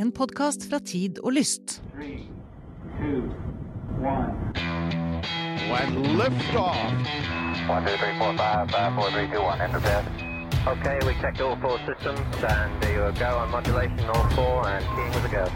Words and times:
en 0.00 0.12
podkast 0.12 0.64
fra 0.70 0.78
Tid 0.78 1.18
og 1.20 1.32
Lyst. 1.32 1.82
Three, 1.92 2.24
two, 2.98 3.28
Okay, 10.66 10.98
we 11.06 11.12
checked 11.20 11.40
all 11.40 11.56
four 11.60 11.78
systems 11.88 12.20
and 12.44 12.82
they 12.82 12.96
were 12.96 13.12
go 13.12 13.30
on 13.42 13.50
modulation, 13.50 14.00
all 14.14 14.28
four, 14.30 14.68
and 14.68 14.84
team 14.96 15.10
with 15.14 15.24
a 15.24 15.32
go. 15.36 15.46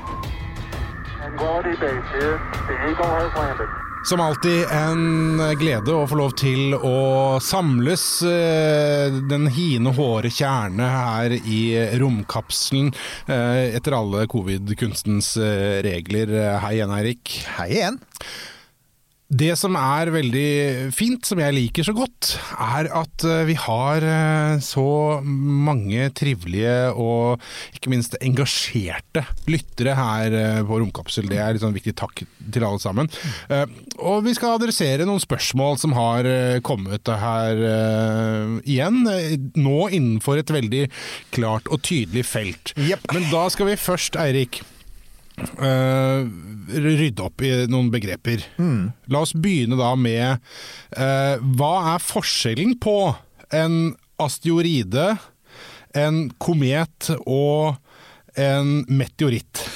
And 1.22 1.38
quality 1.38 1.76
base 1.80 2.08
here. 2.12 2.36
The 2.68 2.76
Eagle 2.90 3.12
has 3.20 3.32
landed. 3.36 3.84
Som 4.05 4.21
alltid 4.21 4.66
en 4.68 5.41
glede 5.57 5.95
å 5.96 6.05
få 6.05 6.18
lov 6.18 6.34
til 6.37 6.75
å 6.77 7.39
samles 7.41 8.02
eh, 8.29 9.14
den 9.30 9.46
hine 9.48 9.95
hårde 9.96 10.29
kjerne 10.29 10.88
her 10.93 11.32
i 11.32 11.62
romkapselen 12.02 12.91
eh, 13.25 13.73
etter 13.79 13.96
alle 13.96 14.27
covid-kunstens 14.29 15.38
eh, 15.41 15.78
regler. 15.88 16.34
Hei 16.66 16.75
igjen, 16.77 16.92
Eirik. 16.98 17.33
Hei 17.56 17.70
igjen. 17.78 17.97
Det 19.34 19.55
som 19.59 19.74
er 19.79 20.12
veldig 20.15 20.93
fint, 20.95 21.24
som 21.27 21.41
jeg 21.42 21.55
liker 21.56 21.87
så 21.87 21.95
godt, 21.97 22.34
er 22.61 22.87
at 22.95 23.25
eh, 23.27 23.42
vi 23.48 23.56
har 23.59 24.05
eh, 24.06 24.61
så 24.62 24.84
mange 25.25 26.06
trivelige 26.15 26.92
og 26.92 27.42
ikke 27.75 27.91
minst 27.91 28.15
engasjerte 28.20 29.25
lyttere 29.51 29.97
her 29.98 30.37
eh, 30.39 30.61
på 30.66 30.78
Romkapsel. 30.83 31.27
Det 31.30 31.41
er 31.42 31.56
en 31.56 31.65
sånn 31.65 31.75
viktig 31.75 31.97
takk 31.98 32.23
til 32.23 32.66
alle 32.66 32.83
sammen. 32.83 33.11
Og 34.05 34.20
vi 34.27 34.34
skal 34.37 34.59
adressere 34.59 35.06
noen 35.09 35.23
spørsmål 35.23 35.80
som 35.83 35.95
har 35.97 36.27
kommet 36.66 37.09
her 37.09 37.62
igjen. 38.62 39.01
Nå 39.56 39.89
innenfor 39.89 40.41
et 40.41 40.53
veldig 40.55 40.84
klart 41.34 41.70
og 41.73 41.83
tydelig 41.87 42.27
felt. 42.28 42.75
Yep. 42.78 43.09
Men 43.16 43.27
da 43.33 43.47
skal 43.53 43.73
vi 43.73 43.80
først, 43.80 44.19
Eirik, 44.20 44.62
eh, 45.38 46.24
rydde 46.84 47.24
opp 47.24 47.45
i 47.45 47.52
noen 47.70 47.91
begreper. 47.92 48.45
La 49.12 49.22
oss 49.25 49.34
begynne 49.36 49.78
da 49.78 49.92
med 49.98 50.39
uh, 50.97 51.36
Hva 51.58 51.72
er 51.95 52.05
forskjellen 52.05 52.77
på 52.83 52.98
en 53.55 53.95
asteroide, 54.23 55.14
en 55.95 56.28
komet 56.42 57.11
og 57.25 57.77
en 58.41 58.81
meteoritt? 58.91 59.67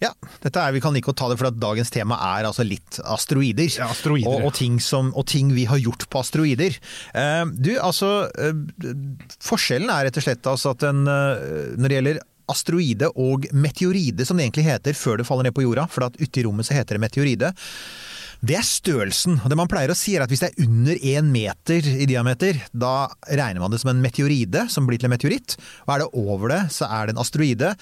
Ja, 0.00 0.14
dette 0.40 0.56
er, 0.56 0.72
Vi 0.72 0.80
kan 0.80 0.94
like 0.96 1.12
å 1.12 1.16
ta 1.16 1.28
det, 1.28 1.36
for 1.40 1.50
at 1.50 1.58
dagens 1.60 1.92
tema 1.92 2.16
er 2.38 2.48
altså 2.48 2.64
litt 2.64 2.98
asteroider. 3.04 3.68
Ja, 3.68 3.90
asteroider, 3.92 4.32
og, 4.32 4.48
og, 4.48 4.54
ting 4.56 4.78
som, 4.80 5.12
og 5.12 5.26
ting 5.28 5.52
vi 5.52 5.66
har 5.68 5.80
gjort 5.80 6.06
på 6.08 6.22
asteroider. 6.22 6.78
Eh, 7.12 7.42
du, 7.52 7.74
altså 7.76 8.30
eh, 8.40 8.64
Forskjellen 9.44 9.92
er 9.92 10.08
rett 10.08 10.20
og 10.20 10.24
slett 10.24 10.48
altså 10.48 10.72
at 10.72 10.86
en, 10.88 11.04
eh, 11.04 11.76
når 11.76 11.92
det 11.92 11.98
gjelder 11.98 12.22
asteroide 12.50 13.10
og 13.14 13.48
meteoride, 13.56 14.26
som 14.26 14.38
det 14.38 14.48
egentlig 14.48 14.68
heter 14.68 14.96
før 14.98 15.20
det 15.20 15.28
faller 15.28 15.48
ned 15.48 15.56
på 15.56 15.64
jorda, 15.66 15.86
for 15.90 16.08
at 16.08 16.18
ute 16.20 16.40
i 16.40 16.46
rommet 16.46 16.68
så 16.68 16.76
heter 16.76 16.98
det 16.98 17.04
meteoride. 17.06 17.52
Det 18.40 18.54
er 18.56 18.64
størrelsen. 18.64 19.36
Det 19.44 19.56
man 19.58 19.68
pleier 19.68 19.92
å 19.92 19.96
si 19.98 20.14
er 20.16 20.24
at 20.24 20.30
Hvis 20.32 20.40
det 20.40 20.48
er 20.48 20.64
under 20.64 20.96
én 20.96 21.28
meter 21.28 21.84
i 21.84 22.06
diameter, 22.08 22.56
da 22.72 23.10
regner 23.28 23.60
man 23.60 23.72
det 23.72 23.82
som 23.82 23.90
en 23.92 24.00
meteoride, 24.00 24.64
som 24.72 24.86
blir 24.88 25.00
til 25.00 25.10
en 25.10 25.12
meteoritt. 25.12 25.58
Og 25.84 25.92
er 25.92 26.00
det 26.00 26.08
over 26.22 26.54
det, 26.54 26.60
så 26.72 26.88
er 26.88 27.08
det 27.08 27.14
en 27.14 27.20
asteroide. 27.20 27.74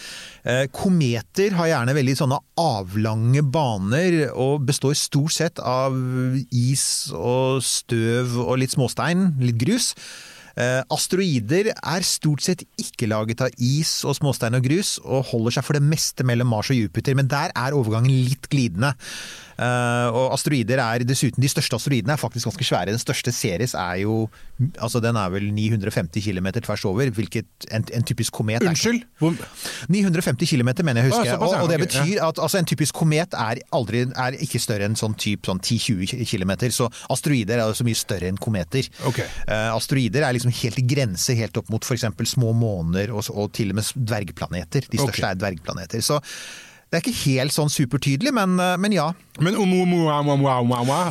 Eh, 0.42 0.64
kometer 0.74 1.55
har 1.55 1.70
gjerne 1.70 1.94
veldig 1.94 2.16
sånne 2.19 2.41
avlange 2.58 3.44
baner, 3.46 4.19
og 4.34 4.66
består 4.66 4.98
stort 4.98 5.36
sett 5.36 5.62
av 5.62 5.94
is 6.50 6.89
og 7.14 7.62
støv 7.62 8.34
og 8.42 8.58
litt 8.58 8.74
småstein, 8.74 9.30
litt 9.39 9.62
grus. 9.62 9.92
Eh, 10.59 10.81
asteroider 10.91 11.70
er 11.70 12.06
stort 12.06 12.42
sett 12.42 12.64
ikke 12.81 13.06
laget 13.06 13.45
av 13.45 13.61
is 13.62 14.01
og 14.03 14.17
småstein 14.19 14.59
og 14.59 14.64
grus, 14.64 14.97
og 15.05 15.28
holder 15.31 15.59
seg 15.59 15.67
for 15.69 15.78
det 15.78 15.87
meste 15.87 16.27
mellom 16.27 16.51
Mars 16.51 16.73
og 16.75 16.81
Jupiter, 16.81 17.14
men 17.14 17.31
der 17.31 17.55
er 17.55 17.77
overgangen 17.78 18.11
litt 18.27 18.51
glidende. 18.51 18.97
Eh, 19.59 20.09
og 20.14 20.34
asteroider 20.37 20.78
er 20.78 21.03
dessuten 21.03 21.42
De 21.42 21.48
største 21.51 21.75
asteroidene 21.75 22.14
er 22.14 22.20
faktisk 22.20 22.47
ganske 22.47 22.67
svære. 22.67 22.92
Den 22.92 23.03
største 23.03 23.33
Ceres 23.34 23.74
er 23.74 24.05
jo 24.05 24.29
altså 24.79 25.01
Den 25.02 25.17
er 25.19 25.30
vel 25.33 25.48
950 25.55 26.23
km 26.23 26.48
tvers 26.63 26.85
over, 26.89 27.11
hvilket 27.14 27.67
en, 27.74 27.85
en 27.95 28.07
typisk 28.07 28.35
komet 28.39 28.63
er. 28.63 28.70
Unnskyld? 28.70 29.02
Hvor, 29.19 29.35
950 29.89 30.51
km, 30.51 30.70
mener 30.86 31.02
jeg 31.02 31.13
å 31.13 31.17
Å, 31.17 31.23
huske. 31.23 31.36
og, 31.39 31.57
og 31.63 31.73
det 31.73 31.80
betyr 31.83 32.23
at 32.27 32.39
altså, 32.39 32.61
en 32.61 32.69
typisk 32.69 32.95
komet 32.98 33.35
er, 33.39 33.63
aldri, 33.74 34.05
er 34.11 34.39
ikke 34.39 34.63
større 34.63 34.89
enn 34.89 34.98
sånn 34.98 35.17
type 35.19 35.51
sånn 35.51 35.63
10-20 35.63 36.23
km. 36.29 36.55
Så 36.75 36.89
asteroider 37.11 37.63
er 37.63 37.75
så 37.75 37.86
mye 37.86 37.98
større 37.98 38.30
enn 38.30 38.39
kometer. 38.42 38.86
Okay. 39.11 39.27
Eh, 39.46 39.70
asteroider 39.75 40.27
er 40.27 40.39
liksom 40.39 40.55
helt 40.63 40.79
i 40.83 40.86
grense 40.95 41.35
helt 41.39 41.58
opp 41.61 41.70
mot 41.73 41.85
f.eks. 41.85 42.07
små 42.35 42.55
måner 42.57 43.14
og, 43.14 43.27
og 43.35 43.52
til 43.57 43.75
og 43.75 43.80
med 43.80 43.92
dvergplaneter. 43.95 44.86
De 44.90 45.02
største 45.02 45.23
okay. 45.23 45.30
er 45.35 45.42
dvergplaneter. 45.42 46.02
Så 46.05 46.19
det 46.89 46.97
er 46.97 47.03
ikke 47.05 47.21
helt 47.29 47.53
sånn 47.53 47.69
supertydelig, 47.69 48.31
men, 48.33 48.55
eh, 48.65 48.77
men 48.81 48.95
ja. 48.97 49.11
men 49.45 49.59
Oumuamua 49.61 50.23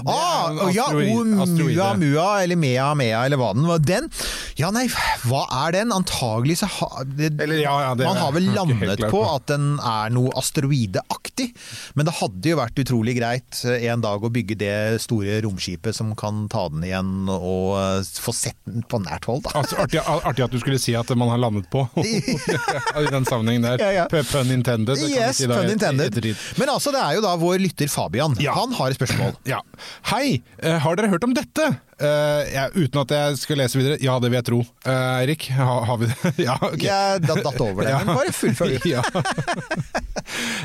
Ah, 0.09 0.71
ja, 0.73 0.87
Oumuamua 0.89 2.29
eller 2.41 2.57
Mea 2.57 2.87
Mea 2.97 3.19
eller 3.27 3.37
hva 3.37 3.51
den 3.53 3.67
var. 3.69 3.83
Den? 3.85 4.09
Ja, 4.57 4.71
nei, 4.73 4.87
hva 5.27 5.43
er 5.67 5.75
den? 5.75 5.91
Antagelig 5.93 6.57
så 6.63 6.67
har 6.79 7.05
det, 7.05 7.29
Eller, 7.43 7.59
ja, 7.61 7.75
ja, 7.85 7.91
det 7.97 8.07
Man 8.07 8.17
har 8.17 8.33
vel 8.33 8.47
landet 8.55 9.03
på 9.11 9.21
at 9.29 9.45
den 9.51 9.75
er 9.77 10.09
noe 10.13 10.31
asteroideaktig. 10.39 11.51
Men 11.93 12.07
det 12.09 12.15
hadde 12.17 12.51
jo 12.51 12.57
vært 12.57 12.81
utrolig 12.81 13.13
greit 13.19 13.61
eh, 13.69 13.85
en 13.91 14.01
dag 14.01 14.23
å 14.25 14.31
bygge 14.33 14.57
det 14.57 14.73
store 15.03 15.37
romskipet 15.45 15.93
som 15.95 16.15
kan 16.17 16.47
ta 16.49 16.65
den 16.73 16.87
igjen 16.87 17.29
og 17.29 17.77
eh, 17.77 18.09
få 18.25 18.33
sett 18.33 18.57
den 18.65 18.81
på 18.89 19.01
nært 19.05 19.29
hold, 19.29 19.45
da. 19.45 19.53
Altså, 19.61 19.77
artig, 19.83 20.01
artig 20.01 20.47
at 20.47 20.55
du 20.55 20.59
skulle 20.63 20.81
si 20.81 20.97
at 20.97 21.13
man 21.13 21.29
har 21.35 21.41
landet 21.41 21.69
på, 21.69 21.85
i 22.01 23.05
den 23.13 23.29
sammenhengen 23.29 23.69
der. 23.69 23.83
Ja, 23.83 23.91
ja. 23.93 24.07
Pun 24.09 24.49
intended. 24.53 24.97
Yes, 25.05 25.43
si 25.43 25.51
pun 25.51 25.69
intended. 25.69 26.17
Men 26.57 26.73
altså, 26.73 26.95
det 26.95 27.03
er 27.03 27.19
jo 27.19 27.25
da 27.27 27.37
vår 27.37 27.61
lytter 27.61 27.93
Fabian. 27.93 28.33
Han 28.57 28.73
har 28.79 28.89
et 28.89 28.97
spørsmål. 28.97 29.37
Ja. 29.45 29.61
Hei, 30.09 30.39
eh, 30.63 30.81
har 30.81 30.97
dere 30.97 31.13
hørt 31.13 31.29
om 31.29 31.37
dette? 31.37 31.75
Eh, 31.99 32.53
ja, 32.53 32.67
uten 32.75 33.01
at 33.01 33.11
jeg 33.15 33.37
skal 33.41 33.57
lese 33.61 33.79
videre. 33.79 33.97
Ja, 34.03 34.19
det 34.21 34.29
vil 34.29 34.37
jeg 34.37 34.45
tro. 34.51 34.59
Eirik, 34.85 35.47
ha, 35.57 35.79
har 35.89 35.97
vi 36.01 36.09
det? 36.11 36.33
ja, 36.47 36.57
ok. 36.61 36.83
Jeg 36.83 37.23
datt 37.25 37.43
datt 37.45 37.61
over 37.63 37.83
det, 37.87 37.93
Ja. 37.95 38.01
men 38.05 38.15
bare 38.19 38.33
fullfør. 38.35 38.75
ja. 38.95 39.01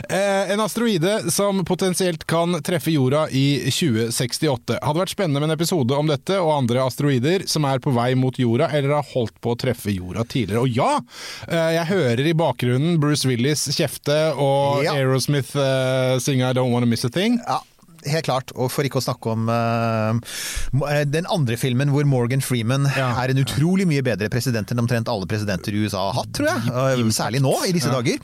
Eh, 0.09 0.53
en 0.53 0.61
asteroide 0.61 1.31
som 1.33 1.63
potensielt 1.65 2.27
kan 2.29 2.59
treffe 2.65 2.93
jorda 2.93 3.27
i 3.31 3.63
2068. 3.71 4.77
Hadde 4.83 5.03
vært 5.05 5.15
spennende 5.15 5.41
med 5.41 5.51
en 5.51 5.57
episode 5.57 5.97
om 5.97 6.11
dette 6.11 6.37
og 6.43 6.53
andre 6.57 6.83
asteroider 6.85 7.47
som 7.49 7.65
er 7.69 7.81
på 7.83 7.95
vei 7.95 8.11
mot 8.19 8.37
jorda 8.39 8.69
eller 8.75 8.97
har 8.99 9.09
holdt 9.15 9.39
på 9.41 9.55
å 9.55 9.59
treffe 9.63 9.95
jorda 9.95 10.25
tidligere. 10.29 10.65
Og 10.67 10.77
ja, 10.77 10.99
uh, 11.49 11.71
jeg 11.79 11.89
hører 11.93 12.25
i 12.29 12.35
bakgrunnen 12.37 12.99
Bruce 13.03 13.29
Willis 13.31 13.69
kjefte 13.77 14.19
og 14.37 14.83
Ja. 14.85 14.97
Aerosmith 14.99 15.55
uh, 15.57 16.19
synge 16.23 16.51
I 16.51 16.57
Don't 16.57 16.73
Wanna 16.75 16.89
Miss 16.91 17.07
a 17.07 17.11
Thing. 17.13 17.39
Ja, 17.47 17.61
helt 18.07 18.25
klart. 18.27 18.53
Og 18.57 18.71
for 18.73 18.87
ikke 18.87 19.01
å 19.01 19.05
snakke 19.05 19.33
om 19.33 19.49
uh, 19.49 21.03
den 21.09 21.27
andre 21.31 21.57
filmen 21.61 21.91
hvor 21.93 22.07
Morgan 22.09 22.43
Freeman 22.45 22.87
Ja. 22.97 23.11
er 23.23 23.33
en 23.33 23.41
utrolig 23.43 23.87
mye 23.89 24.03
bedre 24.05 24.29
president 24.33 24.71
enn 24.73 24.81
omtrent 24.83 25.09
alle 25.13 25.27
presidenter 25.31 25.75
i 25.75 25.85
USA 25.85 26.09
har 26.11 26.21
hatt, 26.23 26.33
tror 26.37 26.49
jeg. 26.51 26.73
Eh, 26.73 27.03
Særlig 27.13 27.43
nå, 27.45 27.53
i 27.69 27.73
disse 27.75 27.91
dager. 27.93 28.19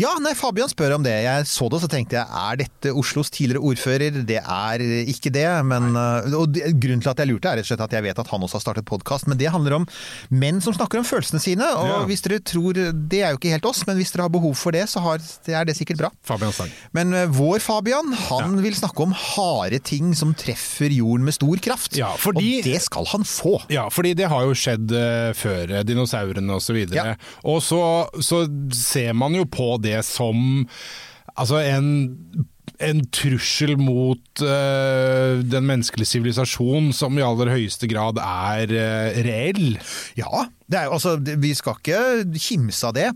Ja, 0.00 0.14
nei, 0.22 0.32
Fabian 0.38 0.70
spør 0.72 0.96
om 0.96 1.04
det. 1.04 1.12
Jeg 1.24 1.46
så 1.50 1.68
det, 1.70 1.78
og 1.80 1.84
så 1.84 1.90
tenkte 1.92 2.18
jeg 2.18 2.26
er 2.26 2.60
dette 2.62 2.94
Oslos 2.96 3.30
tidligere 3.30 3.62
ordfører? 3.70 4.20
Det 4.26 4.40
er 4.40 4.84
ikke 5.10 5.32
det. 5.34 5.46
Men, 5.66 5.90
uh, 5.96 6.26
og 6.40 6.56
grunnen 6.80 7.02
til 7.04 7.12
at 7.12 7.22
jeg 7.22 7.30
lurte, 7.30 7.50
er 7.52 7.60
rett 7.60 7.66
og 7.68 7.72
slett 7.72 7.84
at 7.86 7.96
jeg 7.98 8.06
vet 8.08 8.18
at 8.22 8.30
han 8.32 8.46
også 8.46 8.58
har 8.58 8.64
startet 8.66 8.88
podkast. 8.88 9.28
Men 9.30 9.38
det 9.40 9.50
handler 9.52 9.80
om 9.80 9.86
menn 10.30 10.60
som 10.64 10.74
snakker 10.76 11.02
om 11.02 11.06
følelsene 11.08 11.42
sine. 11.42 11.66
Og 11.76 11.88
Ja. 11.90 12.00
hvis 12.06 12.22
dere 12.22 12.40
tror 12.40 12.72
Det 12.80 13.20
er 13.22 13.32
jo 13.32 13.38
ikke 13.38 13.50
helt 13.52 13.66
oss, 13.66 13.84
men 13.86 13.96
hvis 13.98 14.12
dere 14.12 14.22
har 14.26 14.32
behov 14.32 14.54
for 14.56 14.72
det, 14.72 14.84
så 14.88 15.00
har, 15.02 15.18
det 15.18 15.54
er 15.54 15.64
det 15.64 15.76
sikkert 15.76 15.98
bra. 15.98 16.10
Fabian 16.24 16.52
Men 16.92 17.12
vår 17.32 17.60
Fabian, 17.60 18.12
han 18.12 18.56
vil 18.62 18.74
snakke 18.74 19.00
om 19.02 19.12
harde 19.20 19.80
ting 19.84 20.14
som 20.16 20.34
treffer 20.38 20.92
jorden 20.94 21.26
med 21.28 21.36
stor 21.36 21.60
kraft. 21.62 21.96
Ja, 21.98 22.12
fordi- 22.18 22.58
Og 22.60 22.68
det 22.70 22.82
skal 22.82 23.06
han 23.12 23.24
få. 23.24 23.60
Ja, 23.72 23.88
fordi 23.88 24.14
det 24.18 24.28
har 24.28 24.46
jo 24.48 24.56
skjedd 24.56 24.92
eh, 24.92 25.32
før, 25.36 25.76
Dinosaurene 25.84 25.86
dinosaurene 25.86 26.54
og 26.56 26.62
så. 26.62 26.76
Ja. 26.94 27.14
Og 27.44 27.60
så, 27.62 27.82
så 28.20 28.44
ser 28.72 29.12
man 29.12 29.34
jo 29.34 29.44
på 29.44 29.76
det 29.82 30.04
som 30.04 30.66
altså 31.36 31.60
en 31.62 32.46
en 32.80 33.02
trussel 33.12 33.74
mot 33.76 34.40
uh, 34.40 35.40
den 35.44 35.66
menneskelige 35.68 36.08
sivilisasjon 36.14 36.90
som 36.96 37.18
i 37.18 37.24
aller 37.24 37.52
høyeste 37.52 37.88
grad 37.90 38.20
er 38.22 38.72
uh, 38.72 39.18
reell. 39.26 39.74
Ja, 40.16 40.46
det 40.70 40.80
er 40.80 40.94
altså, 40.94 41.18
vi 41.20 41.52
skal 41.58 41.76
ikke 41.76 42.40
kimse 42.40 42.88
av 42.88 42.96
det. 42.96 43.10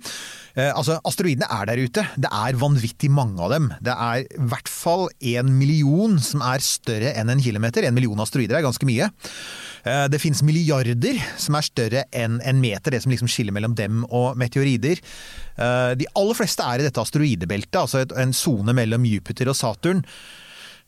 Eh, 0.54 0.70
altså, 0.70 1.00
Asteroidene 1.02 1.48
er 1.50 1.66
der 1.66 1.82
ute. 1.82 2.04
Det 2.14 2.30
er 2.30 2.58
vanvittig 2.60 3.10
mange 3.10 3.42
av 3.42 3.50
dem. 3.54 3.70
Det 3.82 3.94
er 3.94 4.22
i 4.22 4.48
hvert 4.52 4.70
fall 4.70 5.08
en 5.34 5.50
million 5.58 6.16
som 6.22 6.44
er 6.46 6.62
større 6.62 7.14
enn 7.18 7.32
en 7.32 7.42
kilometer. 7.42 7.86
En 7.86 7.96
million 7.96 8.22
asteroider 8.22 8.60
er 8.60 8.66
ganske 8.66 8.86
mye. 8.86 9.10
Eh, 9.84 10.04
det 10.12 10.20
finnes 10.22 10.44
milliarder 10.46 11.18
som 11.40 11.58
er 11.58 11.66
større 11.66 12.04
enn 12.14 12.38
en 12.46 12.62
meter, 12.62 12.94
det 12.94 13.02
som 13.02 13.12
liksom 13.12 13.30
skiller 13.30 13.54
mellom 13.56 13.74
dem 13.78 14.06
og 14.08 14.38
meteorider. 14.40 15.02
Eh, 15.58 15.92
de 15.98 16.08
aller 16.14 16.38
fleste 16.38 16.64
er 16.64 16.80
i 16.80 16.86
dette 16.86 17.02
asteroidebeltet, 17.02 17.80
altså 17.82 18.06
en 18.22 18.36
sone 18.36 18.76
mellom 18.76 19.04
Jupiter 19.10 19.50
og 19.50 19.58
Saturn. 19.58 20.04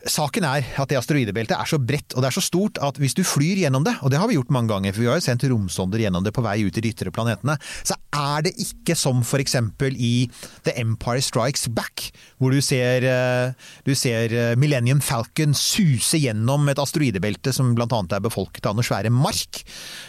Saken 0.07 0.45
er 0.47 0.67
at 0.79 0.91
det 0.91 0.99
asteroidebeltet 1.01 1.57
er 1.57 1.69
så 1.69 1.79
bredt 1.83 2.15
og 2.15 2.23
det 2.23 2.29
er 2.31 2.37
så 2.37 2.45
stort 2.45 2.79
at 2.85 2.99
hvis 3.01 3.17
du 3.17 3.23
flyr 3.27 3.63
gjennom 3.65 3.85
det, 3.87 3.97
og 4.03 4.13
det 4.13 4.21
har 4.21 4.29
vi 4.31 4.37
gjort 4.39 4.53
mange 4.55 4.71
ganger, 4.71 4.95
for 4.95 5.03
vi 5.03 5.09
har 5.11 5.19
jo 5.19 5.25
sendt 5.27 5.47
romsonder 5.51 6.03
gjennom 6.03 6.25
det 6.25 6.33
på 6.37 6.45
vei 6.45 6.61
ut 6.67 6.79
i 6.79 6.85
de 6.85 6.93
ytre 6.95 7.13
planetene, 7.15 7.57
så 7.87 7.97
er 8.17 8.47
det 8.47 8.55
ikke 8.63 8.97
som 8.99 9.23
for 9.27 9.43
eksempel 9.43 9.97
i 9.99 10.29
The 10.67 10.77
Empire 10.81 11.23
Strikes 11.25 11.67
Back, 11.75 12.09
hvor 12.39 12.55
du 12.55 12.63
ser, 12.65 13.05
eh, 13.05 13.71
du 13.87 13.95
ser 13.99 14.33
eh, 14.33 14.57
Millennium 14.61 15.03
Falcon 15.05 15.57
suse 15.57 16.21
gjennom 16.23 16.69
et 16.71 16.81
asteroidebelte 16.83 17.53
som 17.57 17.75
blant 17.77 17.95
annet 17.97 18.17
er 18.17 18.25
befolket 18.25 18.67
av 18.67 18.77
noen 18.77 18.87
svære 18.87 19.13
mark. 19.13 19.63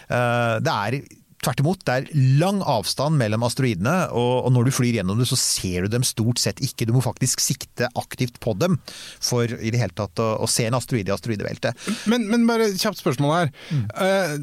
Eh, 0.09 0.57
Det 0.67 0.73
er 0.73 1.01
Tvert 1.47 1.61
imot, 1.63 1.83
det 1.87 1.93
er 1.95 2.07
lang 2.41 2.57
avstand 2.67 3.15
mellom 3.15 3.45
asteroidene, 3.47 3.95
og, 4.11 4.47
og 4.47 4.51
når 4.51 4.67
du 4.67 4.73
flyr 4.75 4.97
gjennom 4.97 5.21
det, 5.21 5.29
så 5.29 5.37
ser 5.39 5.85
du 5.85 5.93
dem 5.93 6.03
stort 6.03 6.41
sett 6.43 6.59
ikke. 6.59 6.83
Du 6.89 6.91
må 6.91 6.99
faktisk 7.05 7.39
sikte 7.39 7.87
aktivt 7.95 8.41
på 8.43 8.51
dem 8.59 8.75
for 9.23 9.47
i 9.47 9.71
det 9.71 9.79
hele 9.79 9.95
tatt 9.95 10.19
å, 10.19 10.33
å 10.43 10.49
se 10.51 10.65
en 10.67 10.75
asteroide 10.75 11.07
i 11.07 11.15
asteroidebeltet. 11.15 11.87
Men, 12.11 12.25
men 12.27 12.43
bare 12.49 12.67
et 12.67 12.81
kjapt 12.81 12.99
spørsmål 12.99 13.31
her. 13.31 13.53
Eh, 13.71 14.33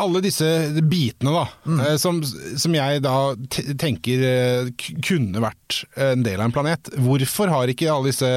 alle 0.00 0.22
disse 0.24 0.48
bitene 0.82 1.36
da, 1.36 1.44
eh, 1.76 1.94
som, 2.02 2.18
som 2.26 2.74
jeg 2.74 3.04
da 3.06 3.14
tenker 3.78 4.24
uh, 4.24 4.72
kunne 5.04 5.44
vært 5.44 5.82
en 5.94 6.26
del 6.26 6.40
av 6.40 6.48
en 6.48 6.56
planet, 6.56 6.90
hvorfor 6.98 7.52
har 7.52 7.70
ikke 7.70 7.90
alle 7.92 8.10
disse 8.10 8.32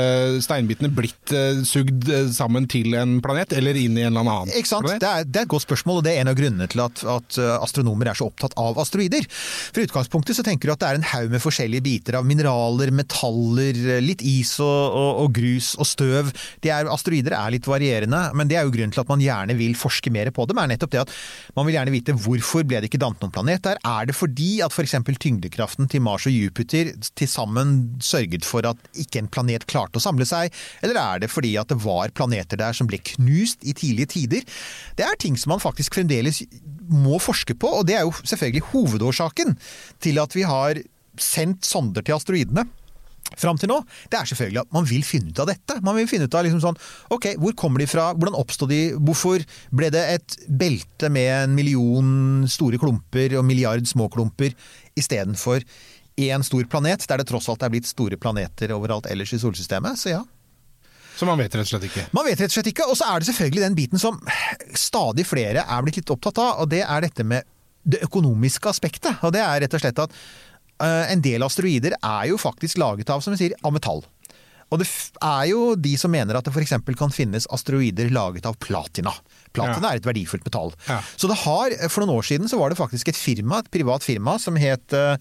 steinbitene 0.45 0.91
blitt 0.93 1.33
sugd 1.65 2.09
sammen 2.35 2.67
til 2.69 2.93
en 2.99 3.17
planet, 3.23 3.55
eller 3.57 3.77
inn 3.79 3.97
i 3.97 4.05
en 4.05 4.11
eller 4.11 4.21
annen 4.27 4.53
planet? 4.53 5.01
Det 5.01 5.09
er, 5.09 5.25
det 5.25 5.41
er 5.41 5.47
et 5.47 5.53
godt 5.55 5.65
spørsmål, 5.65 6.01
og 6.01 6.05
det 6.05 6.13
er 6.13 6.21
en 6.21 6.31
av 6.33 6.37
grunnene 6.37 6.69
til 6.69 6.83
at, 6.85 7.01
at 7.17 7.41
uh, 7.41 7.55
astronomer 7.63 8.10
er 8.11 8.19
så 8.19 8.27
opptatt 8.29 8.55
av 8.59 8.79
asteroider. 8.81 9.27
For 9.31 9.83
utgangspunktet 9.85 10.37
så 10.37 10.45
tenker 10.45 10.69
du 10.69 10.75
at 10.75 10.83
det 10.83 10.89
er 10.89 10.99
en 10.99 11.09
haug 11.13 11.31
med 11.33 11.43
forskjellige 11.43 11.85
biter 11.85 12.19
av 12.19 12.27
mineraler, 12.27 12.93
metaller, 12.95 13.77
litt 14.03 14.23
is 14.25 14.57
og, 14.63 14.97
og, 14.97 15.23
og 15.25 15.35
grus 15.37 15.73
og 15.79 15.89
støv. 15.89 16.31
Er, 16.61 16.89
asteroider 16.91 17.35
er 17.37 17.55
litt 17.55 17.67
varierende, 17.69 18.21
men 18.37 18.49
det 18.49 18.59
er 18.59 18.67
jo 18.67 18.73
grunnen 18.75 18.93
til 18.93 19.03
at 19.03 19.11
man 19.11 19.23
gjerne 19.23 19.57
vil 19.59 19.75
forske 19.79 20.13
mer 20.13 20.31
på 20.35 20.45
dem, 20.49 20.59
er 20.61 20.71
nettopp 20.71 20.93
det 20.93 21.03
at 21.03 21.13
man 21.57 21.67
vil 21.67 21.77
gjerne 21.77 21.93
vite 21.93 22.15
hvorfor 22.23 22.65
ble 22.67 22.81
det 22.81 22.91
ikke 22.91 23.01
dannet 23.01 23.23
noen 23.23 23.33
planet 23.35 23.65
der. 23.65 23.79
Er 23.87 24.09
det 24.09 24.17
fordi 24.17 24.51
at 24.65 24.75
f.eks. 24.75 24.97
tyngdekraften 25.21 25.89
til 25.91 26.03
Mars 26.05 26.27
og 26.29 26.35
Jupiter 26.35 26.93
til 27.17 27.29
sammen 27.29 27.77
sørget 28.03 28.47
for 28.47 28.65
at 28.69 28.79
ikke 28.99 29.21
en 29.21 29.31
planet 29.31 29.67
klarte 29.69 29.99
å 29.99 30.03
samle 30.03 30.27
seg, 30.27 30.53
eller 30.81 30.99
er 31.01 31.23
det 31.23 31.31
fordi 31.31 31.55
at 31.61 31.71
det 31.71 31.79
var 31.83 32.13
planeter 32.15 32.59
der 32.59 32.75
som 32.77 32.89
ble 32.89 33.01
knust 33.13 33.65
i 33.65 33.75
tidlige 33.77 34.13
tider? 34.15 34.45
Det 34.97 35.07
er 35.07 35.19
ting 35.19 35.37
som 35.39 35.53
man 35.55 35.63
faktisk 35.63 35.97
fremdeles 35.97 36.43
må 36.91 37.19
forske 37.23 37.55
på, 37.57 37.71
og 37.79 37.87
det 37.87 37.97
er 37.97 38.05
jo 38.05 38.13
selvfølgelig 38.21 38.67
hovedårsaken 38.73 39.55
til 40.03 40.21
at 40.21 40.35
vi 40.37 40.45
har 40.47 40.79
sendt 41.19 41.67
sonder 41.67 42.05
til 42.05 42.17
asteroidene. 42.17 42.67
Fram 43.39 43.55
til 43.55 43.69
nå, 43.71 43.77
det 44.11 44.17
er 44.19 44.27
selvfølgelig 44.27 44.59
at 44.65 44.73
man 44.75 44.87
vil 44.89 45.05
finne 45.07 45.31
ut 45.31 45.39
av 45.39 45.47
dette. 45.47 45.77
Man 45.85 45.95
vil 45.95 46.09
finne 46.09 46.27
ut 46.27 46.35
av 46.35 46.43
liksom 46.43 46.59
sånn, 46.63 46.79
ok, 47.15 47.29
hvor 47.39 47.55
kommer 47.59 47.79
de 47.79 47.87
fra, 47.87 48.09
hvordan 48.11 48.35
oppsto 48.35 48.67
de, 48.67 48.81
hvorfor 48.99 49.45
ble 49.71 49.91
det 49.93 50.03
et 50.17 50.35
belte 50.49 51.07
med 51.13 51.29
en 51.37 51.55
million 51.55 52.11
store 52.51 52.81
klumper 52.81 53.37
og 53.39 53.47
milliard 53.47 53.87
små 53.87 54.09
klumper 54.11 54.51
istedenfor 54.99 55.63
én 56.21 56.43
stor 56.43 56.67
planet, 56.67 57.07
der 57.07 57.21
det 57.21 57.29
tross 57.29 57.47
alt 57.49 57.63
er 57.63 57.71
blitt 57.71 57.87
store 57.87 58.19
planeter 58.19 58.73
overalt 58.75 59.07
ellers 59.09 59.31
i 59.31 59.39
solsystemet. 59.39 59.99
Så 59.99 60.11
ja, 60.11 60.25
Så 61.21 61.27
man 61.29 61.37
vet 61.37 61.53
rett 61.53 61.67
og 61.67 61.71
slett 61.75 61.85
ikke. 61.91 62.07
man 62.17 62.25
vet 62.25 62.39
rett 62.41 62.49
og 62.49 62.55
slett 62.57 62.71
ikke. 62.73 62.87
Og 62.89 62.97
så 62.97 63.07
er 63.13 63.21
det 63.21 63.29
selvfølgelig 63.29 63.61
den 63.67 63.75
biten 63.77 64.01
som 64.01 64.17
stadig 64.77 65.25
flere 65.29 65.63
er 65.67 65.83
blitt 65.85 65.99
litt 66.01 66.09
opptatt 66.13 66.39
av, 66.41 66.63
og 66.63 66.71
det 66.71 66.81
er 66.81 67.03
dette 67.05 67.25
med 67.27 67.45
det 67.85 67.99
økonomiske 68.05 68.69
aspektet. 68.69 69.21
Og 69.25 69.33
det 69.35 69.41
er 69.45 69.61
rett 69.63 69.75
og 69.77 69.83
slett 69.83 70.01
at 70.01 70.15
eh, 70.81 71.11
en 71.13 71.21
del 71.21 71.45
asteroider 71.45 71.95
er 71.97 72.25
jo 72.31 72.39
faktisk 72.41 72.81
laget 72.81 73.09
av, 73.13 73.21
som 73.21 73.33
vi 73.35 73.39
sier, 73.43 73.55
av 73.65 73.73
metall. 73.77 74.01
Og 74.71 74.79
det 74.79 74.85
er 75.19 75.45
jo 75.49 75.75
de 75.75 75.91
som 75.99 76.13
mener 76.13 76.37
at 76.39 76.45
det 76.47 76.53
f.eks. 76.55 76.73
kan 76.95 77.11
finnes 77.11 77.43
asteroider 77.51 78.07
laget 78.15 78.45
av 78.47 78.55
platina. 78.63 79.11
Platina 79.51 79.83
Ja. 79.89 79.89
er 79.91 79.99
et 79.99 80.07
verdifullt 80.07 80.45
metall. 80.47 80.71
Ja. 80.87 81.01
Så 81.19 81.27
det 81.27 81.41
har, 81.43 81.75
for 81.91 82.05
noen 82.05 82.15
år 82.21 82.23
siden 82.29 82.47
så 82.47 82.57
var 82.61 82.71
det 82.71 82.79
faktisk 82.79 83.11
et 83.11 83.19
firma, 83.19 83.59
et 83.59 83.71
privat 83.73 84.05
firma 84.05 84.37
som 84.39 84.55
het 84.55 84.95
eh, 84.95 85.17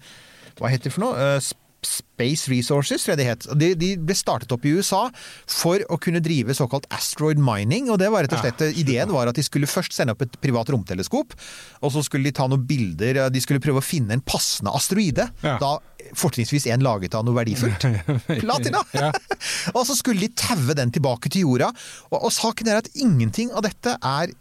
Hva 0.59 0.69
heter 0.71 0.87
det 0.89 0.93
for 0.95 1.03
noe? 1.03 1.35
Eh, 1.81 1.87
Sp- 1.87 2.11
Space 2.21 2.51
Resources, 2.51 3.01
tror 3.01 3.15
jeg 3.15 3.19
det 3.21 3.25
het. 3.31 3.45
De, 3.57 3.71
de 3.75 3.87
ble 3.97 4.13
startet 4.17 4.51
opp 4.53 4.65
i 4.69 4.75
USA 4.77 5.07
for 5.49 5.81
å 5.89 5.97
kunne 6.01 6.21
drive 6.21 6.53
såkalt 6.53 6.85
asteroid 6.93 7.39
mining. 7.41 7.89
og 7.89 7.97
det 7.97 8.11
var 8.13 8.21
rett 8.27 8.35
og 8.37 8.43
slett, 8.43 8.61
Ideen 8.77 9.09
var 9.09 9.31
at 9.31 9.39
de 9.39 9.45
skulle 9.45 9.65
først 9.69 9.95
sende 9.97 10.13
opp 10.13 10.21
et 10.21 10.35
privat 10.43 10.69
romteleskop, 10.69 11.33
og 11.81 11.93
så 11.95 12.03
skulle 12.05 12.29
de 12.29 12.35
ta 12.37 12.45
noen 12.51 12.65
bilder. 12.69 13.23
De 13.33 13.41
skulle 13.41 13.63
prøve 13.63 13.81
å 13.81 13.85
finne 13.85 14.13
en 14.13 14.21
passende 14.21 14.73
asteroide. 14.77 15.31
Ja. 15.41 15.55
Da 15.61 15.71
fortrinnsvis 16.17 16.67
en 16.73 16.83
laget 16.85 17.15
av 17.17 17.25
noe 17.25 17.37
verdifullt. 17.37 17.87
Platina! 18.43 18.83
Ja. 18.93 19.09
og 19.77 19.81
så 19.89 19.97
skulle 19.97 20.21
de 20.27 20.31
taue 20.37 20.75
den 20.77 20.93
tilbake 20.93 21.31
til 21.33 21.47
jorda. 21.47 21.71
Og, 22.11 22.19
og 22.27 22.31
saken 22.35 22.69
er 22.69 22.83
at 22.83 22.91
ingenting 22.93 23.49
av 23.55 23.65
dette 23.65 23.97
er 23.97 24.33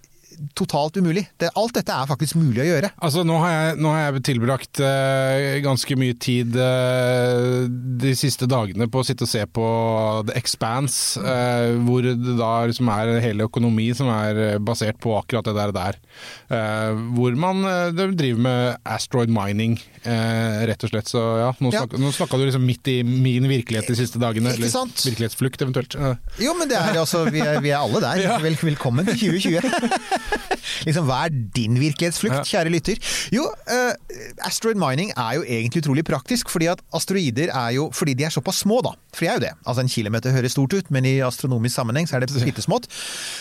totalt 0.56 0.96
umulig. 0.96 1.24
Det, 1.40 1.50
alt 1.58 1.74
dette 1.76 1.94
er 1.94 2.08
faktisk 2.10 2.36
mulig 2.40 2.62
å 2.64 2.68
gjøre. 2.68 2.90
Altså, 3.02 3.22
nå 3.26 3.36
har 3.42 3.50
jeg, 3.52 3.78
nå 3.82 3.90
har 3.92 4.00
jeg 4.06 4.22
tilbrakt 4.30 4.80
eh, 4.84 5.58
ganske 5.64 5.96
mye 6.00 6.16
tid 6.20 6.56
eh, 6.56 7.66
de 8.00 8.12
siste 8.18 8.48
dagene 8.50 8.88
på 8.90 9.02
å 9.02 9.06
sitte 9.06 9.26
og 9.26 9.30
se 9.30 9.42
på 9.46 9.66
The 10.28 10.36
Expanse, 10.38 11.20
eh, 11.20 11.74
hvor 11.86 12.04
det 12.06 12.16
da 12.38 12.52
liksom 12.70 12.90
er 12.94 13.12
hele 13.24 13.46
økonomi 13.48 13.90
som 13.96 14.10
er 14.12 14.58
basert 14.64 15.00
på 15.02 15.14
akkurat 15.18 15.48
det 15.50 15.56
der. 15.58 15.74
der. 15.76 16.00
Eh, 16.50 17.00
hvor 17.16 17.36
man 17.40 17.62
de 17.96 18.08
driver 18.18 18.44
med 18.46 18.90
asteroid 18.96 19.32
mining, 19.32 19.78
eh, 20.04 20.64
rett 20.70 20.84
og 20.86 20.92
slett. 20.94 21.10
Så 21.10 21.20
ja, 21.40 21.50
nå, 21.60 21.72
Ja. 21.74 21.84
snak, 21.84 21.98
nå 22.00 22.12
snakka 22.16 22.38
du 22.40 22.46
liksom 22.46 22.66
midt 22.66 22.88
i 22.88 23.00
min 23.04 23.48
virkelighet 23.50 23.88
de 23.90 23.98
siste 23.98 24.20
dagene. 24.22 24.54
Ikke 24.56 24.72
sant? 24.72 25.04
virkelighetsflukt, 25.06 25.62
eventuelt. 25.62 25.96
Jo, 26.40 26.54
men 26.58 26.68
det 26.70 26.76
er 26.78 26.98
altså, 27.00 27.24
vi 27.30 27.40
er, 27.44 27.60
vi 27.62 27.70
er 27.74 27.80
alle 27.80 28.00
der. 28.02 28.26
Vel, 28.44 28.56
velkommen 28.60 29.06
til 29.08 29.18
2020. 29.40 30.18
liksom, 30.86 31.06
hva 31.08 31.24
er 31.26 31.34
din 31.56 31.78
virkelighetsflukt, 31.80 32.48
kjære 32.50 32.72
lytter? 32.72 33.00
Jo, 33.34 33.46
uh, 33.48 33.92
asteroid 34.46 34.80
mining 34.80 35.12
er 35.16 35.38
jo 35.38 35.46
egentlig 35.46 35.84
utrolig 35.84 36.04
praktisk, 36.06 36.50
fordi 36.52 36.70
at 36.72 36.82
asteroider 36.96 37.52
er 37.54 37.76
jo 37.76 37.88
Fordi 37.94 38.14
de 38.14 38.24
er 38.26 38.32
såpass 38.32 38.62
små, 38.64 38.80
da. 38.84 38.92
For 39.14 39.24
de 39.24 39.30
er 39.30 39.38
jo 39.38 39.44
det. 39.44 39.52
Altså 39.66 39.82
En 39.82 39.90
kilometer 39.90 40.34
høres 40.34 40.54
stort 40.54 40.74
ut, 40.74 40.90
men 40.94 41.06
i 41.08 41.18
astronomisk 41.24 41.74
sammenheng 41.74 42.08
så 42.08 42.16
er 42.16 42.24
det 42.24 42.44
bitte 42.44 42.64
smått. 42.64 42.88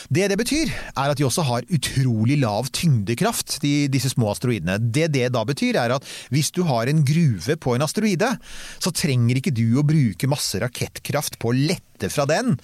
Det 0.10 0.30
det 0.30 0.38
betyr, 0.40 0.72
er 0.96 1.12
at 1.12 1.18
de 1.18 1.26
også 1.28 1.46
har 1.48 1.68
utrolig 1.74 2.40
lav 2.42 2.70
tyngdekraft, 2.76 3.60
de, 3.64 3.88
disse 3.92 4.12
små 4.14 4.32
asteroidene. 4.34 4.78
Det 4.80 5.10
det 5.14 5.28
da 5.34 5.44
betyr, 5.48 5.78
er 5.80 5.96
at 5.96 6.08
hvis 6.34 6.52
du 6.56 6.64
har 6.70 6.90
en 6.90 7.04
gruve 7.06 7.58
på 7.62 7.76
en 7.76 7.86
asteroide, 7.86 8.32
så 8.80 8.94
trenger 8.96 9.40
ikke 9.40 9.56
du 9.56 9.80
å 9.80 9.86
bruke 9.88 10.30
masse 10.30 10.60
rakettkraft 10.62 11.40
på 11.42 11.52
å 11.52 11.58
lette 11.58 12.10
fra 12.14 12.26
den 12.30 12.56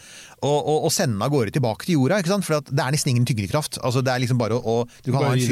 og, 0.46 0.58
og, 0.62 0.88
og 0.88 0.94
sende 0.94 1.18
den 1.18 1.26
av 1.26 1.34
gårde 1.34 1.54
tilbake 1.56 1.88
til 1.88 1.98
jorda. 1.98 2.22
For 2.46 2.62
det 2.70 2.84
er 2.84 2.96
nesten 2.96 3.14
ingen 3.14 3.28
tyngdekraft. 3.28 3.80
Altså, 3.82 4.04
det 4.06 4.14
er 4.14 4.24
liksom 4.24 4.40
bare 4.42 4.60
å, 4.60 4.62
å 4.62 5.04
du 5.06 5.12
kan 5.12 5.20
ha 5.22 5.32
Bare 5.32 5.40
en 5.40 5.44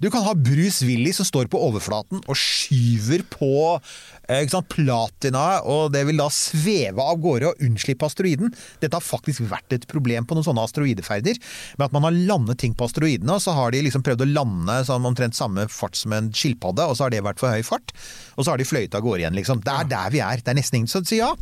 du 0.00 0.08
kan 0.12 0.24
ha 0.24 0.34
Bruce 0.36 0.86
Willy 0.86 1.12
som 1.16 1.26
står 1.28 1.50
på 1.52 1.60
overflaten 1.60 2.22
og 2.24 2.38
skyver 2.38 3.24
på 3.30 3.52
ikke 4.30 4.54
sant, 4.54 4.68
platina, 4.70 5.44
og 5.66 5.90
det 5.94 6.04
vil 6.08 6.20
da 6.20 6.28
sveve 6.32 7.02
av 7.02 7.18
gårde 7.22 7.50
og 7.50 7.64
unnslippe 7.66 8.06
asteroiden. 8.06 8.52
Dette 8.82 8.96
har 8.96 9.04
faktisk 9.04 9.42
vært 9.50 9.74
et 9.74 9.86
problem 9.90 10.28
på 10.28 10.36
noen 10.36 10.46
sånne 10.46 10.64
asteroideferder. 10.68 11.40
Med 11.78 11.86
at 11.88 11.96
man 11.96 12.06
har 12.06 12.18
landet 12.30 12.60
ting 12.62 12.76
på 12.78 12.86
asteroidene, 12.86 13.36
og 13.36 13.42
så 13.42 13.56
har 13.56 13.74
de 13.74 13.82
liksom 13.86 14.04
prøvd 14.06 14.26
å 14.26 14.30
lande 14.30 14.78
sånn 14.86 15.08
omtrent 15.10 15.38
samme 15.38 15.66
fart 15.72 15.98
som 15.98 16.14
en 16.16 16.30
skilpadde, 16.30 16.86
og 16.86 16.96
så 16.96 17.06
har 17.06 17.14
det 17.14 17.24
vært 17.26 17.42
for 17.42 17.50
høy 17.50 17.66
fart. 17.66 17.94
Og 18.36 18.44
så 18.44 18.52
har 18.52 18.60
de 18.62 18.68
fløyet 18.68 18.94
av 18.96 19.04
gårde 19.04 19.24
igjen, 19.24 19.36
liksom. 19.40 19.64
Det 19.66 19.74
er 19.74 19.90
der 19.90 20.14
vi 20.14 20.22
er. 20.24 20.44
Det 20.44 20.54
er 20.54 20.60
nesten 20.60 20.80
ingen 20.80 20.92
som 20.92 21.06
sier 21.06 21.24
ja. 21.24 21.34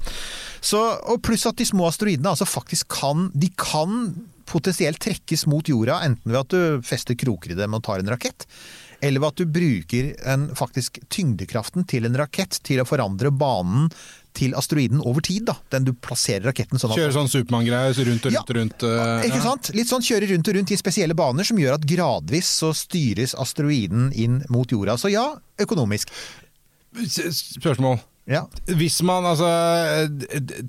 Så, 0.65 0.81
og 1.07 1.23
pluss 1.23 1.47
at 1.47 1.59
de 1.61 1.67
små 1.69 1.87
asteroidene 1.87 2.33
altså 2.33 2.49
faktisk 2.49 2.89
kan 2.97 3.29
De 3.39 3.47
kan 3.55 4.09
potensielt 4.49 5.01
trekkes 5.03 5.45
mot 5.51 5.69
jorda, 5.69 6.01
enten 6.07 6.33
ved 6.33 6.41
at 6.41 6.55
du 6.55 6.87
fester 6.87 7.17
kroker 7.19 7.53
i 7.53 7.59
dem 7.59 7.77
og 7.77 7.85
tar 7.85 8.01
en 8.01 8.13
rakett, 8.15 8.47
eller 9.01 9.23
ved 9.23 9.29
at 9.29 9.43
du 9.43 9.51
bruker 9.59 10.09
en, 10.27 10.49
faktisk 10.59 10.99
tyngdekraften 11.13 11.87
til 11.89 12.09
en 12.09 12.17
rakett 12.19 12.59
til 12.67 12.83
å 12.83 12.87
forandre 12.89 13.31
banen 13.31 13.87
til 14.39 14.55
asteroiden 14.59 15.01
over 15.03 15.25
tid. 15.25 15.47
da. 15.49 15.57
Den 15.73 15.87
du 15.89 15.93
plasserer 15.95 16.47
raketten 16.51 16.79
sånn 16.79 16.93
at 16.95 17.01
Kjøre 17.01 17.15
sånn 17.17 17.31
Supermann-greier 17.31 17.97
så 17.97 18.07
rundt 18.07 18.27
og 18.29 18.35
rundt 18.35 18.53
og 18.53 18.59
rundt. 18.61 18.85
Uh, 18.87 19.25
Ikke 19.27 19.41
ja. 19.41 19.47
sant? 19.47 19.71
Litt 19.75 19.91
sånn 19.91 20.05
kjøre 20.05 20.31
rundt 20.33 20.51
og 20.51 20.59
rundt 20.59 20.75
i 20.75 20.79
spesielle 20.79 21.17
baner 21.19 21.49
som 21.49 21.59
gjør 21.59 21.79
at 21.79 21.87
gradvis 21.89 22.51
så 22.61 22.75
styres 22.77 23.35
asteroiden 23.39 24.13
inn 24.15 24.43
mot 24.53 24.71
jorda. 24.71 24.99
Så 25.01 25.11
ja, 25.15 25.27
økonomisk. 25.63 26.13
Spørsmål. 26.99 27.99
Ja. 28.29 28.43
Hvis 28.77 28.99
man 29.09 29.25
altså 29.25 29.49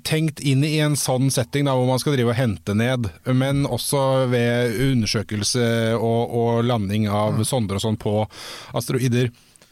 tenkt 0.08 0.40
inn 0.40 0.64
i 0.64 0.78
en 0.80 0.96
sånn 0.96 1.28
setting 1.32 1.66
da, 1.68 1.74
hvor 1.76 1.90
man 1.90 2.00
skal 2.00 2.16
drive 2.16 2.32
og 2.32 2.38
hente 2.38 2.72
ned, 2.76 3.10
men 3.28 3.66
også 3.68 4.30
ved 4.32 4.78
undersøkelse 4.86 5.66
og, 5.98 6.32
og 6.40 6.64
landing 6.64 7.04
av 7.12 7.42
sonder 7.44 7.76
og 7.76 7.84
sånn 7.84 8.00
på 8.00 8.22
asteroider, 8.80 9.28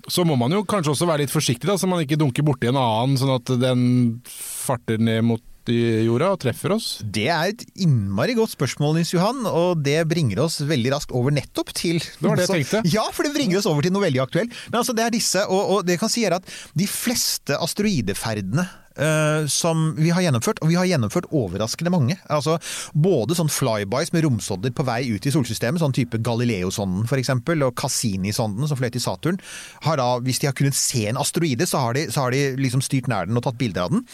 så 0.09 0.25
må 0.25 0.37
man 0.41 0.53
jo 0.53 0.67
kanskje 0.69 0.93
også 0.93 1.09
være 1.09 1.25
litt 1.25 1.33
forsiktig, 1.33 1.69
da, 1.69 1.79
så 1.81 1.89
man 1.89 2.05
ikke 2.05 2.21
dunker 2.21 2.45
borti 2.45 2.69
en 2.69 2.81
annen, 2.81 3.17
sånn 3.21 3.35
at 3.35 3.53
den 3.61 3.83
farter 4.29 5.01
ned 5.01 5.25
mot 5.29 5.45
i 5.73 6.07
jorda 6.07 6.33
og 6.35 6.41
treffer 6.43 6.75
oss. 6.77 6.89
Det 7.03 7.29
er 7.33 7.53
et 7.53 7.65
innmari 7.85 8.37
godt 8.39 8.55
spørsmål, 8.55 8.99
Nils 8.99 9.13
Johan, 9.15 9.45
og 9.49 9.85
det 9.85 10.01
bringer 10.11 10.43
oss 10.45 10.61
veldig 10.67 10.95
raskt 10.95 11.15
over 11.17 11.35
nettopp 11.35 11.73
til 11.77 12.01
Det 12.01 12.25
var 12.25 12.41
det 12.41 12.49
jeg 12.49 12.65
tenkte. 12.65 12.83
Ja, 12.93 13.07
for 13.15 13.27
det 13.27 13.35
bringer 13.37 13.61
oss 13.61 13.69
over 13.71 13.85
til 13.85 13.95
noe 13.95 14.07
veldig 14.07 14.23
aktuelt. 14.25 14.55
Men 14.71 14.81
altså, 14.83 14.97
det 14.97 15.07
er 15.07 15.15
disse, 15.15 15.45
og, 15.47 15.63
og 15.77 15.89
det 15.89 15.99
kan 16.01 16.13
si 16.13 16.27
at 16.29 16.45
de 16.79 16.89
fleste 16.91 17.57
asteroideferdene 17.59 18.67
eh, 18.99 19.47
som 19.51 19.93
vi 19.99 20.11
har 20.15 20.25
gjennomført, 20.27 20.61
og 20.63 20.71
vi 20.73 20.79
har 20.79 20.89
gjennomført 20.89 21.31
overraskende 21.35 21.93
mange. 21.95 22.19
Altså 22.29 22.59
Både 22.93 23.37
sånn 23.39 23.51
flybys 23.53 24.13
med 24.15 24.25
romsodder 24.27 24.75
på 24.75 24.87
vei 24.89 25.01
ut 25.13 25.27
i 25.27 25.33
solsystemet, 25.35 25.83
sånn 25.83 25.97
type 25.97 26.21
Galileo-sonden 26.25 27.09
f.eks., 27.09 27.33
og 27.39 27.75
Cassini-sonden 27.79 28.69
som 28.69 28.79
fløy 28.79 28.91
til 28.95 29.05
Saturn. 29.05 29.41
Har 29.87 30.01
da, 30.01 30.11
hvis 30.25 30.43
de 30.43 30.51
har 30.51 30.57
kunnet 30.59 30.77
se 30.79 31.07
en 31.09 31.21
asteroide, 31.21 31.67
så 31.69 31.83
har 31.83 31.99
de, 31.99 32.07
så 32.13 32.27
har 32.27 32.35
de 32.35 32.45
liksom 32.61 32.85
styrt 32.85 33.11
nær 33.11 33.29
den 33.29 33.39
og 33.39 33.47
tatt 33.47 33.59
bilder 33.61 33.87
av 33.87 33.95
den. 33.95 34.07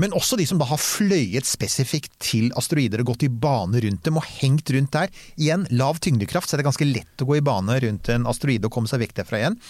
Men 0.00 0.14
også 0.16 0.38
de 0.38 0.46
som 0.48 0.58
da 0.58 0.66
har 0.68 0.80
fløyet 0.80 1.46
spesifikt 1.46 2.16
til 2.22 2.50
asteroider 2.58 3.02
og 3.02 3.12
gått 3.12 3.26
i 3.26 3.30
bane 3.30 3.82
rundt 3.84 4.06
dem 4.06 4.18
og 4.18 4.26
hengt 4.40 4.72
rundt 4.74 4.94
der. 4.96 5.12
Igjen, 5.38 5.68
lav 5.74 6.00
tyngdekraft, 6.02 6.50
så 6.50 6.56
er 6.56 6.62
det 6.62 6.70
ganske 6.70 6.88
lett 6.88 7.22
å 7.22 7.28
gå 7.28 7.38
i 7.38 7.44
bane 7.44 7.78
rundt 7.84 8.10
en 8.14 8.26
asteroide 8.30 8.68
og 8.68 8.74
komme 8.74 8.90
seg 8.90 9.04
vekk 9.04 9.20
derfra 9.20 9.42
igjen. 9.42 9.60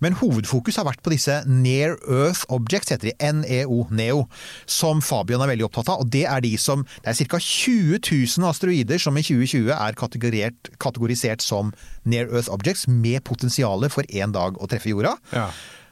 Men 0.00 0.16
hovedfokus 0.16 0.78
har 0.80 0.86
vært 0.88 1.02
på 1.04 1.12
disse 1.12 1.40
Near 1.48 1.96
Earth 2.08 2.46
Objects, 2.52 2.92
heter 2.92 3.10
de. 3.10 3.32
NEO, 3.40 3.84
NEO. 3.92 4.24
Som 4.70 5.02
Fabian 5.04 5.42
er 5.44 5.52
veldig 5.52 5.66
opptatt 5.68 5.92
av. 5.92 6.04
Og 6.04 6.12
det 6.12 6.24
er 6.28 6.44
de 6.44 6.54
som 6.60 6.86
Det 7.04 7.12
er 7.12 7.28
ca. 7.30 7.38
20 7.40 8.00
000 8.00 8.48
asteroider 8.48 9.00
som 9.00 9.16
i 9.16 9.24
2020 9.24 9.74
er 9.76 9.98
kategorisert, 10.80 11.44
som 11.44 11.74
Near 12.04 12.32
Earth 12.32 12.50
Objects, 12.52 12.88
med 12.88 13.22
potensial 13.24 13.84
for 13.92 14.04
en 14.08 14.32
dag 14.32 14.56
å 14.56 14.68
treffe 14.70 14.90
jorda. 14.90 15.16
Ja. 15.32 15.50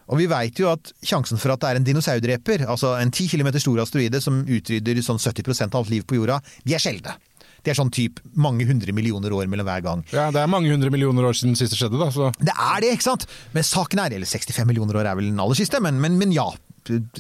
Og 0.09 0.23
vi 0.23 0.29
veit 0.31 0.57
jo 0.61 0.71
at 0.73 0.93
sjansen 1.05 1.41
for 1.41 1.53
at 1.53 1.61
det 1.63 1.71
er 1.71 1.81
en 1.81 1.87
dinosaurdreper, 1.87 2.65
altså 2.65 2.95
en 2.97 3.13
10 3.13 3.29
km 3.35 3.53
stor 3.61 3.83
asteroide 3.85 4.23
som 4.25 4.41
utrydder 4.47 5.03
sånn 5.05 5.21
70% 5.21 5.75
av 5.75 5.83
alt 5.83 5.93
liv 5.93 6.07
på 6.09 6.17
jorda, 6.17 6.41
de 6.65 6.77
er 6.77 6.83
sjeldne. 6.83 7.19
Det 7.69 7.75
er 7.75 7.77
sånn 7.83 7.91
typ 7.93 8.23
mange 8.41 8.65
hundre 8.65 8.95
millioner 8.97 9.35
år 9.37 9.49
mellom 9.53 9.69
hver 9.69 9.83
gang. 9.85 10.05
ja, 10.09 10.31
det 10.33 10.41
er 10.41 10.49
mange 10.49 10.73
hundre 10.73 10.89
millioner 10.95 11.27
år 11.29 11.37
siden 11.37 11.59
siste 11.59 11.77
skjedde, 11.77 12.01
da. 12.01 12.09
Så. 12.15 12.31
Det 12.41 12.55
er 12.55 12.81
det, 12.81 12.95
ikke 12.97 13.11
sant? 13.11 13.29
Men 13.53 13.67
saken 13.67 14.01
er, 14.01 14.17
eller 14.17 14.31
65 14.31 14.65
millioner 14.71 14.97
år 14.97 15.11
er 15.11 15.21
vel 15.21 15.29
den 15.29 15.43
aller 15.45 15.59
siste, 15.59 15.83
men, 15.85 16.01
men, 16.01 16.17
men 16.17 16.33
ja. 16.33 16.49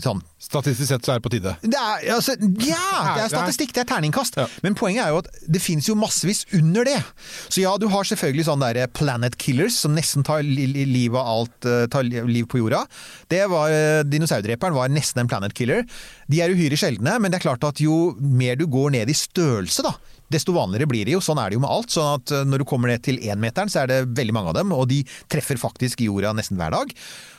Sånn. 0.00 0.22
Statistisk 0.40 0.88
sett 0.88 1.04
så 1.04 1.12
er 1.12 1.18
det 1.18 1.24
på 1.26 1.32
tide. 1.34 1.50
Det 1.60 1.76
er, 1.76 2.04
altså, 2.14 2.32
ja, 2.64 2.84
det 3.18 3.26
er 3.26 3.30
statistikk, 3.34 3.74
det 3.76 3.82
er 3.82 3.88
terningkast. 3.90 4.38
Ja. 4.40 4.46
Men 4.64 4.76
poenget 4.78 5.04
er 5.04 5.12
jo 5.12 5.18
at 5.20 5.28
det 5.44 5.60
finnes 5.60 5.88
jo 5.90 5.96
massevis 5.98 6.46
under 6.56 6.88
det. 6.88 6.96
Så 7.50 7.60
ja, 7.60 7.74
du 7.76 7.84
har 7.92 8.08
selvfølgelig 8.08 8.46
sånne 8.48 8.70
der 8.78 8.88
planet 8.96 9.36
killers 9.36 9.76
som 9.82 9.92
nesten 9.98 10.24
tar 10.24 10.40
li 10.46 10.64
li 10.72 10.86
liv 10.88 11.18
av 11.18 11.28
alt 11.34 11.68
eh, 11.68 11.84
tar 11.92 12.08
liv 12.08 12.48
på 12.48 12.62
jorda. 12.62 12.86
Det 13.28 13.42
var, 13.52 13.74
eh, 13.74 14.00
Dinosaurdreperen 14.08 14.78
var 14.78 14.88
nesten 14.94 15.26
en 15.26 15.28
planet 15.28 15.52
killer. 15.58 15.84
De 16.32 16.40
er 16.40 16.54
uhyre 16.54 16.78
sjeldne, 16.80 17.18
men 17.20 17.28
det 17.28 17.42
er 17.42 17.48
klart 17.50 17.68
at 17.68 17.84
jo 17.84 18.14
mer 18.16 18.56
du 18.56 18.64
går 18.70 18.94
ned 18.96 19.12
i 19.12 19.20
størrelse, 19.20 19.84
da, 19.84 19.92
desto 20.32 20.54
vanligere 20.56 20.88
blir 20.90 21.08
det 21.08 21.16
jo. 21.16 21.22
Sånn 21.24 21.40
er 21.40 21.50
det 21.50 21.58
jo 21.58 21.64
med 21.64 21.72
alt. 21.72 21.92
sånn 21.94 22.20
at 22.20 22.34
eh, 22.34 22.46
når 22.48 22.62
du 22.62 22.68
kommer 22.68 22.92
ned 22.92 23.04
til 23.06 23.20
énmeteren, 23.24 23.72
så 23.72 23.82
er 23.82 23.92
det 23.92 24.04
veldig 24.18 24.36
mange 24.36 24.52
av 24.52 24.60
dem, 24.60 24.76
og 24.76 24.88
de 24.92 25.02
treffer 25.30 25.60
faktisk 25.60 26.04
jorda 26.04 26.34
nesten 26.36 26.60
hver 26.60 26.74
dag. 26.74 26.94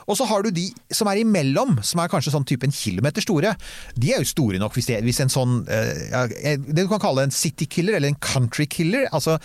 Og 0.10 0.17
så 0.17 0.25
har 0.25 0.41
du 0.41 0.50
de 0.53 0.65
som 0.93 1.08
er 1.12 1.22
imellom, 1.22 1.77
som 1.86 2.01
er 2.01 2.10
kanskje 2.10 2.34
sånn 2.34 2.48
type 2.50 2.65
en 2.65 2.74
kilometer 2.74 3.22
store. 3.22 3.53
De 3.93 4.13
er 4.13 4.24
jo 4.24 4.29
store 4.31 4.62
nok 4.62 4.74
hvis, 4.77 4.89
det, 4.89 5.03
hvis 5.05 5.22
en 5.22 5.29
sånn 5.29 5.60
eh, 5.69 6.58
Det 6.65 6.81
du 6.81 6.88
kan 6.89 7.01
kalle 7.03 7.27
en 7.27 7.36
city 7.36 7.67
killer, 7.69 8.00
eller 8.00 8.10
en 8.10 8.17
country 8.17 8.65
killer. 8.69 9.05
Altså, 9.13 9.38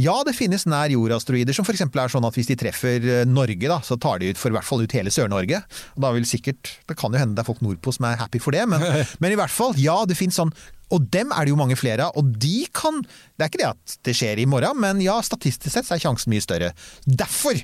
ja, 0.00 0.14
det 0.26 0.36
finnes 0.38 0.66
nær 0.70 0.92
jordasteroider 0.94 1.56
som 1.56 1.66
f.eks. 1.66 1.82
er 1.86 2.14
sånn 2.14 2.28
at 2.28 2.38
hvis 2.38 2.52
de 2.52 2.58
treffer 2.62 3.08
eh, 3.10 3.24
Norge, 3.26 3.66
da, 3.70 3.80
så 3.82 3.98
tar 3.98 4.22
de 4.22 4.30
ut 4.30 4.40
for 4.40 4.54
i 4.54 4.58
hvert 4.58 4.68
fall 4.68 4.86
ut 4.86 4.96
hele 4.96 5.12
Sør-Norge. 5.14 5.64
Da 5.98 6.14
vil 6.14 6.28
sikkert 6.28 6.76
Det 6.86 6.98
kan 6.98 7.14
jo 7.14 7.18
hende 7.18 7.34
det 7.34 7.42
er 7.42 7.50
folk 7.50 7.62
nordpå 7.64 7.96
som 7.96 8.06
er 8.06 8.20
happy 8.20 8.38
for 8.42 8.54
det, 8.54 8.62
men, 8.70 8.82
men 9.22 9.34
i 9.34 9.38
hvert 9.40 9.52
fall, 9.52 9.74
ja, 9.80 9.98
det 10.06 10.18
finnes 10.18 10.38
sånn 10.38 10.54
og 10.92 11.06
dem 11.14 11.32
er 11.32 11.44
det 11.44 11.54
jo 11.54 11.60
mange 11.60 11.78
flere 11.80 12.08
av, 12.08 12.18
og 12.20 12.34
de 12.40 12.66
kan 12.74 13.02
Det 13.04 13.44
er 13.44 13.50
ikke 13.50 13.62
det 13.62 13.70
at 13.70 13.94
det 14.06 14.16
skjer 14.16 14.42
i 14.42 14.48
morgen, 14.48 14.80
men 14.80 15.00
ja, 15.02 15.16
statistisk 15.24 15.72
sett 15.72 15.88
så 15.88 15.96
er 15.96 16.02
sjansen 16.04 16.32
mye 16.32 16.44
større. 16.44 16.72
Derfor 17.06 17.58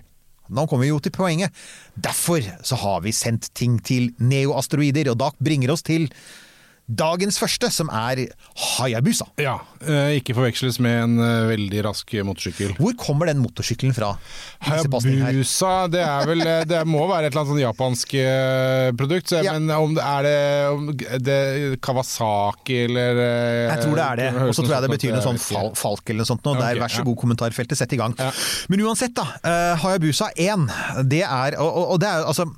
nå 0.51 0.67
kommer 0.67 0.83
vi 0.83 0.91
jo 0.91 0.99
til 1.03 1.15
poenget. 1.15 1.55
Derfor 1.95 2.43
så 2.67 2.79
har 2.81 3.05
vi 3.05 3.15
sendt 3.15 3.53
ting 3.55 3.79
til 3.87 4.11
neoasteroider, 4.19 5.13
og 5.13 5.21
da 5.21 5.31
bringer 5.39 5.71
oss 5.77 5.85
til 5.87 6.09
dagens 6.91 7.39
første, 7.41 7.69
som 7.73 7.91
er 7.95 8.25
Hayabusa. 8.59 9.27
Ja, 9.41 9.59
eh, 9.85 10.17
Ikke 10.19 10.35
forveksles 10.37 10.81
med 10.83 10.97
en 11.05 11.19
eh, 11.23 11.49
veldig 11.53 11.83
rask 11.87 12.15
motorsykkel. 12.27 12.75
Hvor 12.81 12.97
kommer 12.99 13.31
den 13.31 13.41
motorsykkelen 13.43 13.95
fra? 13.95 14.13
Hayabusa, 14.67 15.73
det 15.93 16.03
er 16.05 16.29
vel 16.29 16.43
eh, 16.45 16.63
Det 16.69 16.81
må 16.89 17.05
være 17.09 17.29
et 17.29 17.35
eller 17.35 17.45
annet 17.45 17.53
sånn 17.55 17.63
japansk 17.63 18.15
produkt. 18.99 19.31
Så, 19.31 19.43
Ja. 19.45 19.55
Men 19.57 19.71
om 19.73 19.95
det 19.97 20.05
er 20.05 20.27
det, 20.27 20.39
om 20.75 20.89
det 21.25 21.39
Kawasaki 21.85 22.83
eller 22.87 23.21
Jeg 23.23 23.85
tror 23.85 24.01
det 24.01 24.07
er 24.07 24.21
det. 24.21 24.31
Og 24.49 24.55
så 24.57 24.65
tror 24.65 24.75
jeg 24.77 24.87
det 24.87 24.95
betyr 24.97 25.15
noe 25.17 25.25
sånn 25.25 25.41
fal 25.41 25.71
falk 25.79 26.11
eller 26.11 26.25
noe 26.25 26.31
sånt. 26.33 26.45
Noe. 26.45 26.59
Okay, 26.59 26.75
Der, 26.75 26.83
vær 26.83 26.93
så 26.93 27.03
ja. 27.03 27.07
god, 27.09 27.21
kommentarfeltet, 27.23 27.79
sett 27.79 27.95
i 27.97 28.01
gang. 28.01 28.17
Ja. 28.19 28.33
Men 28.73 28.85
uansett, 28.89 29.15
da. 29.17 29.27
Hayabusa 29.81 30.33
1, 30.37 30.67
det 31.11 31.23
er 31.25 31.57
Og, 31.61 31.71
og, 31.71 31.95
og 31.95 32.03
det 32.03 32.11
er 32.11 32.27
altså 32.27 32.49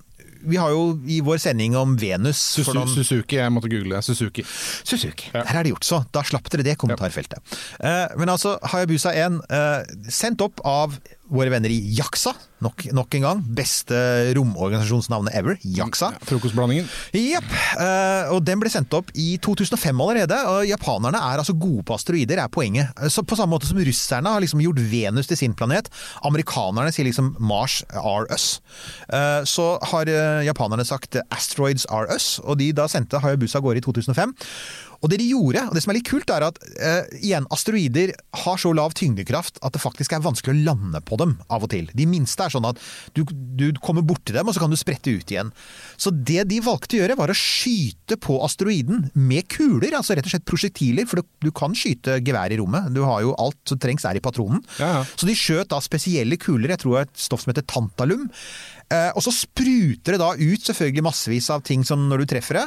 Vi 0.42 0.58
har 0.60 0.72
jo 0.74 0.98
i 1.06 1.20
vår 1.24 1.40
sending 1.42 1.76
om 1.78 1.94
Venus 1.98 2.40
Suzu, 2.56 2.72
noen 2.76 2.90
Suzuki, 2.90 3.38
jeg 3.38 3.52
måtte 3.54 3.70
google 3.72 3.96
det. 3.96 4.04
Suzuki. 4.06 4.44
Suzuki. 4.82 5.30
Ja. 5.32 5.44
Der 5.46 5.60
er 5.60 5.66
det 5.66 5.74
gjort, 5.74 5.88
så 5.88 6.02
da 6.14 6.24
slapp 6.26 6.50
dere 6.52 6.66
det 6.66 6.76
kommentarfeltet. 6.82 7.56
Eh, 7.78 8.06
men 8.18 8.32
altså, 8.32 8.56
Hayabusa 8.72 9.14
1, 9.14 9.40
eh, 9.48 10.08
sendt 10.12 10.44
opp 10.44 10.62
av 10.66 10.98
våre 11.32 11.52
venner 11.52 11.72
i 11.72 11.78
Jaksa, 11.96 12.34
nok, 12.62 12.84
nok 12.94 13.14
en 13.18 13.24
gang. 13.26 13.40
Beste 13.56 13.96
romorganisasjonsnavnet 14.36 15.34
ever. 15.38 15.56
Jaksa. 15.64 16.12
Ja, 16.14 16.26
Frokostblandingen. 16.28 16.88
Jepp. 17.16 17.48
Uh, 17.78 18.34
og 18.36 18.42
den 18.46 18.60
ble 18.62 18.70
sendt 18.72 18.92
opp 18.96 19.10
i 19.18 19.34
2005 19.42 20.02
allerede. 20.04 20.38
Og 20.52 20.68
japanerne 20.68 21.20
er 21.20 21.42
altså 21.42 21.56
gode 21.58 21.84
på 21.88 21.96
asteroider, 21.96 22.42
er 22.42 22.52
poenget. 22.52 22.92
Eh, 23.00 23.10
Så 23.12 23.24
på 23.24 23.38
samme 23.38 23.56
måte 23.56 23.68
som 23.68 23.80
russerne 23.80 24.34
har 24.34 24.44
liksom 24.44 24.62
gjort 24.62 24.80
Venus 24.92 25.30
til 25.30 25.40
sin 25.40 25.56
planet. 25.58 25.90
Amerikanerne 26.28 26.92
sier 26.94 27.08
liksom 27.08 27.34
Mars 27.40 27.80
are 27.90 28.28
us. 28.32 28.60
Uh, 29.08 29.42
så 29.48 29.74
har 29.92 30.08
eh, 30.12 30.44
japanerne 30.46 30.86
sagt 30.86 31.16
asteroids 31.30 31.86
are 31.90 32.08
us, 32.14 32.38
og 32.44 32.58
de 32.60 32.72
da 32.76 32.88
sendte 32.90 33.20
Hayabusa 33.22 33.60
av 33.60 33.66
gårde 33.66 33.82
i 33.82 33.86
2005. 33.88 34.36
Og 35.02 35.10
det 35.10 35.18
de 35.18 35.28
gjorde, 35.32 35.64
og 35.66 35.74
det 35.74 35.82
som 35.82 35.92
er 35.92 35.98
litt 35.98 36.08
kult, 36.08 36.30
er 36.30 36.46
at 36.46 36.58
eh, 36.78 37.10
igjen, 37.18 37.46
asteroider 37.54 38.12
har 38.44 38.60
så 38.60 38.70
lav 38.76 38.94
tyngdekraft 38.98 39.58
at 39.66 39.74
det 39.74 39.82
faktisk 39.82 40.14
er 40.14 40.22
vanskelig 40.22 40.54
å 40.54 40.66
lande 40.70 41.02
på 41.04 41.18
dem 41.20 41.34
av 41.52 41.66
og 41.66 41.72
til. 41.72 41.88
De 41.98 42.06
minste 42.08 42.46
er 42.46 42.54
sånn 42.54 42.68
at 42.68 42.78
du, 43.16 43.24
du 43.26 43.68
kommer 43.82 44.06
borti 44.06 44.34
dem, 44.34 44.46
og 44.46 44.54
så 44.54 44.62
kan 44.62 44.72
du 44.72 44.78
sprette 44.78 45.10
ut 45.10 45.34
igjen. 45.34 45.50
Så 45.98 46.12
det 46.14 46.46
de 46.50 46.60
valgte 46.62 46.98
å 46.98 47.02
gjøre, 47.02 47.18
var 47.18 47.32
å 47.34 47.38
skyte 47.38 48.18
på 48.22 48.38
asteroiden 48.46 49.08
med 49.18 49.48
kuler, 49.50 49.96
altså 49.98 50.16
rett 50.16 50.28
og 50.28 50.36
slett 50.36 50.46
prosjektiler, 50.48 51.08
for 51.10 51.20
du, 51.20 51.32
du 51.48 51.50
kan 51.54 51.74
skyte 51.78 52.20
gevær 52.22 52.54
i 52.54 52.60
rommet. 52.62 52.92
Du 52.94 53.02
har 53.06 53.24
jo 53.26 53.34
alt 53.42 53.58
som 53.68 53.80
trengs 53.82 54.06
er 54.08 54.20
i 54.20 54.24
patronen. 54.24 54.62
Ja, 54.78 55.00
ja. 55.00 55.02
Så 55.16 55.26
de 55.26 55.36
skjøt 55.38 55.72
da 55.72 55.82
spesielle 55.82 56.38
kuler, 56.40 56.76
jeg 56.76 56.84
tror 56.84 56.94
det 56.94 57.02
er 57.02 57.10
et 57.10 57.26
stoff 57.26 57.42
som 57.42 57.52
heter 57.52 57.66
tantalum. 57.66 58.28
Eh, 58.92 59.08
og 59.16 59.24
så 59.24 59.32
spruter 59.32 60.14
det 60.16 60.20
da 60.20 60.32
ut 60.36 60.66
selvfølgelig 60.66 61.04
massevis 61.06 61.48
av 61.54 61.62
ting 61.64 61.84
som 61.86 62.04
når 62.10 62.22
du 62.22 62.32
treffer 62.34 62.60
det. 62.60 62.66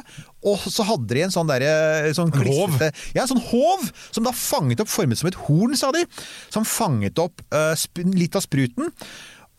Og 0.50 0.63
så 0.63 0.86
hadde 0.88 1.13
de 1.13 1.24
en 1.25 1.34
sånn 1.34 1.50
derre 1.50 2.10
sånn 2.17 2.32
En 2.34 2.39
klissete- 2.39 2.91
Ja, 3.13 3.24
en 3.25 3.32
sånn 3.36 3.46
håv 3.51 3.86
som 4.10 4.25
da 4.25 4.34
fanget 4.34 4.82
opp, 4.82 4.89
formet 4.89 5.22
som 5.22 5.29
et 5.29 5.39
horn, 5.46 5.75
sa 5.77 5.91
de. 5.94 6.05
Som 6.53 6.65
fanget 6.65 7.22
opp 7.22 7.46
uh, 7.53 7.75
litt 8.15 8.36
av 8.38 8.46
spruten. 8.46 8.89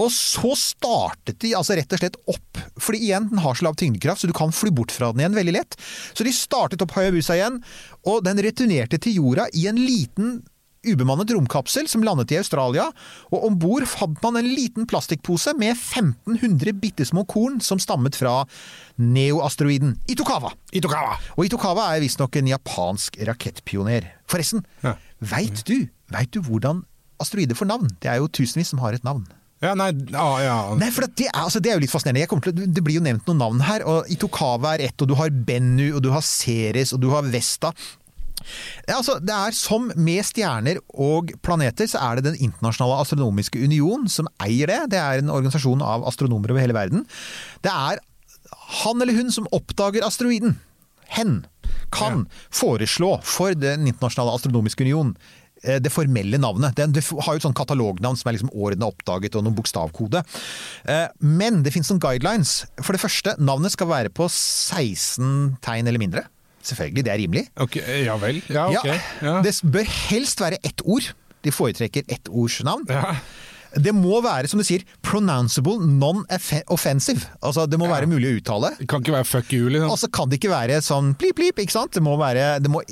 Og 0.02 0.11
så 0.12 0.52
startet 0.61 1.38
de 1.40 1.54
altså 1.56 1.76
rett 1.78 1.92
og 1.94 2.02
slett 2.02 2.18
opp, 2.28 2.58
fordi 2.76 3.06
igjen, 3.06 3.30
den 3.30 3.40
har 3.40 3.56
så 3.56 3.64
lav 3.64 3.78
tyngdekraft, 3.80 4.20
så 4.20 4.28
du 4.28 4.35
kan 4.37 4.52
fly 4.52 4.68
bort 4.75 4.92
fra 4.92 5.08
den 5.12 5.23
igjen 5.23 5.38
veldig 5.38 5.54
lett. 5.56 5.78
Så 6.12 6.26
de 6.26 6.35
startet 6.37 6.82
opp 6.85 6.92
Hayabusa 6.99 7.38
igjen, 7.38 7.62
og 8.04 8.20
den 8.26 8.42
returnerte 8.44 9.00
til 9.00 9.23
jorda 9.23 9.49
i 9.56 9.64
en 9.70 9.80
liten 9.80 10.42
ubemannet 10.87 11.31
romkapsel 11.35 11.88
som 11.90 12.02
landet 12.07 12.33
i 12.35 12.38
Australia, 12.40 12.88
og 13.33 13.47
om 13.49 13.59
bord 13.59 13.87
fant 13.90 14.19
man 14.25 14.37
en 14.40 14.49
liten 14.49 14.87
plastikkpose 14.88 15.55
med 15.59 15.75
1500 15.76 16.73
bitte 16.83 17.07
små 17.09 17.25
korn 17.28 17.61
som 17.64 17.78
stammet 17.83 18.16
fra 18.19 18.45
neoasteroiden 19.00 19.97
Itokawa. 20.11 20.52
Itokawa! 20.76 21.16
Og 21.37 21.47
Itokawa 21.49 21.90
er 21.97 22.05
visstnok 22.05 22.37
en 22.40 22.50
japansk 22.55 23.19
rakettpioner. 23.28 24.11
Forresten, 24.31 24.64
Ja. 24.83 24.95
veit 25.21 25.64
du, 25.64 25.88
vet 26.12 26.31
du 26.31 26.40
hvordan 26.40 26.85
asteroider 27.21 27.55
får 27.57 27.66
navn? 27.71 27.88
Det 28.00 28.11
er 28.11 28.16
jo 28.21 28.28
tusenvis 28.28 28.69
som 28.73 28.78
har 28.81 28.93
et 28.95 29.05
navn. 29.05 29.26
Ja, 29.62 29.73
nei, 29.75 29.88
ja, 30.12 30.25
ja. 30.45 30.57
Nei, 30.76 30.90
for 30.93 31.07
det 31.09 31.26
er, 31.31 31.33
altså, 31.47 31.61
det 31.64 31.71
er 31.71 31.78
jo 31.78 31.81
litt 31.87 31.90
fascinerende. 31.90 32.40
Til, 32.45 32.52
det 32.75 32.83
blir 32.85 32.99
jo 32.99 33.05
nevnt 33.07 33.25
noen 33.26 33.38
navn 33.40 33.61
her. 33.64 33.85
og 33.88 34.05
Itokawa 34.12 34.75
er 34.76 34.85
ett, 34.90 35.00
og 35.00 35.09
du 35.09 35.14
har 35.16 35.31
Bennu, 35.33 35.95
og 35.97 36.02
du 36.05 36.11
har 36.12 36.21
Ceres, 36.21 36.93
og 36.93 37.00
du 37.00 37.09
har 37.11 37.23
Vesta. 37.23 37.73
Ja, 38.88 38.99
altså, 38.99 39.19
det 39.23 39.35
er 39.35 39.55
Som 39.57 39.88
med 39.97 40.25
stjerner 40.26 40.81
og 40.95 41.33
planeter, 41.43 41.88
så 41.91 42.00
er 42.03 42.19
det 42.19 42.33
Den 42.33 42.41
internasjonale 42.50 43.00
astronomiske 43.05 43.62
union 43.62 44.07
som 44.12 44.29
eier 44.43 44.71
det. 44.71 44.81
Det 44.95 45.00
er 45.00 45.23
en 45.23 45.33
organisasjon 45.33 45.83
av 45.83 46.07
astronomer 46.09 46.53
over 46.55 46.62
hele 46.65 46.76
verden. 46.76 47.07
Det 47.65 47.73
er 47.73 48.03
han 48.83 49.03
eller 49.03 49.17
hun 49.17 49.33
som 49.35 49.49
oppdager 49.55 50.05
asteroiden. 50.07 50.57
Hen 51.17 51.45
kan 51.95 52.26
foreslå 52.50 53.17
for 53.26 53.55
Den 53.55 53.87
internasjonale 53.87 54.35
astronomiske 54.38 54.87
union 54.87 55.12
eh, 55.62 55.79
det 55.83 55.93
formelle 55.95 56.38
navnet. 56.43 56.75
Det, 56.79 56.88
det 56.95 57.05
har 57.07 57.35
jo 57.35 57.41
et 57.41 57.47
sånn 57.47 57.57
katalognavn 57.57 58.19
som 58.19 58.31
er 58.31 58.38
liksom 58.38 58.55
årene 58.55 58.88
oppdaget 58.91 59.38
og 59.38 59.47
noen 59.47 59.57
bokstavkode. 59.59 60.23
Eh, 60.87 61.07
Men 61.23 61.62
det 61.62 61.75
finnes 61.75 61.91
noen 61.93 62.03
guidelines. 62.03 62.65
For 62.83 62.97
det 62.97 63.03
første, 63.03 63.37
navnet 63.38 63.75
skal 63.75 63.91
være 63.93 64.15
på 64.15 64.26
16 64.31 65.59
tegn 65.65 65.87
eller 65.87 66.03
mindre. 66.03 66.26
Selvfølgelig, 66.66 67.04
det 67.06 67.12
er 67.12 67.20
rimelig. 67.23 67.44
Okay, 67.56 68.04
ja 68.04 68.16
vel. 68.20 68.42
Ja, 68.50 68.66
ok. 68.68 68.88
Ja. 69.23 69.37
Det 69.46 69.54
bør 69.73 69.87
helst 70.11 70.40
være 70.42 70.58
ett 70.66 70.82
ord. 70.85 71.12
De 71.44 71.52
foretrekker 71.54 72.02
ett 72.11 72.28
ords 72.28 72.58
navn. 72.66 72.87
Ja. 72.90 73.14
Det 73.76 73.92
må 73.95 74.21
være, 74.25 74.49
som 74.50 74.61
du 74.61 74.64
sier, 74.66 74.83
pronounceable 75.04 75.76
non-offensive. 75.85 77.26
Altså, 77.45 77.66
det 77.68 77.78
må 77.80 77.88
være 77.90 78.09
mulig 78.11 78.30
å 78.30 78.37
uttale. 78.40 78.71
Det 78.78 78.88
kan 78.90 79.02
ikke 79.04 79.14
være 79.16 79.28
fuck 79.28 79.52
you, 79.54 79.68
liksom. 79.73 79.90
Altså, 79.92 80.11
kan 80.14 80.30
det 80.33 80.38
ikke 80.40 80.52
være 80.52 80.78
sånn 80.85 81.12
plip, 81.21 81.37
plip, 81.38 81.61
ikke 81.62 81.75
sant? 81.75 81.92
Det 81.97 82.02
må 82.04 82.16
være, 82.21 82.47
det 82.64 82.71
må, 82.73 82.83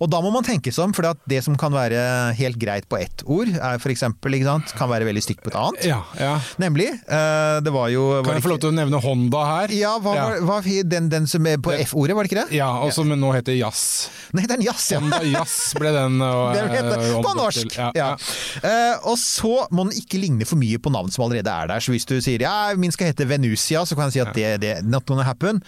og 0.00 0.10
da 0.12 0.20
må 0.24 0.32
man 0.34 0.46
tenke 0.46 0.72
seg 0.74 0.88
om, 0.88 0.94
for 0.96 1.06
det 1.30 1.42
som 1.46 1.56
kan 1.60 1.74
være 1.74 2.02
helt 2.38 2.58
greit 2.62 2.88
på 2.90 2.98
ett 3.00 3.24
ord, 3.26 3.50
er 3.54 3.78
for 3.82 3.92
eksempel, 3.94 4.36
ikke 4.38 4.48
sant, 4.50 4.74
kan 4.78 4.90
være 4.92 5.06
veldig 5.08 5.24
stygt 5.24 5.44
på 5.44 5.52
et 5.52 5.58
annet. 5.62 5.86
Ja, 5.92 6.00
ja. 6.18 6.34
Nemlig, 6.62 6.88
eh, 7.06 7.58
det 7.64 7.72
var 7.74 7.90
jo 7.92 8.08
Kan 8.24 8.36
jeg 8.38 8.44
få 8.46 8.52
lov 8.54 8.62
til 8.64 8.72
å 8.72 8.76
nevne 8.76 9.00
Honda 9.02 9.44
her? 9.48 9.74
Ja, 9.76 9.94
hva 10.02 10.16
Ja. 10.16 10.26
var, 10.28 10.62
hva, 10.62 10.82
den, 10.88 11.08
den 11.12 11.26
som 11.30 11.46
er 11.46 11.58
på 11.62 11.72
F-ordet, 11.86 12.16
var 12.16 12.26
det 12.26 12.32
ikke 12.32 12.42
det? 12.46 12.56
Ja, 12.58 12.70
og 12.82 12.92
som 12.94 13.08
nå 13.08 13.32
heter 13.34 13.56
Jazz. 13.56 14.08
Nei, 14.32 14.46
den 14.48 14.62
jazz, 14.64 14.90
ja. 14.92 15.00
Honda 15.00 15.20
Jazz 15.26 15.74
ble 15.78 15.92
den 15.94 16.20
Og, 16.24 16.52
Det 16.56 16.62
ble 16.70 16.82
det. 16.88 16.98
På 17.24 17.34
norsk! 17.36 17.76
Ja, 17.76 17.90
Ja. 17.94 18.08
ja. 18.12 18.16
Eh, 18.62 18.94
og 19.08 19.18
så 19.20 19.66
må 19.74 19.84
den 19.88 19.98
ikke 20.00 20.20
ligne 20.32 20.48
for 20.48 20.60
mye 20.60 20.80
på 20.80 20.92
navn 20.92 21.10
som 21.12 21.26
allerede 21.26 21.50
er 21.50 21.68
der. 21.68 21.80
Så 21.80 21.92
hvis 21.92 22.06
du 22.08 22.16
sier 22.20 22.42
ja, 22.42 22.72
min 22.76 22.92
skal 22.92 23.12
hete 23.12 23.28
Venusia, 23.28 23.84
så 23.86 23.94
kan 23.94 24.08
jeg 24.08 24.16
si 24.16 24.22
at 24.24 24.34
det, 24.34 24.60
det 24.62 24.72
not 24.84 25.06
gonna 25.06 25.22
happen. 25.26 25.62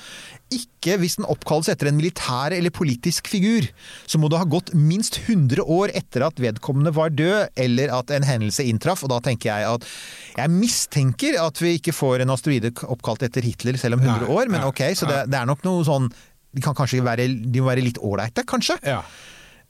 Ikke 0.53 0.99
hvis 1.01 1.17
den 1.19 1.29
oppkalles 1.29 1.69
etter 1.69 1.89
en 1.89 1.99
militær 1.99 2.55
eller 2.55 2.73
politisk 2.75 3.29
figur. 3.29 3.69
Så 4.07 4.19
må 4.19 4.29
det 4.29 4.41
ha 4.41 4.49
gått 4.49 4.73
minst 4.75 5.21
100 5.25 5.63
år 5.63 5.93
etter 5.95 6.27
at 6.27 6.41
vedkommende 6.41 6.95
var 6.95 7.15
død, 7.15 7.55
eller 7.57 7.93
at 7.95 8.13
en 8.15 8.27
hendelse 8.27 8.67
inntraff. 8.67 9.05
Og 9.05 9.13
da 9.13 9.21
tenker 9.25 9.53
jeg 9.53 9.71
at 9.71 9.89
jeg 10.37 10.53
mistenker 10.53 11.41
at 11.43 11.61
vi 11.63 11.77
ikke 11.79 11.95
får 11.95 12.25
en 12.25 12.35
asteroide 12.35 12.75
oppkalt 12.89 13.25
etter 13.27 13.45
Hitler 13.45 13.79
selv 13.81 13.99
om 13.99 14.05
100 14.05 14.31
år, 14.31 14.51
men 14.53 14.67
ok, 14.67 14.87
så 14.99 15.09
det, 15.11 15.25
det 15.33 15.41
er 15.41 15.51
nok 15.51 15.65
noe 15.67 15.85
sånn 15.87 16.11
de 16.55 16.63
kan 16.63 16.75
kanskje 16.79 17.03
være, 17.03 17.27
de 17.27 17.63
må 17.63 17.67
være 17.67 17.83
litt 17.83 17.99
ålreite, 17.99 18.45
kanskje? 18.47 18.77
Ja. 18.87 19.01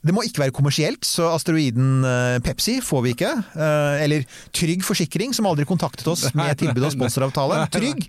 Det 0.05 0.13
må 0.13 0.21
ikke 0.25 0.43
være 0.43 0.53
kommersielt, 0.53 1.05
så 1.07 1.31
asteroiden 1.33 2.05
eh, 2.05 2.37
Pepsi 2.45 2.77
får 2.85 3.05
vi 3.05 3.13
ikke. 3.15 3.31
Eh, 3.57 4.03
Eller 4.05 4.27
Trygg 4.53 4.85
Forsikring, 4.85 5.33
som 5.33 5.47
aldri 5.49 5.65
kontaktet 5.65 6.07
oss 6.11 6.27
med 6.37 6.59
tilbud 6.61 6.85
og 6.85 6.93
sponsoravtale. 6.93 7.63
Trygg! 7.75 8.05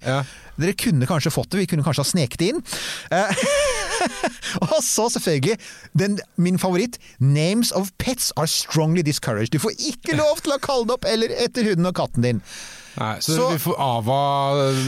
Dere 0.57 0.73
kunne 0.81 1.09
kanskje 1.09 1.33
fått 1.33 1.51
det, 1.53 1.63
vi 1.65 1.69
kunne 1.71 1.85
kanskje 1.85 2.05
ha 2.05 2.11
sneket 2.11 2.41
det 2.41 2.51
inn. 2.53 2.63
Eh, 3.13 3.45
og 4.67 4.79
så 4.85 5.09
selvfølgelig 5.17 5.57
den, 5.97 6.19
min 6.37 6.61
favoritt. 6.61 7.01
Names 7.19 7.73
of 7.77 7.93
pets 7.99 8.33
are 8.37 8.49
strongly 8.49 9.05
discouraged. 9.05 9.53
Du 9.57 9.63
får 9.63 9.77
ikke 9.81 10.17
lov 10.21 10.41
til 10.45 10.57
å 10.57 10.61
kalle 10.63 10.89
det 10.89 10.99
opp 10.99 11.09
eller 11.09 11.33
etter 11.45 11.73
hunden 11.73 11.89
og 11.89 11.97
katten 11.97 12.29
din. 12.29 12.45
Nei, 12.97 13.17
så, 13.21 13.35
Så- 13.37 13.49
vi 13.53 13.59
får 13.61 13.77
Ava 13.83 14.19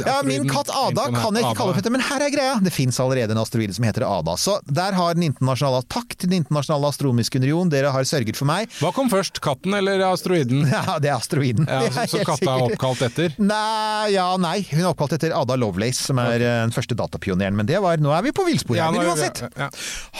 Ja, 0.07 0.23
Min 0.25 0.49
katt 0.49 0.71
Ada 0.73 1.09
kan 1.13 1.35
jeg 1.37 1.45
ikke 1.45 1.57
kalle 1.59 1.73
opp 1.75 1.81
dette, 1.81 1.91
men 1.93 2.01
her 2.01 2.23
er 2.25 2.31
greia. 2.33 2.55
Det 2.65 2.73
fins 2.73 2.99
allerede 3.01 3.35
en 3.35 3.41
asteroide 3.43 3.75
som 3.77 3.85
heter 3.85 4.05
Ada. 4.07 4.37
Så 4.41 4.59
der 4.67 4.93
har 4.97 5.15
den 5.15 5.27
internasjonale 5.31 5.83
Takk 5.89 6.17
til 6.17 6.29
Den 6.31 6.43
internasjonale 6.43 6.89
astronomiske 6.93 7.37
union, 7.43 7.69
dere 7.73 7.91
har 7.93 8.03
sørget 8.09 8.37
for 8.37 8.49
meg. 8.49 8.69
Hva 8.81 8.93
kom 8.97 9.11
først, 9.13 9.41
katten 9.45 9.75
eller 9.79 10.01
asteroiden? 10.13 10.65
Ja, 10.79 10.99
det 11.03 11.11
er 11.11 11.17
asteroiden. 11.19 11.67
Ja, 11.69 11.81
Det 11.85 11.93
så, 11.95 12.01
er 12.05 12.13
så 12.13 12.25
katta 12.27 12.55
er 12.55 12.65
oppkalt 12.69 13.03
etter? 13.09 13.35
Nei, 13.39 14.13
ja, 14.15 14.29
nei. 14.41 14.57
Hun 14.71 14.81
er 14.85 14.91
oppkalt 14.93 15.13
etter 15.19 15.35
Ada 15.37 15.57
Lovelace, 15.61 16.03
som 16.09 16.19
er 16.23 16.35
okay. 16.37 16.45
den 16.45 16.73
første 16.77 16.97
datapioneren. 16.99 17.57
Men 17.59 17.67
det 17.69 17.81
var, 17.85 17.99
nå 18.01 18.13
er 18.17 18.23
vi 18.29 18.33
på 18.37 18.45
villspor 18.49 18.77
Ja, 18.79 18.89
her. 18.89 18.97
nå 18.97 19.03
Men 19.05 19.13
uansett. 19.13 19.43
ja. 19.57 19.69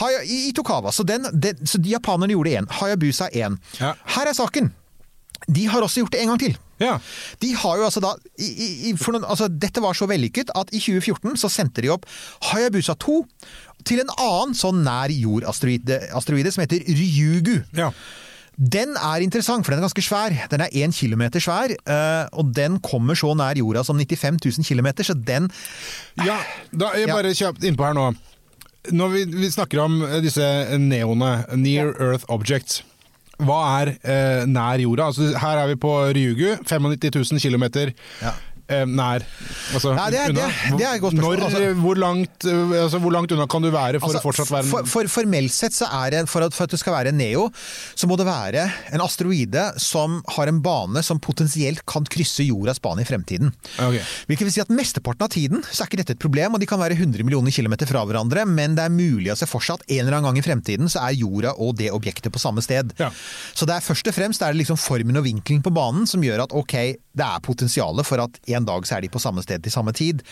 Haya, 0.01 0.21
i, 0.25 0.49
I 0.49 0.53
Tokawa. 0.53 0.91
Så, 0.93 1.05
den, 1.07 1.25
den, 1.33 1.55
så 1.65 1.77
de 1.81 1.89
japanerne 1.95 2.33
gjorde 2.35 2.53
én. 2.59 2.69
Hayabusa 2.79 3.29
én. 3.33 3.57
Ja. 3.79 3.93
Her 4.15 4.29
er 4.33 4.37
saken. 4.37 4.71
De 5.47 5.65
har 5.71 5.81
også 5.85 6.01
gjort 6.03 6.11
det 6.15 6.21
en 6.23 6.27
gang 6.33 6.39
til. 6.41 6.55
Ja. 6.79 6.97
De 7.39 7.53
har 7.55 7.77
jo 7.77 7.83
altså 7.87 8.01
da 8.03 8.13
i, 8.39 8.47
i, 8.89 8.93
noen, 8.95 9.25
altså 9.27 9.47
Dette 9.51 9.81
var 9.83 9.93
så 9.97 10.07
vellykket 10.07 10.51
at 10.55 10.71
i 10.71 10.79
2014 10.79 11.35
så 11.41 11.49
sendte 11.51 11.83
de 11.83 11.89
opp 11.91 12.05
Hayabusa 12.51 12.95
2 12.99 13.17
til 13.87 13.99
en 14.03 14.11
annen 14.15 14.55
sånn 14.55 14.81
nær 14.83 15.11
jord-asteroide 15.11 16.01
asteroide 16.15 16.51
som 16.55 16.63
heter 16.65 16.83
Ryugu. 16.87 17.61
ja. 17.77 17.91
Den 18.59 18.97
er 18.99 19.23
interessant, 19.23 19.63
for 19.63 19.71
den 19.71 19.79
er 19.79 19.85
ganske 19.87 20.03
svær. 20.03 20.33
Den 20.51 20.59
er 20.65 20.73
én 20.75 20.91
kilometer 20.91 21.39
svær, 21.39 21.71
eh, 21.71 22.25
og 22.35 22.49
den 22.53 22.75
kommer 22.83 23.15
så 23.15 23.31
nær 23.39 23.55
jorda 23.55 23.85
som 23.87 23.95
95 23.95 24.35
000 24.59 24.65
kilometer, 24.67 25.07
så 25.07 25.13
den 25.15 25.47
Ja, 26.19 26.41
da 26.75 26.89
jeg 26.91 27.07
Ja. 27.07 27.13
bare 27.15 27.31
kjapt 27.31 27.63
innpå 27.63 27.85
her 27.87 27.93
nå. 27.95 28.09
Når 28.91 29.09
vi, 29.13 29.23
vi 29.31 29.47
snakker 29.51 29.79
om 29.79 30.01
eh, 30.03 30.19
disse 30.19 30.43
neone, 30.77 31.45
near 31.55 31.93
earth 32.03 32.25
objects, 32.27 32.81
hva 33.45 33.59
er 33.79 33.93
eh, 34.03 34.43
nær 34.49 34.81
jorda? 34.83 35.09
Altså, 35.11 35.29
her 35.39 35.61
er 35.63 35.71
vi 35.71 35.77
på 35.79 35.93
Ryugu, 36.15 36.57
95 36.67 37.31
000 37.31 37.39
km 37.43 37.65
Ja. 38.21 38.33
Eh, 38.69 38.85
nær. 38.85 39.23
Altså, 39.73 39.93
Nei, 39.97 40.09
det 40.13 40.19
er- 40.19 40.33
det- 40.33 40.77
det 40.77 40.85
er 40.85 40.95
et 40.95 41.01
godt 41.01 41.13
spørsmål. 41.15 41.37
Når, 41.39 41.45
Altså- 41.49 41.81
hvor, 41.81 41.95
langt, 41.97 42.45
eh, 42.45 42.83
altså, 42.83 42.99
hvor 43.01 43.11
langt 43.11 43.31
unna 43.31 43.47
kan 43.47 43.61
du 43.61 43.71
være 43.71 43.99
for 43.99 44.07
Altså, 44.09 44.19
å 44.21 44.25
fortsatt 44.27 44.49
være 44.53 44.63
en 44.63 44.69
for, 44.69 44.83
for, 44.85 45.03
Formelt 45.19 45.51
sett 45.51 45.73
så 45.73 45.87
er 45.91 46.09
det, 46.11 46.29
for 46.29 46.41
at, 46.45 46.53
for 46.53 46.63
at 46.63 46.69
du 46.69 46.77
skal 46.77 46.93
være 46.93 47.07
en 47.09 47.17
neo, 47.17 47.49
så 47.95 48.07
må 48.07 48.15
det 48.17 48.25
være 48.27 48.71
en 48.93 49.01
asteroide 49.01 49.79
som 49.79 50.21
har 50.35 50.47
en 50.47 50.61
bane 50.61 51.03
som 51.03 51.19
potensielt 51.19 51.83
kan 51.85 52.03
krysse 52.05 52.45
jordas 52.47 52.79
bane 52.79 53.01
i 53.01 53.05
fremtiden. 53.05 53.51
Okay. 53.77 54.01
Hvilket 54.27 54.45
vil 54.47 54.51
si 54.51 54.61
at 54.61 54.69
Mesteparten 54.69 55.21
av 55.25 55.29
tiden 55.33 55.63
så 55.63 55.83
er 55.83 55.87
ikke 55.89 55.97
dette 56.03 56.11
et 56.15 56.19
problem, 56.19 56.53
og 56.53 56.59
de 56.59 56.65
kan 56.69 56.79
være 56.79 56.95
100 56.97 57.23
millioner 57.23 57.51
kilometer 57.51 57.85
fra 57.89 58.05
hverandre, 58.05 58.45
men 58.47 58.75
det 58.75 58.85
er 58.85 58.89
mulig 58.93 59.31
å 59.33 59.37
se 59.37 59.45
for 59.49 59.59
seg 59.61 59.79
at 59.79 59.85
en 59.89 60.05
eller 60.07 60.17
annen 60.19 60.29
gang 60.33 60.37
i 60.37 60.45
fremtiden 60.45 60.89
så 60.89 61.01
er 61.09 61.17
jorda 61.19 61.53
og 61.57 61.75
det 61.77 61.89
objektet 61.91 62.31
på 62.31 62.39
samme 62.39 62.61
sted. 62.61 62.93
Ja. 62.99 63.09
Så 63.55 63.65
det 63.65 63.75
er 63.75 63.81
først 63.85 64.07
og 64.07 64.13
fremst 64.15 64.39
det 64.39 64.47
er 64.47 64.53
liksom 64.53 64.77
formen 64.79 65.17
og 65.17 65.23
vinkelen 65.25 65.61
på 65.65 65.73
banen 65.73 66.05
som 66.07 66.21
gjør 66.21 66.43
at 66.43 66.53
ok, 66.55 66.75
det 67.19 67.25
er 67.25 67.39
potensialet 67.43 68.05
for 68.05 68.21
at 68.23 68.39
en 68.47 68.58
dag 68.67 68.87
så 68.87 68.97
er 68.97 69.05
de 69.05 69.11
på 69.11 69.21
samme 69.21 69.43
sted 69.45 69.63
til 69.63 69.73
samme 69.73 69.93
tid. 69.95 70.23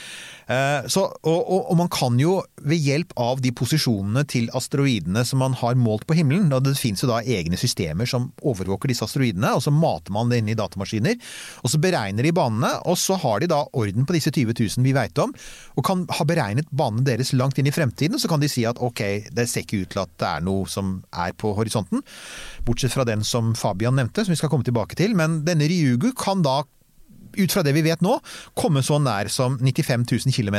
Eh, 0.47 0.87
så, 0.91 1.05
og, 1.07 1.39
og, 1.41 1.71
og 1.71 1.77
man 1.79 1.91
kan 1.91 2.17
jo 2.19 2.39
ved 2.63 2.81
hjelp 2.83 3.13
av 3.19 3.41
de 3.43 3.51
posisjonene 3.55 4.23
til 4.29 4.49
asteroidene 4.57 5.23
som 5.27 5.41
man 5.43 5.55
har 5.59 5.77
målt 5.79 6.07
på 6.07 6.17
himmelen, 6.17 6.51
og 6.55 6.65
det 6.65 6.77
finnes 6.79 7.03
jo 7.03 7.09
da 7.11 7.19
egne 7.21 7.59
systemer 7.59 8.09
som 8.09 8.29
overvåker 8.41 8.91
disse 8.91 9.05
asteroidene, 9.05 9.53
og 9.55 9.63
så 9.63 9.73
mater 9.73 10.15
man 10.15 10.31
det 10.31 10.41
inn 10.41 10.51
i 10.53 10.57
datamaskiner, 10.57 11.17
og 11.63 11.73
så 11.73 11.81
beregner 11.83 12.27
de 12.27 12.33
banene, 12.35 12.71
og 12.87 12.99
så 12.99 13.17
har 13.21 13.43
de 13.43 13.51
da 13.51 13.63
orden 13.77 14.07
på 14.07 14.15
disse 14.17 14.33
20 14.33 14.55
000 14.55 14.87
vi 14.87 14.95
veit 14.95 15.19
om, 15.21 15.33
og 15.75 15.87
kan 15.87 16.05
ha 16.17 16.27
beregnet 16.27 16.71
banene 16.71 17.05
deres 17.07 17.33
langt 17.35 17.59
inn 17.59 17.69
i 17.69 17.75
fremtiden, 17.75 18.19
så 18.19 18.31
kan 18.31 18.43
de 18.43 18.51
si 18.51 18.65
at 18.67 18.79
ok, 18.83 19.03
det 19.35 19.47
ser 19.49 19.65
ikke 19.65 19.83
ut 19.83 19.93
til 19.95 20.03
at 20.03 20.15
det 20.21 20.29
er 20.29 20.47
noe 20.47 20.67
som 20.71 20.97
er 21.11 21.35
på 21.37 21.53
horisonten, 21.57 22.03
bortsett 22.67 22.95
fra 22.95 23.05
den 23.07 23.25
som 23.27 23.53
Fabian 23.57 23.97
nevnte, 23.97 24.25
som 24.25 24.33
vi 24.33 24.39
skal 24.39 24.51
komme 24.53 24.67
tilbake 24.67 24.97
til, 24.99 25.15
men 25.17 25.41
denne 25.47 25.67
Ryugu 25.69 26.11
kan 26.17 26.43
da 26.45 26.61
ut 27.37 27.53
fra 27.53 27.63
det 27.65 27.73
vi 27.77 27.83
vet 27.85 28.01
nå, 28.05 28.17
komme 28.57 28.81
så 28.85 28.97
nær 29.01 29.29
som 29.33 29.57
95 29.61 30.05
000 30.27 30.33
km. 30.35 30.57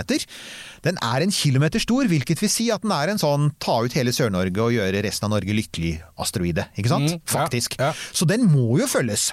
Den 0.87 0.99
er 1.03 1.25
en 1.25 1.35
kilometer 1.35 1.83
stor, 1.83 2.09
hvilket 2.11 2.41
vil 2.43 2.51
si 2.53 2.69
at 2.75 2.83
den 2.87 2.93
er 2.95 3.13
en 3.13 3.21
sånn 3.23 3.51
ta 3.63 3.79
ut 3.85 3.95
hele 3.99 4.15
Sør-Norge 4.15 4.63
og 4.65 4.75
gjøre 4.77 5.03
resten 5.07 5.29
av 5.29 5.35
Norge 5.37 5.57
lykkelig-asteroide. 5.59 6.69
Ikke 6.79 6.93
sant? 6.93 7.15
Mm, 7.17 7.23
Faktisk. 7.29 7.79
ja. 7.81 7.93
Så 8.13 8.27
den 8.29 8.47
må 8.51 8.79
jo 8.81 8.87
følges. 8.91 9.31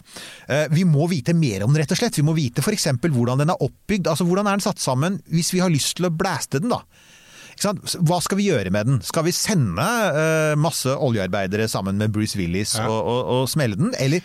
Eh, 0.50 0.68
Vi 0.76 0.84
må 0.88 1.08
vite 1.12 1.34
mer 1.38 1.64
om 1.66 1.74
den, 1.74 1.82
rett 1.84 1.92
og 1.96 2.00
slett. 2.02 2.18
Vi 2.18 2.26
må 2.26 2.34
vite 2.38 2.64
f.eks. 2.66 2.88
hvordan 3.02 3.42
den 3.44 3.52
er 3.54 3.62
oppbygd. 3.62 4.08
Altså 4.12 4.26
hvordan 4.28 4.48
er 4.48 4.58
den 4.58 4.66
satt 4.66 4.80
sammen, 4.84 5.22
hvis 5.32 5.54
vi 5.54 5.60
har 5.64 5.70
lyst 5.74 5.98
til 5.98 6.10
å 6.10 6.14
blæste 6.14 6.60
den, 6.64 6.70
da. 6.74 6.82
Ikke 7.56 7.70
sant? 7.70 7.94
Hva 8.04 8.18
skal 8.20 8.36
vi 8.42 8.50
gjøre 8.50 8.72
med 8.76 8.90
den? 8.90 8.98
Skal 9.06 9.24
vi 9.24 9.32
sende 9.32 9.86
uh, 9.86 10.56
masse 10.60 10.92
oljearbeidere 10.92 11.70
sammen 11.72 11.96
med 12.02 12.12
Bruce 12.12 12.36
Willis 12.36 12.74
Ja. 12.76 12.90
og, 12.92 13.00
og, 13.08 13.22
og 13.38 13.46
smelle 13.48 13.78
den, 13.80 13.94
eller 13.96 14.20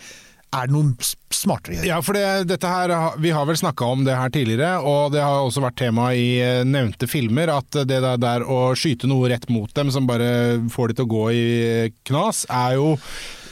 er 0.51 0.67
det 0.67 0.75
noe 0.75 1.09
smartere 1.31 1.73
å 1.73 1.77
gjøre? 1.77 1.87
Ja, 1.87 1.99
for 2.03 2.17
det, 2.17 2.25
dette 2.51 2.71
her, 2.71 2.93
Vi 3.23 3.31
har 3.31 3.47
vel 3.47 3.59
snakka 3.59 3.87
om 3.87 4.05
det 4.07 4.17
her 4.17 4.31
tidligere, 4.33 4.71
og 4.83 5.13
det 5.15 5.23
har 5.23 5.41
også 5.45 5.63
vært 5.63 5.79
tema 5.79 6.11
i 6.17 6.33
eh, 6.43 6.63
nevnte 6.67 7.07
filmer. 7.07 7.53
At 7.55 7.71
det 7.71 8.01
der, 8.03 8.17
der 8.21 8.43
å 8.45 8.73
skyte 8.77 9.09
noe 9.09 9.31
rett 9.31 9.47
mot 9.51 9.71
dem 9.75 9.91
som 9.93 10.09
bare 10.09 10.59
får 10.71 10.91
de 10.91 10.99
til 10.99 11.07
å 11.07 11.13
gå 11.15 11.27
i 11.35 11.45
knas, 12.07 12.45
er 12.51 12.77
jo 12.79 12.95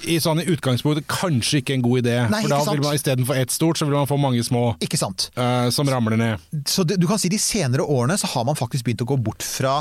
i 0.07 0.17
sånn 0.21 0.41
i 0.43 0.47
utgangspunktet 0.53 1.07
kanskje 1.11 1.59
ikke 1.61 1.75
en 1.77 1.83
god 1.85 2.01
idé. 2.03 2.15
Nei, 2.31 2.41
for 2.45 2.53
da 2.53 2.59
vil 2.71 2.83
man 2.85 2.97
istedenfor 2.97 3.39
ett 3.39 3.51
stort, 3.53 3.79
så 3.79 3.87
vil 3.87 3.97
man 3.97 4.07
få 4.09 4.17
mange 4.21 4.43
små 4.45 4.75
Ikke 4.83 4.99
sant? 4.99 5.29
eh, 5.35 5.69
som 5.75 5.89
ramler 5.89 6.17
ned. 6.19 6.45
Så 6.69 6.85
det, 6.87 6.99
du 7.01 7.07
kan 7.09 7.19
si 7.21 7.29
De 7.29 7.39
senere 7.41 7.83
årene 7.83 8.17
så 8.19 8.29
har 8.31 8.45
man 8.47 8.57
faktisk 8.57 8.85
begynt 8.87 9.03
å 9.03 9.09
gå 9.09 9.17
bort 9.21 9.43
fra 9.45 9.79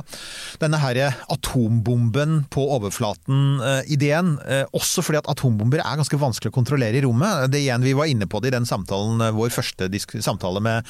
denne 0.61 0.81
her 0.83 1.01
atombomben 1.33 2.45
på 2.53 2.65
overflaten-ideen. 2.77 4.35
Eh, 4.49 4.65
også 4.77 5.05
fordi 5.05 5.23
at 5.23 5.31
atombomber 5.31 5.83
er 5.83 6.01
ganske 6.01 6.21
vanskelig 6.21 6.53
å 6.53 6.59
kontrollere 6.59 6.99
i 6.99 7.05
rommet. 7.07 7.51
Det 7.53 7.63
igjen, 7.63 7.83
Vi 7.89 7.97
var 7.97 8.11
inne 8.11 8.27
på 8.27 8.41
det 8.43 8.53
i 8.53 8.57
den 8.59 8.67
samtalen, 8.67 9.21
eh, 9.23 9.33
vår 9.33 9.51
første 9.55 9.89
samtale 10.23 10.61
med, 10.61 10.85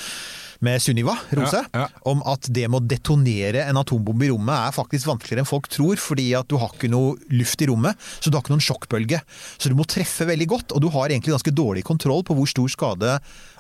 med 0.65 0.83
Sunniva 0.83 1.15
Rose. 1.37 1.61
Ja, 1.73 1.85
ja. 1.85 2.03
Om 2.09 2.23
at 2.29 2.49
det 2.55 2.67
med 2.71 2.81
å 2.81 2.89
detonere 2.91 3.65
en 3.69 3.79
atombombe 3.81 4.27
i 4.27 4.31
rommet 4.33 4.55
er 4.57 4.75
faktisk 4.75 5.09
vanskeligere 5.11 5.45
enn 5.45 5.51
folk 5.51 5.69
tror. 5.73 6.01
Fordi 6.03 6.27
at 6.39 6.49
du 6.51 6.59
har 6.61 6.75
ikke 6.75 6.91
noe 6.93 7.17
luft 7.35 7.63
i 7.63 7.69
rommet, 7.71 7.99
så 8.19 8.31
du 8.31 8.39
har 8.39 8.45
ikke 8.45 8.57
noen 8.57 8.67
sjokkbølge. 8.67 9.23
Så 9.57 9.71
du 9.71 9.77
må 9.79 9.87
treffe 9.89 10.27
veldig 10.29 10.49
godt, 10.51 10.75
og 10.75 10.83
du 10.83 10.91
har 10.95 11.13
egentlig 11.13 11.37
ganske 11.37 11.55
dårlig 11.55 11.87
kontroll 11.89 12.25
på 12.27 12.37
hvor 12.39 12.51
stor 12.51 12.73
skade 12.75 13.17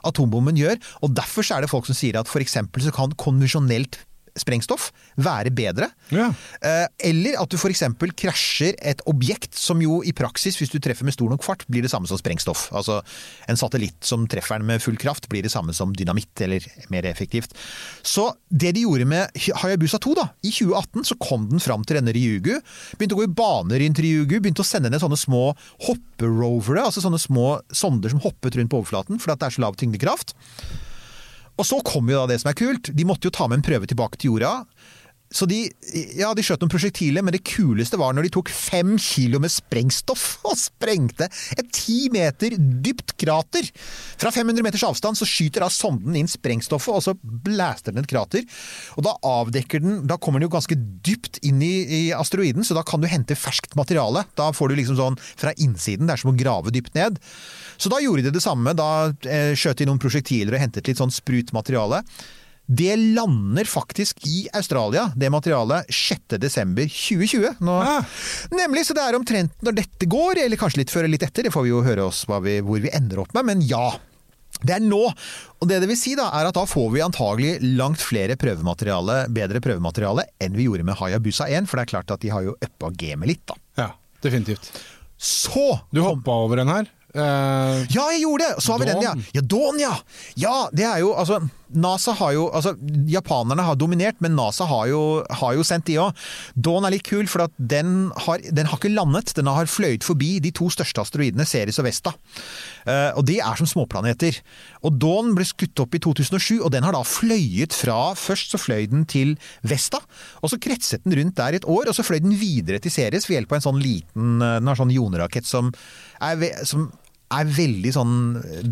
atombomben 0.08 0.58
gjør. 0.58 0.78
Og 1.04 1.14
derfor 1.16 1.46
så 1.46 1.58
er 1.58 1.64
det 1.64 1.72
folk 1.72 1.88
som 1.88 1.98
sier 1.98 2.18
at 2.20 2.30
f.eks. 2.30 2.58
så 2.58 2.94
kan 2.94 3.14
konvensjonelt 3.18 4.00
sprengstoff 4.42 4.90
være 5.20 5.52
bedre. 5.54 5.90
Ja. 6.14 6.30
Eh, 6.62 6.86
Eller 7.10 7.38
at 7.42 7.50
du 7.50 7.58
f.eks. 7.58 7.84
krasjer 8.18 8.76
et 8.78 9.02
objekt 9.10 9.56
som 9.58 9.82
jo 9.82 10.00
i 10.06 10.14
praksis, 10.16 10.58
hvis 10.58 10.72
du 10.72 10.78
treffer 10.82 11.06
med 11.06 11.16
stor 11.16 11.30
nok 11.32 11.44
fart, 11.46 11.64
blir 11.68 11.84
det 11.84 11.92
samme 11.92 12.08
som 12.10 12.20
sprengstoff. 12.20 12.68
Altså 12.76 13.00
en 13.48 13.60
satellitt 13.60 14.00
som 14.04 14.26
treffer 14.30 14.60
den 14.60 14.68
med 14.70 14.82
full 14.84 14.98
kraft, 15.00 15.28
blir 15.30 15.44
det 15.46 15.52
samme 15.52 15.74
som 15.76 15.94
dynamitt, 15.96 16.32
eller 16.44 16.64
mer 16.92 17.06
effektivt. 17.10 17.54
Så 18.02 18.30
det 18.48 18.74
de 18.76 18.84
gjorde 18.86 19.08
med 19.08 19.38
Hayabusa 19.62 20.00
2, 20.02 20.14
da, 20.18 20.28
i 20.42 20.52
2018 20.54 21.08
så 21.10 21.18
kom 21.22 21.48
den 21.50 21.62
fram 21.62 21.86
til 21.86 22.00
denne 22.00 22.14
Ryugu. 22.14 22.54
Begynte 22.98 23.16
å 23.18 23.22
gå 23.22 23.28
i 23.28 23.36
baner 23.40 23.82
rundt 23.84 24.02
Ryugu, 24.02 24.38
begynte 24.38 24.64
å 24.64 24.68
sende 24.68 24.92
ned 24.92 25.02
sånne 25.02 25.18
små 25.18 25.52
hopperovere, 25.86 26.86
altså 26.88 27.04
sånne 27.04 27.20
små 27.22 27.48
sonder 27.74 28.12
som 28.12 28.22
hoppet 28.24 28.58
rundt 28.58 28.72
på 28.72 28.82
overflaten 28.82 29.18
fordi 29.22 29.38
det 29.38 29.48
er 29.48 29.56
så 29.56 29.64
lav 29.64 29.78
tyngdekraft. 29.78 30.34
Og 31.58 31.66
så 31.66 31.80
kom 31.86 32.10
jo 32.10 32.20
da 32.20 32.30
det 32.30 32.40
som 32.42 32.52
er 32.52 32.58
kult. 32.58 32.92
De 32.94 33.06
måtte 33.06 33.28
jo 33.28 33.34
ta 33.34 33.48
med 33.50 33.60
en 33.60 33.66
prøve 33.66 33.88
tilbake 33.90 34.20
til 34.20 34.32
jorda. 34.32 34.62
Så 35.28 35.44
de, 35.48 35.66
ja, 36.16 36.30
de 36.32 36.42
skjøt 36.44 36.62
noen 36.62 36.72
prosjektiler, 36.72 37.24
men 37.24 37.34
det 37.34 37.42
kuleste 37.44 37.98
var 38.00 38.14
når 38.16 38.28
de 38.28 38.32
tok 38.38 38.48
fem 38.52 38.94
kilo 39.02 39.40
med 39.42 39.52
sprengstoff 39.52 40.38
og 40.48 40.56
sprengte 40.56 41.28
et 41.58 41.68
ti 41.74 42.06
meter 42.12 42.56
dypt 42.56 43.16
krater. 43.20 43.68
Fra 44.20 44.32
500 44.32 44.64
meters 44.64 44.86
avstand 44.88 45.20
så 45.20 45.28
skyter 45.28 45.64
da 45.64 45.70
sonden 45.72 46.16
inn 46.16 46.30
sprengstoffet, 46.30 46.94
og 46.94 47.04
så 47.04 47.14
blaster 47.18 47.92
den 47.92 48.04
et 48.04 48.10
krater. 48.10 48.46
Og 48.96 49.04
da 49.04 49.16
avdekker 49.26 49.82
den 49.84 50.00
Da 50.08 50.16
kommer 50.16 50.40
den 50.40 50.48
jo 50.48 50.54
ganske 50.54 50.76
dypt 51.04 51.40
inn 51.46 51.60
i, 51.64 51.74
i 51.84 52.02
asteroiden, 52.16 52.64
så 52.64 52.76
da 52.76 52.84
kan 52.86 53.02
du 53.02 53.08
hente 53.10 53.36
ferskt 53.36 53.76
materiale. 53.78 54.24
Da 54.38 54.48
får 54.56 54.72
du 54.72 54.78
liksom 54.78 54.98
sånn 54.98 55.18
fra 55.20 55.52
innsiden. 55.60 56.08
Det 56.08 56.16
er 56.16 56.22
som 56.22 56.32
å 56.32 56.38
grave 56.38 56.72
dypt 56.74 56.96
ned. 56.96 57.20
Så 57.76 57.92
da 57.92 58.00
gjorde 58.02 58.24
de 58.26 58.34
det 58.34 58.44
samme. 58.44 58.72
Da 58.78 59.10
eh, 59.28 59.52
skjøt 59.58 59.82
de 59.82 59.88
noen 59.90 60.00
prosjektiler 60.02 60.56
og 60.56 60.62
hentet 60.62 60.88
litt 60.88 61.00
sånn 61.00 61.12
sprut. 61.14 61.52
Det 62.68 62.96
lander 63.00 63.64
faktisk 63.64 64.26
i 64.28 64.42
Australia, 64.52 65.06
det 65.16 65.30
materialet, 65.32 65.88
6.12.2020. 65.88 67.54
Nå, 67.64 67.76
Ah. 67.80 68.04
Nemlig, 68.52 68.84
så 68.86 68.94
det 68.94 69.02
er 69.08 69.16
omtrent 69.16 69.54
når 69.64 69.78
dette 69.80 70.06
går, 70.10 70.42
eller 70.44 70.60
kanskje 70.60 70.82
litt 70.82 70.92
før 70.92 71.06
eller 71.06 71.16
litt 71.16 71.24
etter. 71.24 71.46
Det 71.48 71.52
får 71.54 71.64
vi 71.64 71.72
jo 71.72 71.80
høre 71.86 72.04
oss 72.10 72.24
vi, 72.28 72.58
hvor 72.60 72.80
vi 72.84 72.90
ender 72.92 73.22
opp 73.24 73.32
med, 73.34 73.44
men 73.48 73.62
ja. 73.64 73.86
Det 74.60 74.74
er 74.74 74.80
nå. 74.82 75.00
Og 75.60 75.68
det 75.70 75.78
det 75.80 75.88
vil 75.88 75.96
si 76.00 76.14
da, 76.18 76.28
er 76.34 76.48
at 76.48 76.56
da 76.56 76.64
får 76.66 76.88
vi 76.92 77.00
antagelig 77.04 77.58
langt 77.78 78.00
flere 78.02 78.34
prøvemateriale, 78.40 79.28
bedre 79.30 79.60
prøvemateriale 79.62 80.24
enn 80.42 80.56
vi 80.56 80.66
gjorde 80.66 80.84
med 80.88 80.98
Hayabusa 80.98 81.46
1, 81.48 81.68
for 81.70 81.78
det 81.78 81.86
er 81.86 81.92
klart 81.94 82.10
at 82.10 82.20
de 82.24 82.32
har 82.34 82.42
jo 82.42 82.56
uppa 82.60 82.90
gamet 82.98 83.28
litt, 83.32 83.44
da. 83.46 83.54
ja, 83.78 83.88
definitivt. 84.24 84.72
Så 85.18 85.80
Du 85.94 86.00
hoppa 86.02 86.30
over 86.44 86.58
en 86.64 86.68
her. 86.68 86.90
Eh, 87.14 87.86
Ja, 87.94 88.10
jeg 88.12 88.20
gjorde 88.26 88.44
det! 88.44 88.60
Så 88.62 88.72
har 88.74 88.78
vi 88.82 88.86
den, 88.90 89.02
ja. 89.02 89.14
Ja, 89.34 89.40
Dawn, 89.40 89.78
ja! 89.80 89.94
Ja, 90.36 90.56
det 90.72 90.84
er 90.84 90.98
jo 91.00 91.14
Altså, 91.14 91.38
NASA 91.74 92.14
har 92.16 92.32
jo 92.36 92.46
Altså, 92.48 92.74
japanerne 93.10 93.64
har 93.66 93.76
dominert, 93.78 94.20
men 94.24 94.36
NASA 94.36 94.66
har 94.68 94.86
jo, 94.90 95.00
har 95.40 95.56
jo 95.56 95.64
sendt 95.66 95.86
de 95.88 95.98
òg. 96.00 96.16
Dawn 96.56 96.86
er 96.86 96.94
litt 96.96 97.06
kul, 97.06 97.26
for 97.30 97.46
den 97.58 98.10
har, 98.26 98.42
den 98.42 98.70
har 98.70 98.80
ikke 98.80 98.92
landet. 98.94 99.34
Den 99.36 99.50
har 99.50 99.68
fløyet 99.70 100.06
forbi 100.06 100.38
de 100.42 100.52
to 100.54 100.70
største 100.72 101.02
asteroidene, 101.04 101.46
Ceres 101.48 101.78
og 101.80 101.86
Vesta. 101.88 102.14
Eh, 102.88 103.10
og 103.18 103.26
de 103.28 103.38
er 103.44 103.60
som 103.60 103.68
småplaneter. 103.68 104.40
Og 104.86 104.96
Dawn 105.00 105.34
ble 105.36 105.46
skutt 105.48 105.84
opp 105.84 105.96
i 105.96 106.02
2007, 106.02 106.58
og 106.62 106.70
den 106.74 106.86
har 106.86 106.96
da 106.96 107.04
fløyet 107.06 107.76
fra 107.76 107.98
Først 108.18 108.54
så 108.54 108.58
fløy 108.60 108.88
den 108.90 109.04
til 109.08 109.34
Vesta, 109.66 110.00
og 110.42 110.52
så 110.52 110.58
kretset 110.60 111.04
den 111.04 111.16
rundt 111.18 111.36
der 111.38 111.54
i 111.54 111.60
et 111.60 111.68
år, 111.68 111.90
og 111.90 111.96
så 111.96 112.04
fløy 112.06 112.20
den 112.24 112.36
videre 112.38 112.80
til 112.82 112.92
Ceres 112.94 113.28
ved 113.28 113.38
hjelp 113.38 113.52
av 113.52 113.60
en 113.60 113.66
sånn 113.68 113.82
liten 113.82 114.40
eh, 114.42 114.56
Den 114.58 114.70
har 114.70 114.80
sånn 114.80 114.94
jonerakett 114.94 115.48
som 115.48 115.70
er, 116.24 116.64
som 116.68 116.88
er 117.34 117.50
veldig 117.52 117.92
sånn 117.94 118.16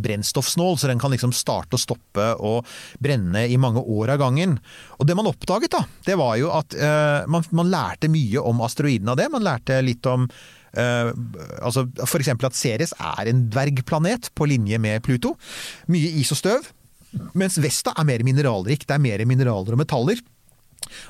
brennstoffsnål, 0.02 0.78
så 0.80 0.90
den 0.90 1.00
kan 1.02 1.12
liksom 1.12 1.34
starte 1.36 1.76
og 1.76 1.82
stoppe 1.82 2.28
og 2.40 2.68
brenne 3.02 3.46
i 3.50 3.58
mange 3.60 3.82
år 3.82 4.14
av 4.14 4.22
gangen. 4.24 4.56
Og 4.96 5.08
det 5.08 5.16
man 5.18 5.28
oppdaget, 5.30 5.74
da, 5.76 5.82
det 6.06 6.18
var 6.20 6.36
jo 6.40 6.52
at 6.56 6.76
uh, 6.78 7.26
man, 7.30 7.46
man 7.56 7.72
lærte 7.72 8.10
mye 8.12 8.42
om 8.42 8.62
asteroiden 8.64 9.12
av 9.12 9.20
det. 9.20 9.30
Man 9.32 9.46
lærte 9.46 9.82
litt 9.84 10.06
om 10.12 10.28
Uh, 10.76 11.08
altså 11.64 11.86
F.eks. 12.04 12.28
at 12.28 12.56
Ceres 12.58 12.90
er 13.00 13.30
en 13.30 13.46
dvergplanet 13.48 14.26
på 14.36 14.44
linje 14.50 14.76
med 14.76 15.00
Pluto. 15.06 15.30
Mye 15.88 16.10
is 16.20 16.34
og 16.34 16.40
støv. 16.42 16.66
Mens 17.32 17.56
Vesta 17.64 17.94
er 17.96 18.04
mer 18.04 18.20
mineralrik. 18.26 18.84
Det 18.84 18.92
er 18.92 19.00
mer 19.00 19.24
mineraler 19.24 19.72
og 19.72 19.80
metaller. 19.80 20.20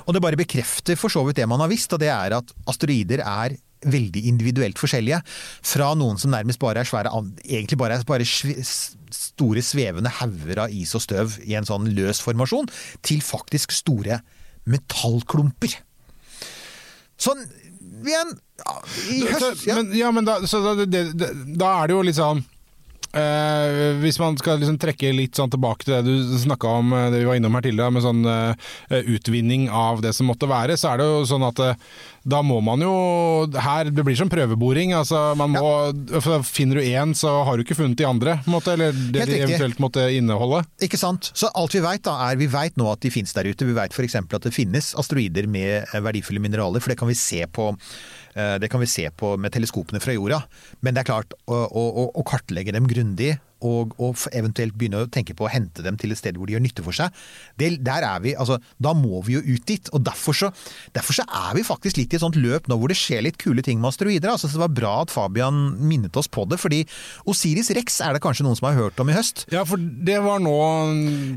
Og 0.05 0.15
det 0.15 0.23
bare 0.23 0.39
bekrefter 0.39 0.95
for 0.95 1.11
så 1.11 1.25
vidt 1.27 1.41
det 1.41 1.49
man 1.51 1.59
har 1.59 1.71
visst, 1.71 1.91
og 1.93 1.99
det 1.99 2.09
er 2.13 2.37
at 2.37 2.53
asteroider 2.69 3.25
er 3.25 3.57
veldig 3.85 4.23
individuelt 4.29 4.79
forskjellige. 4.79 5.19
Fra 5.65 5.91
noen 5.97 6.19
som 6.21 6.33
nærmest 6.33 6.61
bare 6.61 6.81
er 6.81 6.89
svære, 6.89 7.11
egentlig 7.45 7.79
bare 7.79 7.99
er 7.99 8.07
bare 8.07 8.25
store 8.27 9.63
svevende 9.65 10.11
hauger 10.19 10.65
av 10.65 10.73
is 10.73 10.95
og 10.97 11.03
støv 11.05 11.37
i 11.45 11.55
en 11.59 11.67
sånn 11.67 11.89
løs 11.97 12.21
formasjon, 12.23 12.69
til 13.05 13.21
faktisk 13.25 13.75
store 13.75 14.21
metallklumper. 14.67 15.77
Sånn 17.17 17.45
igjen 18.05 18.35
I 19.09 19.23
høst 19.25 19.63
ja. 19.65 19.77
men, 19.79 19.89
ja, 19.97 20.11
men 20.13 20.27
da, 20.27 20.37
så 20.47 20.59
da, 20.61 20.75
det, 20.85 21.01
det, 21.17 21.31
da 21.57 21.71
er 21.79 21.89
det 21.89 21.95
jo 21.95 22.03
litt 22.05 22.19
sånn 22.19 22.43
eh, 23.17 23.97
hvis 24.01 24.19
man 24.21 24.37
skal 24.39 24.59
liksom 24.61 24.77
trekke 24.81 25.13
litt 25.15 25.37
sånn 25.39 25.51
tilbake 25.53 25.87
til 25.87 25.97
det 25.97 26.03
du 26.07 26.37
snakka 26.43 26.75
om, 26.81 26.93
eh, 26.93 27.09
det 27.13 27.23
vi 27.23 27.29
var 27.29 27.39
innom 27.39 27.57
her 27.57 27.65
tidligere, 27.65 27.95
med 27.95 28.05
sånn 28.05 28.23
eh, 28.31 29.01
utvinning 29.15 29.67
av 29.69 30.03
det 30.05 30.13
som 30.17 30.29
måtte 30.29 30.49
være, 30.49 30.77
så 30.77 30.93
er 30.93 31.01
det 31.01 31.09
jo 31.09 31.25
sånn 31.29 31.47
at 31.47 31.63
eh, 31.65 31.89
da 32.27 32.41
må 32.43 32.59
man 32.63 32.81
jo 32.83 32.93
her, 33.63 33.87
Det 33.87 34.03
blir 34.03 34.17
som 34.19 34.29
prøveboring. 34.29 34.91
altså 34.93 35.33
man 35.39 35.53
må, 35.55 35.69
for 36.19 36.43
Finner 36.43 36.79
du 36.79 36.83
én, 36.83 37.13
så 37.15 37.43
har 37.47 37.57
du 37.57 37.63
ikke 37.63 37.77
funnet 37.77 37.97
de 37.99 38.07
andre, 38.07 38.37
måte, 38.45 38.73
eller 38.75 38.91
det 38.91 39.23
Helt 39.23 39.31
de 39.31 39.39
eventuelt 39.45 39.79
måtte 39.79 40.03
inneholde. 40.11 40.63
Ikke 40.83 40.99
sant? 40.99 41.31
Så 41.33 41.49
alt 41.55 41.75
vi 41.75 41.81
da, 41.81 42.15
er 42.27 42.35
vi 42.39 42.49
vet 42.51 42.75
nå 42.77 42.89
at 42.91 43.01
de 43.03 43.11
finnes 43.13 43.33
der 43.33 43.47
ute. 43.47 43.67
Vi 43.67 43.75
vet 43.77 43.95
f.eks. 43.95 44.17
at 44.19 44.43
det 44.43 44.53
finnes 44.55 44.93
asteroider 44.99 45.47
med 45.47 45.87
eh, 45.87 46.03
verdifulle 46.03 46.43
mineraler, 46.43 46.83
for 46.83 46.91
det 46.91 46.99
kan 46.99 47.07
vi 47.07 47.15
se 47.15 47.45
på 47.47 47.69
eh, 47.71 48.26
det 48.61 48.69
kan 48.71 48.81
vi 48.83 48.87
se 48.89 49.07
på 49.17 49.33
med 49.41 49.51
teleskopene 49.55 50.01
fra 50.03 50.13
jorda. 50.15 50.41
Men 50.85 50.93
det 50.93 51.01
er 51.03 51.09
klart, 51.11 51.33
å, 51.49 51.57
å- 51.65 52.11
å 52.13 52.23
kartlegge 52.27 52.73
dem 52.75 52.87
grundig 52.89 53.35
og, 53.61 53.93
og 53.99 54.15
eventuelt 54.35 54.75
begynne 54.77 55.03
å 55.05 55.09
tenke 55.11 55.35
på 55.37 55.47
å 55.47 55.51
hente 55.51 55.83
dem 55.85 55.97
til 55.97 56.11
et 56.13 56.19
sted 56.19 56.37
hvor 56.37 56.47
de 56.49 56.53
gjør 56.57 56.63
nytte 56.65 56.83
for 56.85 56.95
seg, 56.95 57.13
det, 57.57 57.71
der 57.85 58.05
er 58.07 58.19
vi, 58.23 58.35
altså, 58.37 58.59
da 58.81 58.93
må 58.97 59.21
vi 59.25 59.37
jo 59.37 59.41
ut 59.55 59.65
dit. 59.67 59.89
og 59.93 60.03
Derfor 60.07 60.33
så, 60.37 60.51
derfor 60.95 61.13
så 61.19 61.25
er 61.27 61.55
vi 61.57 61.63
faktisk 61.67 61.97
litt 61.97 62.13
i 62.13 62.19
et 62.19 62.23
sånt 62.23 62.37
løp 62.39 62.67
nå 62.69 62.77
hvor 62.79 62.91
det 62.91 62.97
skjer 62.99 63.23
litt 63.25 63.37
kule 63.41 63.63
ting 63.65 63.79
med 63.81 63.89
asteroider. 63.93 64.29
altså 64.33 64.47
så 64.47 64.57
Det 64.59 64.65
var 64.65 64.75
bra 64.81 64.93
at 65.03 65.11
Fabian 65.13 65.75
minnet 65.81 66.15
oss 66.17 66.27
på 66.31 66.45
det, 66.49 66.59
fordi 66.61 66.83
Osiris 67.29 67.71
Rex 67.75 67.99
er 68.05 68.13
det 68.17 68.21
kanskje 68.23 68.45
noen 68.45 68.57
som 68.59 68.69
har 68.69 68.77
hørt 68.77 68.99
om 69.03 69.09
i 69.11 69.15
høst. 69.17 69.45
Ja, 69.53 69.63
for 69.67 69.77
det 69.81 70.19
var 70.23 70.39
nå 70.43 70.55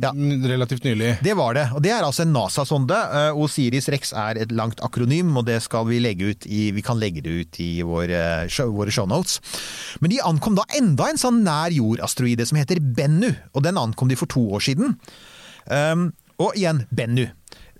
Ja. 0.03 0.13
relativt 0.15 0.85
nylig. 0.85 1.19
Det 1.23 1.35
var 1.37 1.55
det. 1.55 1.67
Og 1.75 1.83
det 1.83 1.91
er 1.93 2.03
altså 2.05 2.23
en 2.25 2.33
NASA-sonde. 2.33 2.95
Eh, 2.95 3.37
Osiris 3.37 3.89
Rex 3.93 4.13
er 4.13 4.39
et 4.43 4.53
langt 4.53 4.81
akronym, 4.85 5.37
og 5.37 5.47
det 5.47 5.61
skal 5.63 5.87
vi 5.89 5.99
legge 6.01 6.31
ut 6.33 6.47
i 6.47 6.71
Vi 6.71 6.83
kan 6.83 6.99
legge 7.01 7.23
det 7.23 7.31
ut 7.47 7.61
i 7.61 7.83
våre, 7.83 8.49
show, 8.49 8.71
våre 8.73 8.91
shownotes. 8.95 9.41
Men 10.01 10.11
de 10.11 10.21
ankom 10.25 10.55
da 10.57 10.65
enda 10.77 11.09
en 11.11 11.19
sånn 11.21 11.43
nær 11.45 11.71
jord-asteroide 12.11 12.47
som 12.47 12.59
heter 12.59 12.81
Bennu, 12.81 13.35
og 13.55 13.65
den 13.65 13.79
ankom 13.79 14.09
de 14.09 14.17
for 14.17 14.27
to 14.27 14.53
år 14.55 14.61
siden. 14.61 14.99
Um, 15.71 16.13
og 16.39 16.57
igjen 16.57 16.87
Bennu. 16.91 17.29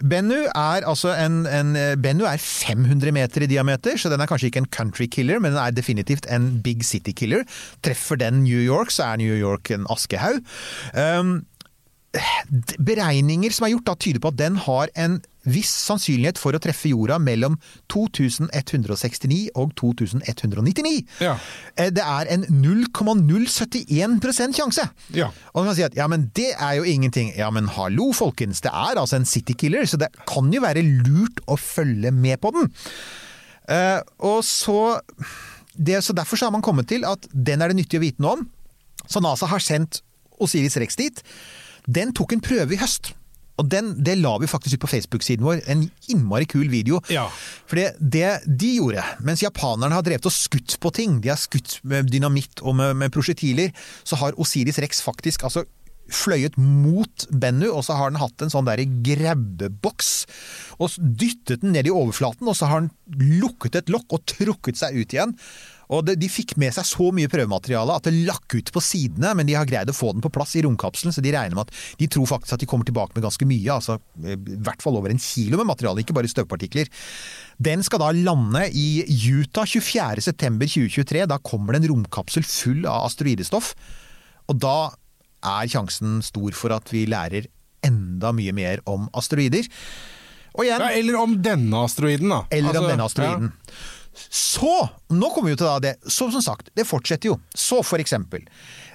Bennu 0.01 0.47
er 0.49 0.85
altså 0.89 1.13
en, 1.13 1.47
en 1.47 1.75
Bennu 2.01 2.25
er 2.25 2.39
500 2.41 3.13
meter 3.13 3.43
i 3.43 3.51
diameter, 3.51 3.97
så 3.97 4.09
den 4.09 4.21
er 4.21 4.29
kanskje 4.29 4.49
ikke 4.49 4.63
en 4.65 4.73
country 4.73 5.07
killer, 5.07 5.39
men 5.39 5.53
den 5.53 5.61
er 5.61 5.71
definitivt 5.71 6.27
en 6.31 6.63
big 6.63 6.85
city 6.85 7.13
killer. 7.13 7.45
Treffer 7.83 8.17
den 8.17 8.45
New 8.45 8.61
York, 8.61 8.91
så 8.91 9.11
er 9.11 9.21
New 9.21 9.37
York 9.37 9.71
en 9.71 9.87
askehaug. 9.91 10.41
Um, 10.97 11.43
beregninger 12.83 13.53
som 13.55 13.69
er 13.69 13.77
gjort 13.77 13.87
da 13.87 13.95
tyder 14.01 14.23
på 14.23 14.33
at 14.33 14.41
den 14.41 14.57
har 14.59 14.91
en 14.99 15.21
viss 15.49 15.71
sannsynlighet 15.87 16.39
for 16.41 16.57
å 16.57 16.61
treffe 16.63 16.91
jorda 16.91 17.17
mellom 17.23 17.57
2169 17.93 19.49
og 19.57 19.73
2199. 19.81 21.05
Ja. 21.25 21.37
Eh, 21.77 21.91
Det 21.91 22.05
er 22.05 22.29
en 22.35 22.45
0,071 22.51 24.53
sjanse. 24.57 24.89
Ja. 25.17 25.31
Og 25.55 25.63
man 25.63 25.71
kan 25.71 25.79
si 25.79 25.87
at 25.87 25.97
ja, 25.97 26.07
men 26.11 26.29
det 26.37 26.53
er 26.59 26.77
jo 26.79 26.85
ingenting. 26.85 27.33
Ja, 27.37 27.51
men 27.51 27.69
hallo, 27.69 28.11
folkens. 28.17 28.61
Det 28.61 28.73
er 28.73 29.01
altså 29.01 29.17
en 29.17 29.29
citykiller, 29.29 29.87
så 29.87 29.97
det 30.01 30.11
kan 30.29 30.53
jo 30.53 30.63
være 30.65 30.85
lurt 30.85 31.41
å 31.47 31.57
følge 31.57 32.13
med 32.13 32.41
på 32.41 32.53
den. 32.57 32.71
Uh, 33.71 34.01
og 34.27 34.41
så, 34.45 34.99
det, 35.77 36.01
så 36.03 36.17
Derfor 36.17 36.37
så 36.37 36.49
har 36.49 36.57
man 36.57 36.65
kommet 36.65 36.89
til 36.91 37.05
at 37.07 37.29
den 37.33 37.63
er 37.63 37.71
det 37.71 37.79
nyttig 37.79 38.01
å 38.01 38.05
vite 38.05 38.23
noe 38.23 38.41
om. 38.41 38.47
Så 39.07 39.23
NASA 39.23 39.49
har 39.51 39.63
sendt 39.63 40.03
Osiris 40.41 40.77
Rex 40.81 40.99
dit. 40.99 41.23
Den 41.87 42.13
tok 42.17 42.35
en 42.35 42.43
prøve 42.45 42.75
i 42.75 42.81
høst. 42.81 43.13
Og 43.61 43.69
den, 43.71 43.93
det 44.01 44.17
la 44.21 44.35
vi 44.41 44.49
faktisk 44.51 44.79
ut 44.79 44.85
på 44.87 44.93
Facebook-siden 44.95 45.45
vår. 45.45 45.61
En 45.71 45.85
innmari 46.11 46.49
kul 46.51 46.71
video. 46.73 47.03
Ja. 47.13 47.27
For 47.69 47.81
det, 47.81 47.91
det 48.01 48.31
de 48.49 48.75
gjorde, 48.79 49.05
mens 49.27 49.45
japanerne 49.45 49.99
har 49.99 50.07
drevet 50.07 50.29
og 50.29 50.35
skutt 50.35 50.79
på 50.81 50.93
ting, 50.97 51.21
de 51.21 51.33
har 51.33 51.41
skutt 51.41 51.79
med 51.85 52.09
dynamitt 52.11 52.65
og 52.65 52.79
med, 52.81 52.97
med 53.03 53.13
prosjektiler, 53.15 53.75
så 54.05 54.19
har 54.21 54.39
Osiris 54.41 54.81
Rex 54.83 55.05
faktisk 55.05 55.45
altså 55.49 55.67
fløyet 56.11 56.57
mot 56.59 57.27
Bennu, 57.31 57.69
og 57.71 57.85
så 57.87 57.97
har 57.99 58.11
den 58.11 58.21
hatt 58.21 58.43
en 58.43 58.53
sånn 58.53 58.69
der 58.69 58.83
grabbeboks. 59.07 60.11
Og 60.83 60.97
dyttet 60.99 61.63
den 61.65 61.75
ned 61.77 61.89
i 61.89 61.95
overflaten, 61.95 62.49
og 62.51 62.57
så 62.59 62.71
har 62.71 62.83
den 62.87 63.37
lukket 63.41 63.79
et 63.79 63.93
lokk 63.93 64.17
og 64.17 64.25
trukket 64.35 64.81
seg 64.81 64.99
ut 64.99 65.15
igjen. 65.15 65.37
Og 65.91 66.05
de, 66.07 66.15
De 66.15 66.29
fikk 66.31 66.53
med 66.61 66.71
seg 66.77 66.87
så 66.87 67.09
mye 67.15 67.27
prøvemateriale 67.31 67.97
at 67.99 68.07
det 68.07 68.13
lakk 68.29 68.55
ut 68.55 68.71
på 68.71 68.83
sidene, 68.85 69.33
men 69.35 69.49
de 69.49 69.57
har 69.59 69.67
greid 69.67 69.91
å 69.91 69.97
få 69.97 70.13
den 70.15 70.23
på 70.23 70.31
plass 70.31 70.55
i 70.55 70.63
romkapselen, 70.63 71.13
så 71.15 71.23
de 71.25 71.33
regner 71.35 71.57
med 71.59 71.67
at 71.67 71.99
de 71.99 72.07
tror 72.07 72.29
faktisk 72.31 72.55
at 72.55 72.63
de 72.63 72.69
kommer 72.71 72.87
tilbake 72.87 73.17
med 73.17 73.25
ganske 73.27 73.49
mye. 73.51 73.75
altså 73.75 73.97
I 74.23 74.37
hvert 74.39 74.85
fall 74.85 74.97
over 75.01 75.11
en 75.11 75.19
kilo 75.23 75.59
med 75.59 75.67
materiale, 75.73 76.05
ikke 76.05 76.15
bare 76.15 76.31
støvpartikler. 76.31 76.87
Den 77.59 77.83
skal 77.87 78.01
da 78.05 78.13
lande 78.15 78.69
i 78.71 79.03
Utah 79.35 79.67
24.9.2023. 79.67 81.27
Da 81.31 81.39
kommer 81.43 81.75
det 81.75 81.83
en 81.85 81.91
romkapsel 81.95 82.47
full 82.47 82.87
av 82.87 83.09
asteroidestoff. 83.11 83.75
Og 84.51 84.59
da 84.63 84.77
er 85.41 85.71
sjansen 85.73 86.21
stor 86.25 86.55
for 86.57 86.75
at 86.77 86.91
vi 86.93 87.07
lærer 87.11 87.47
enda 87.87 88.33
mye 88.37 88.53
mer 88.57 88.83
om 88.91 89.09
asteroider. 89.17 89.67
Og 90.59 90.67
igjen, 90.67 90.83
Ja, 90.83 90.91
eller 90.99 91.17
om 91.21 91.37
denne 91.43 91.85
asteroiden, 91.87 92.29
da. 92.33 92.43
eller 92.51 92.69
Altså, 92.75 92.83
om 92.83 92.91
denne 92.91 93.07
asteroiden. 93.07 93.53
Så, 94.29 94.73
nå 95.11 95.31
kommer 95.33 95.51
vi 95.51 95.57
jo 95.57 95.61
til 95.63 95.85
det, 95.87 95.95
så 96.05 96.29
som 96.35 96.45
sagt, 96.45 96.71
det 96.77 96.87
fortsetter 96.89 97.33
jo. 97.33 97.39
Så 97.55 97.81
for 97.87 98.03
eksempel, 98.03 98.45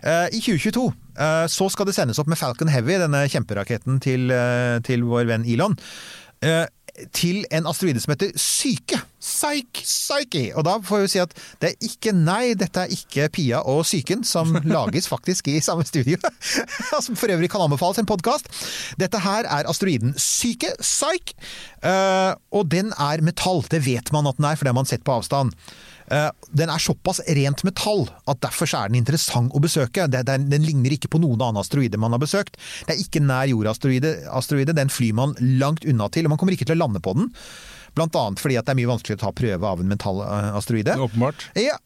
uh, 0.06 0.28
i 0.30 0.40
2022 0.40 0.86
uh, 0.86 1.46
så 1.52 1.70
skal 1.74 1.90
det 1.90 1.96
sendes 1.98 2.22
opp 2.22 2.30
med 2.32 2.40
Falcon 2.40 2.72
Heavy, 2.72 3.00
denne 3.02 3.26
kjemperaketten 3.32 4.00
til, 4.04 4.30
uh, 4.32 4.78
til 4.86 5.06
vår 5.08 5.28
venn 5.32 5.48
Elon, 5.50 5.78
eh, 6.46 6.66
til 7.16 7.44
en 7.52 7.68
asteroide 7.70 8.02
som 8.04 8.14
heter 8.14 8.34
Syke. 8.40 9.00
Psyche. 9.20 9.84
Psyche. 9.84 10.44
Og 10.56 10.66
da 10.68 10.76
får 10.86 11.06
vi 11.06 11.12
si 11.16 11.22
at 11.24 11.34
det 11.62 11.72
er 11.72 11.88
ikke 11.88 12.14
Nei, 12.16 12.54
dette 12.58 12.86
er 12.86 12.94
ikke 12.94 13.28
Pia 13.34 13.62
og 13.68 13.84
Syken, 13.88 14.24
som 14.28 14.54
lages 14.76 15.10
faktisk 15.12 15.50
i 15.52 15.60
samme 15.66 15.86
studio. 15.88 16.20
som 17.06 17.18
for 17.18 17.32
øvrig 17.34 17.50
kan 17.52 17.66
anbefales 17.66 18.02
en 18.02 18.10
podkast. 18.10 18.52
Dette 19.02 19.22
her 19.26 19.50
er 19.50 19.70
asteroiden 19.72 20.16
Syke. 20.22 20.76
Psyche. 20.82 21.36
Eh, 21.84 22.32
og 22.56 22.70
den 22.72 22.94
er 22.98 23.26
metall. 23.26 23.66
Det 23.72 23.84
vet 23.86 24.14
man 24.16 24.30
at 24.30 24.40
den 24.40 24.50
er, 24.50 24.56
for 24.56 24.66
det 24.68 24.74
har 24.76 24.82
man 24.82 24.90
sett 24.90 25.06
på 25.06 25.18
avstand. 25.20 25.56
Eh, 26.12 26.30
Den 26.54 26.70
er 26.70 26.82
såpass 26.82 27.22
rent 27.28 27.64
metall 27.66 28.06
at 28.30 28.42
derfor 28.44 28.70
er 28.70 28.90
den 28.92 29.00
interessant 29.02 29.54
å 29.56 29.62
besøke. 29.64 30.06
Den, 30.12 30.50
ligner 30.66 30.94
ikke 30.94 31.10
på 31.12 31.22
noen 31.22 31.42
annen 31.42 31.62
asteroide 31.62 31.98
man 32.02 32.14
har 32.14 32.22
besøkt. 32.22 32.60
Det 32.86 32.96
er 32.96 33.02
ikke 33.02 33.24
nær 33.26 33.48
jordasteroide. 33.50 34.76
Den 34.76 34.90
flyr 34.94 35.14
man 35.18 35.34
langt 35.60 35.86
unna 35.86 36.10
til, 36.14 36.26
og 36.28 36.36
man 36.36 36.42
kommer 36.42 36.54
ikke 36.58 36.68
til 36.70 36.78
å 36.78 36.84
lande 36.86 37.02
på 37.04 37.16
den. 37.18 37.32
Blant 37.96 38.16
annet 38.20 38.42
fordi 38.44 38.58
at 38.60 38.68
det 38.68 38.74
er 38.76 38.80
mye 38.82 38.92
vanskeligere 38.92 39.22
å 39.22 39.26
ta 39.26 39.34
prøve 39.36 39.70
av 39.72 39.82
en 39.82 39.92
metallasteroide. 39.94 40.98
Åpenbart. 41.08 41.50
Ja. 41.56 41.78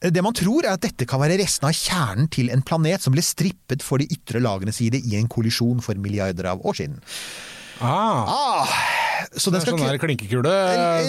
Det 0.00 0.20
man 0.24 0.34
tror 0.36 0.64
er 0.66 0.74
at 0.76 0.82
dette 0.84 1.06
kan 1.08 1.20
være 1.22 1.38
restene 1.40 1.70
av 1.72 1.76
kjernen 1.76 2.28
til 2.32 2.50
en 2.52 2.62
planet 2.66 3.02
som 3.04 3.14
ble 3.14 3.22
strippet 3.24 3.84
for 3.84 3.98
de 4.00 4.06
ytre 4.12 4.40
lagene 4.44 4.72
side 4.74 5.00
i 5.00 5.16
en 5.18 5.28
kollisjon 5.32 5.80
for 5.84 5.96
milliarder 6.00 6.48
av 6.52 6.64
år 6.68 6.76
siden. 6.80 6.98
Ah, 7.80 8.24
Ah, 8.28 8.76
så 9.34 9.52
det 9.52 9.60
er 9.60 9.70
sånn 9.70 9.82
der 9.82 10.00
klinkekule. 10.00 10.54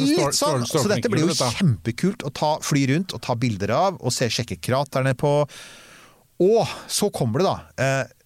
Litt 0.01 0.37
sånn. 0.37 0.65
Så 0.67 0.85
dette 0.89 1.11
blir 1.11 1.27
jo 1.27 1.35
kjempekult 1.37 2.25
å 2.27 2.33
ta, 2.33 2.51
fly 2.65 2.85
rundt 2.93 3.15
og 3.17 3.23
ta 3.25 3.37
bilder 3.39 3.73
av, 3.75 3.99
og 4.01 4.13
se, 4.15 4.29
sjekke 4.33 4.59
kraterne 4.63 5.13
på 5.17 5.33
Og 6.43 6.69
så 6.91 7.09
kommer 7.09 7.41
det, 7.41 7.49
da. 7.49 7.83
Eh, 7.83 8.17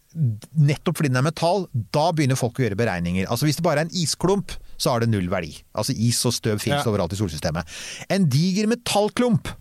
nettopp 0.59 0.97
fordi 0.99 1.13
den 1.13 1.21
er 1.21 1.23
metall, 1.23 1.69
da 1.95 2.09
begynner 2.11 2.39
folk 2.39 2.59
å 2.59 2.65
gjøre 2.65 2.79
beregninger. 2.79 3.29
Altså 3.31 3.47
Hvis 3.47 3.61
det 3.61 3.63
bare 3.63 3.85
er 3.85 3.87
en 3.87 3.95
isklump, 3.95 4.51
så 4.81 4.91
har 4.95 5.03
det 5.03 5.11
null 5.13 5.27
verdi. 5.31 5.53
Altså 5.77 5.93
Is 5.93 6.19
og 6.25 6.33
støv 6.33 6.57
fins 6.61 6.79
Ja. 6.81 6.89
overalt 6.89 7.13
i 7.13 7.19
solsystemet. 7.19 7.69
En 8.09 8.25
diger 8.31 8.65
metallklump 8.71 9.51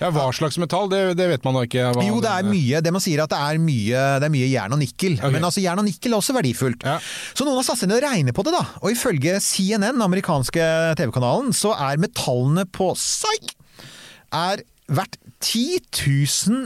Ja, 0.00 0.10
Hva 0.12 0.26
slags 0.36 0.58
metall, 0.60 0.90
det, 0.92 1.16
det 1.16 1.28
vet 1.30 1.44
man 1.46 1.54
da 1.56 1.62
ikke. 1.64 1.86
Hva 1.96 2.02
Jo, 2.04 2.18
det 2.20 2.28
er 2.34 2.44
mye. 2.44 2.82
Det 2.84 2.92
man 2.92 3.00
sier 3.00 3.22
at 3.24 3.30
det 3.32 3.38
er 3.40 3.60
mye, 3.62 4.02
det 4.20 4.26
er 4.28 4.34
mye 4.34 4.48
jern 4.50 4.74
og 4.76 4.82
nikkel. 4.82 5.14
Okay. 5.16 5.32
Men 5.32 5.46
altså, 5.48 5.62
jern 5.64 5.80
og 5.80 5.86
nikkel 5.88 6.12
er 6.12 6.18
også 6.20 6.34
verdifullt. 6.36 6.84
Ja. 6.84 6.98
Så 7.32 7.46
noen 7.46 7.56
har 7.62 7.64
satt 7.70 7.80
seg 7.80 7.88
ned 7.88 8.02
og 8.02 8.04
regnet 8.10 8.36
på 8.36 8.44
det, 8.44 8.52
da. 8.58 8.64
Og 8.82 8.92
ifølge 8.92 9.38
CNN, 9.40 9.94
den 9.96 10.04
amerikanske 10.04 10.68
TV-kanalen, 11.00 11.54
så 11.56 11.72
er 11.78 12.02
metallene 12.02 12.66
på 12.68 12.90
Psyche 12.98 13.54
er 14.34 14.64
verdt 14.86 15.18
10 15.44 15.80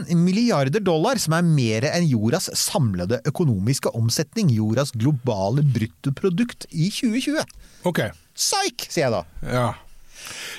000 0.07 0.17
milliarder 0.19 0.83
dollar, 0.83 1.19
som 1.19 1.35
er 1.37 1.45
mer 1.47 1.87
enn 1.91 2.07
jordas 2.09 2.49
samlede 2.57 3.21
økonomiske 3.29 3.91
omsetning. 3.97 4.51
Jordas 4.55 4.93
globale 4.95 5.63
bruttoprodukt 5.63 6.67
i 6.71 6.89
2020. 6.93 7.43
Ok, 7.89 8.07
Psyk, 8.35 8.87
sier 8.89 9.07
jeg 9.07 9.15
da. 9.19 9.23
ja. 9.51 9.69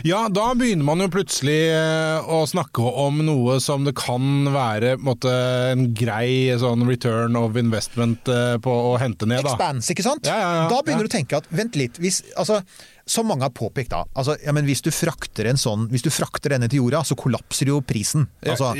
Ja, 0.06 0.24
da 0.32 0.46
begynner 0.56 0.86
man 0.88 1.02
jo 1.04 1.10
plutselig 1.12 1.58
eh, 1.74 2.24
å 2.24 2.42
snakke 2.48 2.80
om 3.02 3.20
noe 3.26 3.58
som 3.62 3.84
det 3.84 3.92
kan 3.98 4.48
være 4.54 4.94
på 5.00 5.16
en, 5.28 5.90
grei 5.96 6.56
sånn 6.60 6.86
return 6.88 7.36
of 7.38 7.58
investment 7.60 8.30
eh, 8.32 8.56
på 8.62 8.76
å 8.92 8.94
hente 9.00 9.28
ned, 9.28 9.44
da. 9.44 9.54
Expanse, 9.54 9.92
ikke 9.92 10.06
sant? 10.06 10.28
Ja, 10.28 10.38
ja, 10.40 10.54
ja, 10.62 10.64
da 10.72 10.80
begynner 10.80 11.06
du 11.06 11.12
å 11.12 11.16
tenke 11.18 11.42
at 11.42 11.50
vent 11.52 11.76
litt, 11.78 12.00
hvis, 12.00 12.22
altså, 12.40 12.62
som 13.10 13.26
mange 13.26 13.42
har 13.42 13.52
påpekt 13.54 13.90
da, 13.92 14.04
altså, 14.14 14.36
ja, 14.44 14.54
men 14.54 14.66
hvis 14.68 14.82
du 14.86 14.90
frakter 14.94 15.48
en 15.50 15.58
sånn, 15.60 15.88
hvis 15.90 16.04
du 16.06 16.10
frakter 16.14 16.54
denne 16.54 16.68
til 16.70 16.84
jorda, 16.84 17.02
så 17.06 17.16
kollapser 17.18 17.72
jo 17.72 17.80
prisen. 17.82 18.28
Altså, 18.46 18.72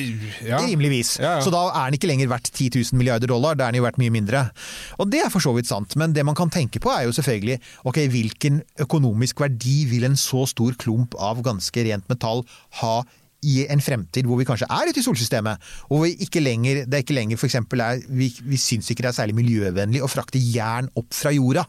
ja. 0.46 0.60
Rimeligvis. 0.62 1.16
Ja. 1.22 1.38
Så 1.42 1.52
da 1.54 1.64
er 1.72 1.90
den 1.90 1.98
ikke 1.98 2.10
lenger 2.10 2.30
verdt 2.30 2.52
10 2.52 2.70
000 2.78 3.00
milliarder 3.00 3.30
dollar, 3.32 3.58
da 3.58 3.66
er 3.66 3.74
den 3.74 3.80
jo 3.82 3.86
verdt 3.88 4.00
mye 4.02 4.14
mindre. 4.14 4.44
Og 5.02 5.10
det 5.10 5.24
er 5.24 5.32
for 5.32 5.42
så 5.42 5.54
vidt 5.56 5.70
sant, 5.70 5.96
men 6.00 6.14
det 6.16 6.24
man 6.26 6.38
kan 6.38 6.52
tenke 6.52 6.82
på 6.82 6.92
er 6.94 7.08
jo 7.08 7.14
selvfølgelig, 7.16 7.58
ok, 7.90 8.02
hvilken 8.12 8.62
økonomisk 8.86 9.42
verdi 9.42 9.80
vil 9.90 10.06
en 10.06 10.18
så 10.20 10.46
stor 10.50 10.78
klump 10.80 11.16
av 11.18 11.42
ganske 11.44 11.86
rent 11.90 12.06
metall 12.12 12.46
ha 12.82 13.00
i 13.46 13.62
en 13.72 13.80
fremtid 13.80 14.28
hvor 14.28 14.36
vi 14.40 14.46
kanskje 14.48 14.68
er 14.68 14.90
ute 14.90 15.00
i 15.00 15.04
solsystemet, 15.04 15.70
og 15.88 15.94
hvor 15.94 16.06
vi 16.06 16.26
ikke 16.26 16.42
lenger, 16.44 16.84
det 16.84 16.98
er 16.98 17.04
ikke 17.04 17.16
lenger 17.16 17.40
for 17.40 17.48
eksempel 17.48 17.82
er, 17.84 18.02
vi, 18.08 18.28
vi 18.44 18.60
syns 18.60 18.90
ikke 18.92 19.06
det 19.06 19.12
er 19.12 19.18
særlig 19.22 19.38
miljøvennlig 19.38 20.02
å 20.04 20.10
frakte 20.12 20.40
jern 20.40 20.90
opp 20.98 21.16
fra 21.16 21.32
jorda. 21.34 21.64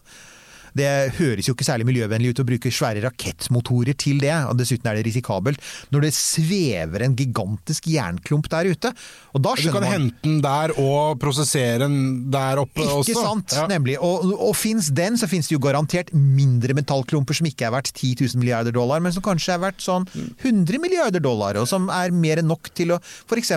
Det 0.78 0.88
høres 1.18 1.48
jo 1.50 1.54
ikke 1.56 1.66
særlig 1.68 1.86
miljøvennlig 1.90 2.32
ut 2.34 2.42
å 2.44 2.48
bruke 2.48 2.72
svære 2.72 3.02
rakettmotorer 3.06 3.98
til 4.00 4.20
det, 4.24 4.34
og 4.50 4.58
dessuten 4.60 4.88
er 4.92 5.00
det 5.00 5.06
risikabelt 5.10 5.60
når 5.92 6.06
det 6.08 6.14
svever 6.16 7.04
en 7.06 7.16
gigantisk 7.20 7.88
jernklump 7.92 8.48
der 8.52 8.70
ute. 8.72 8.94
Og 9.36 9.42
da 9.44 9.56
Du 9.56 9.72
kan 9.72 9.82
man 9.84 9.92
hente 9.92 10.22
den 10.24 10.40
der 10.44 10.74
og 10.80 11.20
prosessere 11.22 11.80
den 11.84 12.30
der 12.32 12.62
oppe 12.64 12.82
også. 12.86 13.12
ikke 13.12 13.22
sant, 13.26 13.54
Ja. 13.58 13.68
nemlig. 13.68 13.98
Og, 14.02 14.32
og 14.40 14.56
fins 14.56 14.90
den, 14.96 15.18
så 15.20 15.28
fins 15.28 15.48
det 15.50 15.56
jo 15.58 15.64
garantert 15.64 16.14
mindre 16.14 16.74
metallklumper 16.78 17.36
som 17.36 17.46
ikke 17.50 17.68
er 17.68 17.72
verdt 17.76 17.92
10 17.94 18.16
000 18.36 18.40
milliarder 18.42 18.72
dollar, 18.76 19.00
men 19.04 19.12
som 19.12 19.24
kanskje 19.26 19.54
er 19.56 19.60
verdt 19.66 19.82
sånn 19.84 20.08
100 20.44 20.80
milliarder 20.80 21.20
dollar, 21.24 21.58
og 21.60 21.68
som 21.68 21.90
er 21.90 22.12
mer 22.12 22.40
enn 22.42 22.48
nok 22.52 22.72
til 22.78 22.96
å 22.96 23.00
f.eks. 23.02 23.52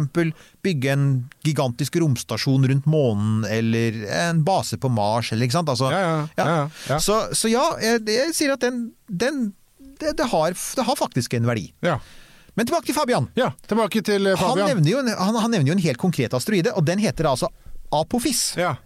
bygge 0.65 0.93
en 0.95 1.07
gigantisk 1.45 1.97
romstasjon 2.01 2.65
rundt 2.71 2.87
månen, 2.89 3.45
eller 3.45 3.99
en 4.09 4.43
base 4.47 4.79
på 4.81 4.89
Mars, 4.91 5.31
eller 5.33 5.45
ikke 5.47 5.59
sant. 5.59 5.69
Altså, 5.69 5.91
ja, 5.93 6.27
ja, 6.39 6.69
ja. 6.89 6.99
Så, 7.05 7.19
så 7.37 7.51
ja, 7.53 7.65
jeg, 7.85 8.05
jeg 8.09 8.37
sier 8.37 8.55
at 8.55 8.65
den, 8.65 8.87
den 9.09 9.47
det, 10.01 10.15
det, 10.19 10.29
har, 10.33 10.55
det 10.55 10.87
har 10.89 10.97
faktisk 10.99 11.37
en 11.37 11.49
verdi. 11.49 11.69
Ja. 11.85 11.99
Men 12.55 12.69
tilbake 12.69 12.87
til 12.87 12.97
Fabian. 12.97 13.29
ja, 13.39 13.51
tilbake 13.69 14.03
til 14.07 14.31
Fabian. 14.39 14.65
Han 14.65 14.77
nevner, 14.77 14.91
jo 14.91 15.03
en, 15.03 15.11
han, 15.11 15.37
han 15.43 15.51
nevner 15.51 15.73
jo 15.73 15.77
en 15.77 15.85
helt 15.85 16.01
konkret 16.01 16.35
asteroide, 16.37 16.73
og 16.75 16.87
den 16.87 17.03
heter 17.03 17.29
altså 17.31 17.51
Apophis. 17.95 18.53
Ja. 18.59 18.77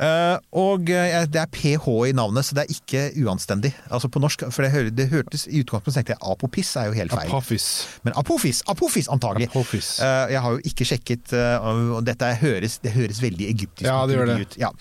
Uh, 0.00 0.38
og 0.56 0.88
uh, 0.88 1.24
det 1.28 1.36
er 1.36 1.48
ph 1.52 1.86
i 2.08 2.12
navnet, 2.16 2.46
så 2.46 2.56
det 2.56 2.62
er 2.62 2.70
ikke 2.72 3.00
uanstendig. 3.20 3.74
Altså 3.92 4.08
på 4.08 4.22
norsk, 4.22 4.46
for 4.48 4.64
det, 4.64 4.70
hør, 4.72 4.88
det 4.96 5.08
hørtes 5.10 5.44
i 5.44 5.60
utgangspunktet 5.60 5.98
tenkte 5.98 6.14
jeg 6.14 6.22
Apophis 6.32 6.70
er 6.80 6.88
jo 6.88 6.94
helt 6.96 7.12
feil. 7.12 7.28
Apophis. 7.28 7.66
Men 8.06 8.16
Apophis, 8.16 8.62
apofis 8.70 9.10
antagelig. 9.12 9.50
Apophis. 9.50 9.90
Uh, 10.00 10.30
jeg 10.32 10.44
har 10.44 10.56
jo 10.56 10.62
ikke 10.72 10.86
sjekket, 10.88 11.34
eh, 11.36 11.68
og 11.96 12.00
dette 12.06 12.30
høres, 12.40 12.78
det 12.80 12.94
høres 12.94 13.20
veldig 13.20 13.50
egyptisk 13.50 13.88
Ja, 13.88 13.98
det. 14.08 14.38
ut. 14.40 14.56
Ja. 14.60 14.72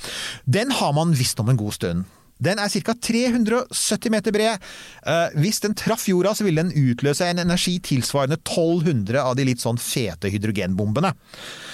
Den 0.47 0.71
har 0.79 0.95
man 0.95 1.11
visst 1.17 1.39
om 1.43 1.51
en 1.51 1.59
god 1.59 1.75
stund. 1.75 2.07
Den 2.41 2.59
er 2.63 2.71
ca. 2.71 2.93
370 2.95 4.11
meter 4.13 4.31
bred. 4.35 4.61
Eh, 5.05 5.39
hvis 5.43 5.59
den 5.63 5.75
traff 5.77 6.05
jorda, 6.07 6.31
så 6.37 6.45
ville 6.47 6.63
den 6.63 6.71
utløse 6.71 7.27
en 7.27 7.41
energi 7.43 7.77
tilsvarende 7.83 8.37
1200 8.39 9.19
av 9.23 9.35
de 9.35 9.47
litt 9.49 9.59
sånn 9.63 9.79
fete 9.81 10.31
hydrogenbombene. 10.31 11.11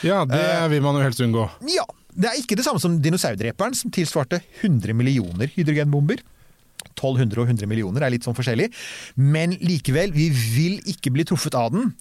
Ja, 0.03 0.23
det 0.25 0.41
Eh, 0.41 0.67
vil 0.73 0.81
man 0.81 0.95
jo 0.97 1.03
helst 1.05 1.21
unngå. 1.21 1.49
Ja, 1.69 1.85
det 2.15 2.29
er 2.31 2.39
ikke 2.41 2.55
det 2.57 2.65
samme 2.65 2.79
som 2.81 2.97
dinosaurdreperen, 3.01 3.75
som 3.75 3.91
tilsvarte 3.91 4.41
100 4.63 4.93
millioner 4.97 5.51
hydrogenbomber. 5.53 6.21
1200 6.95 7.41
og 7.41 7.47
100 7.49 7.67
millioner 7.67 8.05
er 8.05 8.13
litt 8.13 8.23
sånn 8.23 8.35
forskjellig, 8.37 8.69
men 9.17 9.51
likevel, 9.59 10.13
vi 10.15 10.29
vil 10.31 10.77
ikke 10.87 11.11
bli 11.11 11.25
truffet 11.27 11.55
av 11.59 11.73
den. 11.73 11.93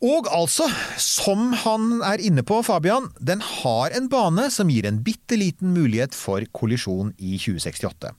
Og 0.00 0.30
altså, 0.32 0.64
som 0.96 1.50
han 1.60 1.98
er 2.08 2.22
inne 2.24 2.40
på, 2.46 2.62
Fabian, 2.64 3.10
den 3.20 3.42
har 3.44 3.92
en 3.92 4.08
bane 4.08 4.46
som 4.52 4.70
gir 4.72 4.88
en 4.88 5.02
bitte 5.04 5.36
liten 5.36 5.74
mulighet 5.76 6.16
for 6.16 6.44
kollisjon 6.56 7.12
i 7.18 7.36
2068. 7.36 8.14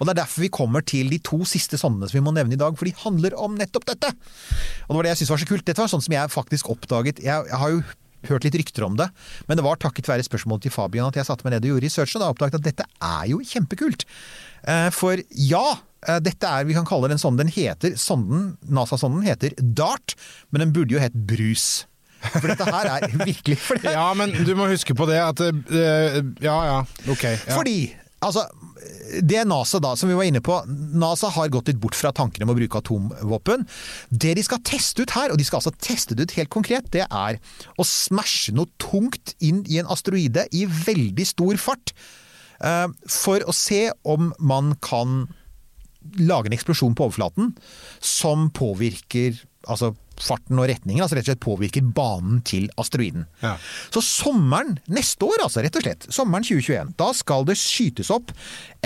Og 0.00 0.08
Det 0.08 0.16
er 0.16 0.18
derfor 0.18 0.42
vi 0.42 0.50
kommer 0.50 0.82
til 0.82 1.12
de 1.12 1.20
to 1.22 1.44
siste 1.46 1.78
sondene 1.78 2.08
som 2.10 2.18
vi 2.18 2.24
må 2.26 2.32
nevne 2.34 2.56
i 2.56 2.58
dag, 2.58 2.74
for 2.74 2.88
de 2.88 2.94
handler 3.04 3.36
om 3.38 3.54
nettopp 3.54 3.86
dette. 3.86 4.10
Og 4.10 4.90
det 4.90 4.98
var 4.98 5.06
det 5.06 5.12
jeg 5.12 5.20
syntes 5.20 5.30
var 5.30 5.42
så 5.44 5.50
kult. 5.52 5.66
Dette 5.68 5.84
var 5.84 5.92
sånn 5.92 6.02
som 6.02 6.16
jeg 6.16 6.34
faktisk 6.34 6.72
oppdaget. 6.74 7.22
Jeg, 7.22 7.46
jeg 7.52 7.60
har 7.62 7.70
jo 7.70 7.84
hørt 8.26 8.46
litt 8.46 8.58
rykter 8.58 8.86
om 8.86 8.98
det, 8.98 9.08
men 9.48 9.58
det 9.58 9.64
var 9.66 9.78
takket 9.82 10.10
være 10.10 10.26
spørsmålet 10.26 10.66
til 10.66 10.74
Fabian 10.74 11.10
at 11.10 11.18
jeg 11.18 11.26
satte 11.26 11.46
meg 11.46 11.54
ned 11.54 11.66
og 11.66 11.74
gjorde 11.74 11.86
researchen 11.86 12.18
og 12.18 12.24
da 12.24 12.32
oppdaget 12.34 12.58
at 12.58 12.66
dette 12.66 12.86
er 12.98 13.30
jo 13.30 13.38
kjempekult. 13.46 14.06
Eh, 14.68 14.88
For 14.94 15.22
ja, 15.30 15.64
eh, 16.06 16.18
dette 16.24 16.48
er, 16.48 16.66
vi 16.68 16.76
kan 16.76 16.86
kalle 16.88 17.10
den 17.12 17.20
sånn, 17.22 17.38
den 17.40 17.50
heter, 17.52 17.96
sonden, 18.00 18.52
NASA-sonden 18.70 19.24
heter 19.26 19.56
DART, 19.58 20.14
men 20.50 20.66
den 20.66 20.74
burde 20.76 20.96
jo 20.96 21.02
hett 21.02 21.16
Brus. 21.16 21.86
For 22.36 22.46
dette 22.46 22.68
her 22.68 22.86
er 22.86 23.08
virkelig 23.26 23.58
for 23.58 23.82
det. 23.82 23.96
Ja, 23.96 24.12
men 24.14 24.30
du 24.46 24.54
må 24.58 24.68
huske 24.70 24.94
på 24.94 25.08
det 25.10 25.18
at 25.18 25.42
eh, 25.42 26.20
Ja 26.44 26.58
ja, 26.68 26.78
ok. 27.10 27.26
Ja. 27.32 27.56
Fordi 27.56 27.80
Altså, 28.22 28.44
det 29.26 29.40
NASA 29.50 29.80
da, 29.82 29.96
som 29.98 30.06
vi 30.06 30.14
var 30.14 30.28
inne 30.28 30.38
på, 30.44 30.54
NASA 30.94 31.26
har 31.34 31.48
gått 31.50 31.72
litt 31.72 31.80
bort 31.82 31.96
fra 31.98 32.12
tanken 32.14 32.44
om 32.46 32.52
å 32.52 32.54
bruke 32.54 32.78
atomvåpen. 32.78 33.64
Det 34.14 34.36
de 34.38 34.44
skal 34.46 34.60
teste 34.62 35.02
ut 35.02 35.14
her, 35.16 35.32
og 35.34 35.40
de 35.40 35.46
skal 35.48 35.58
altså 35.58 35.72
teste 35.82 36.14
det 36.14 36.28
ut 36.28 36.36
helt 36.36 36.52
konkret, 36.54 36.86
det 36.94 37.02
er 37.08 37.40
å 37.74 37.86
smashe 37.86 38.54
noe 38.54 38.70
tungt 38.78 39.34
inn 39.42 39.64
i 39.66 39.80
en 39.82 39.90
asteroide 39.90 40.46
i 40.54 40.62
veldig 40.70 41.26
stor 41.32 41.58
fart. 41.58 41.90
Eh, 42.64 42.88
For 43.10 43.44
å 43.46 43.54
se 43.56 43.88
om 44.02 44.32
man 44.38 44.74
kan 44.84 45.26
lage 46.18 46.50
en 46.50 46.56
eksplosjon 46.56 46.96
på 46.98 47.06
overflaten 47.08 47.52
som 48.02 48.48
påvirker 48.54 49.38
altså 49.70 49.92
farten 50.22 50.58
og 50.60 50.68
retningen, 50.70 51.02
altså 51.02 51.16
rett 51.16 51.26
og 51.26 51.32
slett 51.32 51.42
påvirker 51.42 51.86
banen 51.96 52.40
til 52.46 52.68
asteroiden. 52.80 53.24
Ja. 53.42 53.54
Så 53.94 54.02
sommeren 54.04 54.76
neste 54.92 55.26
år, 55.26 55.44
altså 55.46 55.64
rett 55.64 55.76
og 55.78 55.84
slett, 55.86 56.06
sommeren 56.14 56.46
2021, 56.46 56.92
da 57.00 57.10
skal 57.16 57.46
det 57.48 57.56
skytes 57.60 58.10
opp 58.14 58.30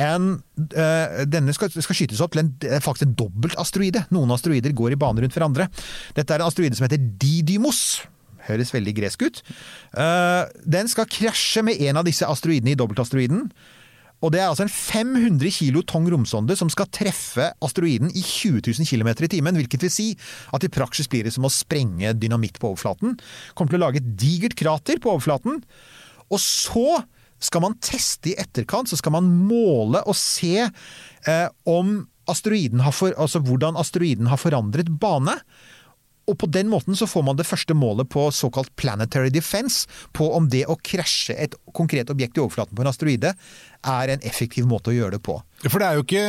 en 0.00 0.36
øh, 0.36 1.22
Denne 1.28 1.54
skal, 1.56 1.72
skal 1.72 1.98
skytes 1.98 2.22
opp 2.24 2.36
til 2.36 2.44
en, 2.44 2.52
er 2.64 2.84
faktisk 2.84 3.08
en 3.08 3.16
dobbeltasteroide. 3.18 4.06
Noen 4.14 4.32
asteroider 4.36 4.76
går 4.76 4.94
i 4.94 5.00
bane 5.00 5.24
rundt 5.24 5.36
hverandre. 5.36 5.68
Dette 6.16 6.36
er 6.36 6.44
en 6.44 6.48
asteroide 6.48 6.78
som 6.78 6.86
heter 6.88 7.02
Didymos. 7.20 7.82
Høres 8.48 8.74
veldig 8.74 8.94
gresk 8.96 9.26
ut. 9.26 9.42
Uh, 9.96 10.46
den 10.64 10.90
skal 10.92 11.10
krasje 11.10 11.64
med 11.66 11.82
en 11.88 12.00
av 12.00 12.06
disse 12.08 12.26
asteroidene 12.28 12.74
i 12.74 12.78
dobbeltasteroiden. 12.78 13.48
Og 14.24 14.32
det 14.32 14.40
er 14.40 14.48
altså 14.48 14.64
en 14.64 14.72
500 14.72 15.52
kilo 15.52 15.82
tung 15.84 16.06
romsonde 16.08 16.56
som 16.56 16.70
skal 16.72 16.88
treffe 16.94 17.50
asteroiden 17.62 18.08
i 18.16 18.22
20 18.24 18.62
000 18.64 18.88
km 18.88 19.10
i 19.12 19.32
timen. 19.36 19.58
Hvilket 19.60 19.84
vil 19.84 19.92
si 19.92 20.06
at 20.56 20.64
i 20.64 20.72
praksis 20.72 21.10
blir 21.12 21.26
det 21.26 21.34
som 21.36 21.44
å 21.44 21.52
sprenge 21.52 22.14
dynamitt 22.16 22.56
på 22.62 22.72
overflaten. 22.72 23.18
Kommer 23.54 23.74
til 23.74 23.82
å 23.82 23.84
lage 23.84 24.00
et 24.00 24.08
digert 24.16 24.56
krater 24.56 25.02
på 25.02 25.12
overflaten. 25.12 25.60
Og 26.32 26.40
så 26.42 27.02
skal 27.44 27.66
man 27.66 27.76
teste 27.84 28.32
i 28.32 28.38
etterkant, 28.40 28.88
så 28.88 28.96
skal 28.96 29.12
man 29.18 29.28
måle 29.28 30.00
og 30.08 30.16
se 30.16 30.64
eh, 30.64 31.48
om 31.68 31.98
asteroiden 32.30 32.80
har 32.82 32.94
for, 32.96 33.12
altså 33.20 33.42
hvordan 33.44 33.76
asteroiden 33.78 34.30
har 34.32 34.40
forandret 34.40 34.88
bane. 35.00 35.36
Og 36.26 36.38
på 36.40 36.48
den 36.50 36.70
måten 36.72 36.96
så 36.98 37.06
får 37.06 37.22
man 37.26 37.38
det 37.38 37.46
første 37.46 37.74
målet 37.76 38.10
på 38.10 38.26
såkalt 38.34 38.72
planetary 38.78 39.30
defense, 39.30 39.86
på 40.16 40.28
om 40.34 40.48
det 40.50 40.64
å 40.66 40.78
krasje 40.82 41.36
et 41.38 41.54
konkret 41.76 42.10
objekt 42.10 42.38
i 42.38 42.42
overflaten 42.42 42.74
på 42.76 42.82
en 42.82 42.90
asteroide 42.90 43.34
er 43.86 44.14
en 44.14 44.24
effektiv 44.26 44.66
måte 44.68 44.92
å 44.92 44.96
gjøre 44.96 45.16
det 45.16 45.22
på. 45.26 45.38
For 45.64 45.80
det 45.80 45.86
er, 45.86 45.96
jo 45.96 46.02
ikke, 46.04 46.24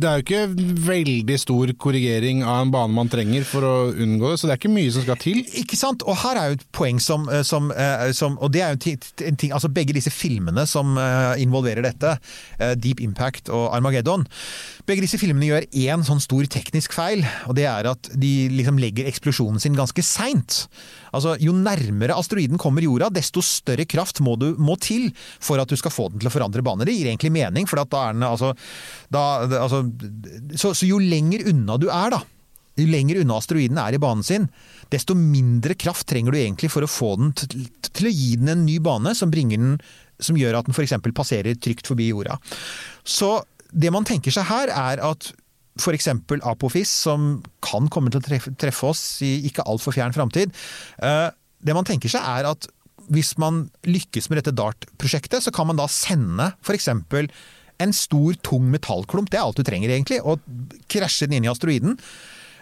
det 0.00 0.08
er 0.08 0.14
jo 0.16 0.24
ikke 0.24 0.84
veldig 0.86 1.34
stor 1.38 1.70
korrigering 1.84 2.40
av 2.40 2.62
en 2.64 2.70
bane 2.72 2.96
man 2.96 3.10
trenger 3.12 3.44
for 3.44 3.66
å 3.66 3.74
unngå 3.92 4.30
det, 4.32 4.38
så 4.40 4.48
det 4.48 4.54
er 4.54 4.60
ikke 4.62 4.72
mye 4.72 4.94
som 4.94 5.04
skal 5.04 5.18
til. 5.20 5.42
Ikke 5.60 5.76
sant? 5.76 6.04
Og 6.08 6.16
her 6.22 6.40
er 6.40 6.48
jo 6.48 6.56
et 6.56 6.64
poeng 6.74 7.00
som, 7.02 7.28
eh, 7.28 7.44
som, 7.46 7.68
eh, 7.70 8.08
som 8.16 8.38
Og 8.40 8.50
det 8.54 8.62
er 8.62 8.72
jo 8.72 8.78
en 9.28 9.36
ting, 9.36 9.52
Altså 9.52 9.68
begge 9.68 9.92
disse 9.92 10.10
filmene 10.10 10.66
som 10.66 10.96
eh, 10.96 11.42
involverer 11.42 11.82
dette, 11.84 12.16
Deep 12.80 13.00
Impact 13.00 13.50
og 13.50 13.74
Armageddon, 13.74 14.24
begge 14.86 15.04
disse 15.04 15.18
filmene 15.20 15.46
gjør 15.46 15.66
én 15.76 16.04
sånn 16.06 16.20
stor 16.22 16.46
teknisk 16.50 16.94
feil, 16.96 17.24
og 17.46 17.56
det 17.56 17.66
er 17.68 17.88
at 17.90 18.10
de 18.16 18.48
liksom 18.52 18.78
legger 18.80 19.08
eksplosjonen 19.10 19.60
sin 19.60 19.76
ganske 19.76 20.02
seint. 20.02 20.64
Altså, 21.16 21.36
jo 21.42 21.54
nærmere 21.56 22.16
asteroiden 22.18 22.60
kommer 22.60 22.84
jorda, 22.84 23.10
desto 23.14 23.42
større 23.44 23.86
kraft 23.90 24.22
må, 24.24 24.36
du, 24.40 24.52
må 24.58 24.76
til 24.80 25.10
for 25.16 25.60
at 25.62 25.70
du 25.70 25.78
skal 25.78 25.94
få 25.94 26.08
den 26.10 26.22
til 26.22 26.30
å 26.30 26.34
forandre 26.34 26.64
bane. 26.66 26.86
Det 26.86 26.96
gir 26.96 27.10
egentlig 27.10 27.32
mening, 27.34 27.68
for 27.70 27.82
da 27.82 28.04
er 28.08 28.16
den 28.16 28.26
altså, 28.26 28.52
da, 29.12 29.24
altså 29.60 29.84
så, 30.54 30.74
så 30.74 30.88
jo 30.88 31.00
lenger 31.02 31.48
unna 31.50 31.78
du 31.80 31.88
er, 31.90 32.14
da, 32.14 32.22
jo 32.80 32.88
lenger 32.90 33.20
unna 33.22 33.38
asteroiden 33.40 33.80
er 33.82 33.96
i 33.96 34.02
banen 34.02 34.26
sin, 34.26 34.48
desto 34.92 35.16
mindre 35.18 35.76
kraft 35.78 36.08
trenger 36.10 36.34
du 36.34 36.40
egentlig 36.40 36.70
for 36.72 36.86
å 36.86 36.90
få 36.90 37.14
den 37.20 37.34
til, 37.36 37.68
til 37.90 38.10
å 38.10 38.14
gi 38.14 38.34
den 38.40 38.54
en 38.54 38.66
ny 38.66 38.78
bane 38.82 39.14
som, 39.18 39.32
den, 39.34 39.76
som 40.22 40.38
gjør 40.38 40.60
at 40.60 40.70
den 40.70 40.76
f.eks. 40.76 40.96
passerer 41.16 41.58
trygt 41.58 41.90
forbi 41.90 42.10
jorda. 42.10 42.38
Så 43.04 43.38
det 43.70 43.92
man 43.94 44.06
tenker 44.06 44.34
seg 44.34 44.48
her, 44.50 44.72
er 44.72 45.02
at 45.10 45.32
f.eks. 45.78 46.08
Apophis, 46.42 46.90
som 47.06 47.42
kan 47.64 47.88
komme 47.92 48.10
til 48.10 48.20
å 48.20 48.40
treffe 48.58 48.90
oss 48.90 49.04
i 49.26 49.36
ikke 49.48 49.66
altfor 49.68 49.94
fjern 49.96 50.14
framtid. 50.16 50.52
eh, 51.02 51.30
Det 51.60 51.76
man 51.76 51.84
tenker 51.84 52.08
seg 52.08 52.24
er 52.24 52.48
at 52.50 52.66
hvis 53.10 53.34
man 53.38 53.64
lykkes 53.88 54.28
med 54.30 54.40
dette 54.40 54.54
DART-prosjektet, 54.54 55.42
så 55.42 55.52
kan 55.52 55.66
man 55.66 55.78
da 55.80 55.86
sende 55.90 56.52
f.eks. 56.62 56.88
en 57.80 57.92
stor, 57.96 58.34
tung 58.44 58.68
metallklump, 58.70 59.30
det 59.30 59.38
er 59.40 59.46
alt 59.46 59.56
du 59.56 59.64
trenger 59.66 59.90
egentlig, 59.90 60.20
og 60.22 60.40
krasje 60.88 61.26
den 61.26 61.40
inn 61.40 61.48
i 61.48 61.50
asteroiden. 61.50 61.96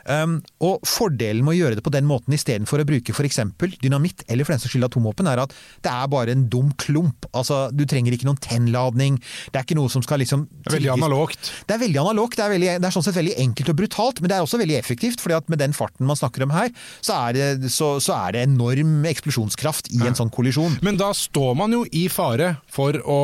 Um, 0.09 0.39
og 0.65 0.81
Fordelen 0.89 1.45
med 1.45 1.53
å 1.53 1.59
gjøre 1.59 1.79
det 1.79 1.85
på 1.85 1.93
den 1.93 2.07
måten 2.09 2.33
istedenfor 2.33 2.81
å 2.81 2.87
bruke 2.89 3.13
f.eks. 3.13 3.41
dynamitt 3.83 4.25
eller 4.29 4.47
for 4.47 4.55
den 4.55 4.63
saks 4.63 4.73
skyld 4.73 4.89
atomvåpen, 4.89 5.29
er 5.29 5.43
at 5.45 5.53
det 5.85 5.93
er 5.93 6.09
bare 6.11 6.33
en 6.33 6.47
dum 6.49 6.71
klump. 6.81 7.29
Altså, 7.37 7.69
Du 7.77 7.85
trenger 7.89 8.17
ikke 8.17 8.29
noen 8.29 8.41
tennladning. 8.41 9.19
Det 9.53 9.61
er 9.61 9.67
ikke 9.67 9.79
noe 9.79 9.93
som 9.93 10.05
skal 10.05 10.23
liksom 10.23 10.47
Det 10.49 10.73
er 10.73 10.79
veldig 10.79 10.95
analogt. 10.97 11.53
det 11.69 11.77
er 11.77 11.83
veldig 11.85 12.03
analogt, 12.03 12.39
det 12.39 12.47
er, 12.47 12.55
veldig, 12.55 12.71
det 12.81 12.89
er 12.89 12.97
sånn 12.97 13.07
sett 13.07 13.19
veldig 13.19 13.37
enkelt 13.45 13.73
og 13.75 13.81
brutalt, 13.83 14.23
men 14.23 14.33
det 14.33 14.39
er 14.39 14.47
også 14.47 14.61
veldig 14.63 14.79
effektivt. 14.81 15.21
fordi 15.21 15.37
at 15.39 15.49
med 15.53 15.61
den 15.61 15.77
farten 15.77 16.09
man 16.09 16.17
snakker 16.17 16.47
om 16.47 16.55
her, 16.57 16.73
så 17.05 17.19
er 17.29 17.37
det, 17.37 17.73
så, 17.75 17.97
så 18.01 18.17
er 18.17 18.37
det 18.37 18.47
enorm 18.49 19.05
eksplosjonskraft 19.09 19.93
i 19.93 20.01
en 20.07 20.17
sånn 20.17 20.33
kollisjon. 20.33 20.79
Men 20.83 20.97
da 21.01 21.13
står 21.17 21.55
man 21.59 21.75
jo 21.75 21.85
i 21.93 22.09
fare 22.13 22.57
for 22.73 22.97
å 23.05 23.21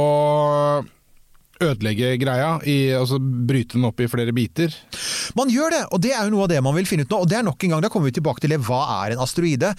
ødelegge 1.62 2.16
greia, 2.18 2.56
i, 2.66 2.90
altså 2.96 3.20
bryte 3.20 3.78
den 3.78 3.86
opp 3.88 4.02
i 4.02 4.10
flere 4.10 4.34
biter. 4.34 4.74
Man 5.38 5.52
gjør 5.52 5.74
det, 5.76 5.82
og 5.94 6.02
det 6.02 6.14
er 6.14 6.26
jo 6.26 6.34
noe 6.34 6.46
av 6.48 6.52
det 6.54 6.60
man 6.64 6.76
vil 6.78 6.88
finne 6.88 7.06
ut 7.06 7.14
nå. 7.14 7.22
Og 7.24 7.30
det 7.30 7.40
er 7.40 7.46
nok 7.46 7.62
en 7.62 7.76
gang, 7.76 7.84
da 7.84 7.90
kommer 7.92 8.10
vi 8.10 8.18
tilbake 8.18 8.44
til 8.44 8.54
det, 8.54 8.62
hva 8.66 8.84
er 9.04 9.14
en 9.14 9.24
asteroide? 9.24 9.74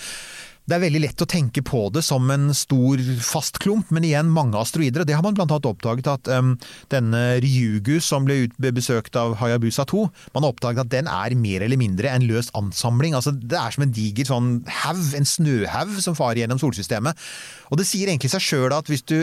Det 0.65 0.73
er 0.73 0.81
veldig 0.81 0.99
lett 1.03 1.21
å 1.21 1.27
tenke 1.29 1.61
på 1.61 1.83
det 1.93 2.01
som 2.01 2.25
en 2.33 2.47
stor 2.57 3.01
fast 3.21 3.59
klump, 3.61 3.91
men 3.93 4.07
igjen 4.07 4.31
mange 4.33 4.57
asteroider. 4.57 5.03
og 5.03 5.07
Det 5.07 5.13
har 5.13 5.21
man 5.21 5.35
blant 5.37 5.51
annet 5.53 5.67
oppdaget 5.69 6.09
at 6.09 6.29
um, 6.33 6.55
denne 6.89 7.21
Ryugu 7.43 7.99
som 8.01 8.25
ble 8.25 8.47
besøkt 8.73 9.17
av 9.19 9.35
Hayabusa 9.37 9.85
2, 9.91 10.07
man 10.33 10.47
har 10.47 10.55
oppdaget 10.55 10.81
at 10.87 10.93
den 10.95 11.11
er 11.11 11.37
mer 11.37 11.67
eller 11.67 11.77
mindre 11.77 12.09
en 12.09 12.25
løs 12.25 12.49
ansamling. 12.57 13.13
altså 13.13 13.35
Det 13.37 13.59
er 13.61 13.77
som 13.77 13.85
en 13.85 13.93
diger 13.93 14.31
sånn 14.31 14.51
haug, 14.81 15.05
en 15.13 15.29
snøhaug 15.29 15.99
som 16.01 16.17
farer 16.17 16.41
gjennom 16.41 16.61
solsystemet. 16.61 17.27
Og 17.69 17.77
det 17.77 17.85
sier 17.85 18.09
egentlig 18.09 18.33
seg 18.33 18.47
sjøl 18.47 18.73
at 18.73 18.89
hvis 18.89 19.05
du, 19.05 19.19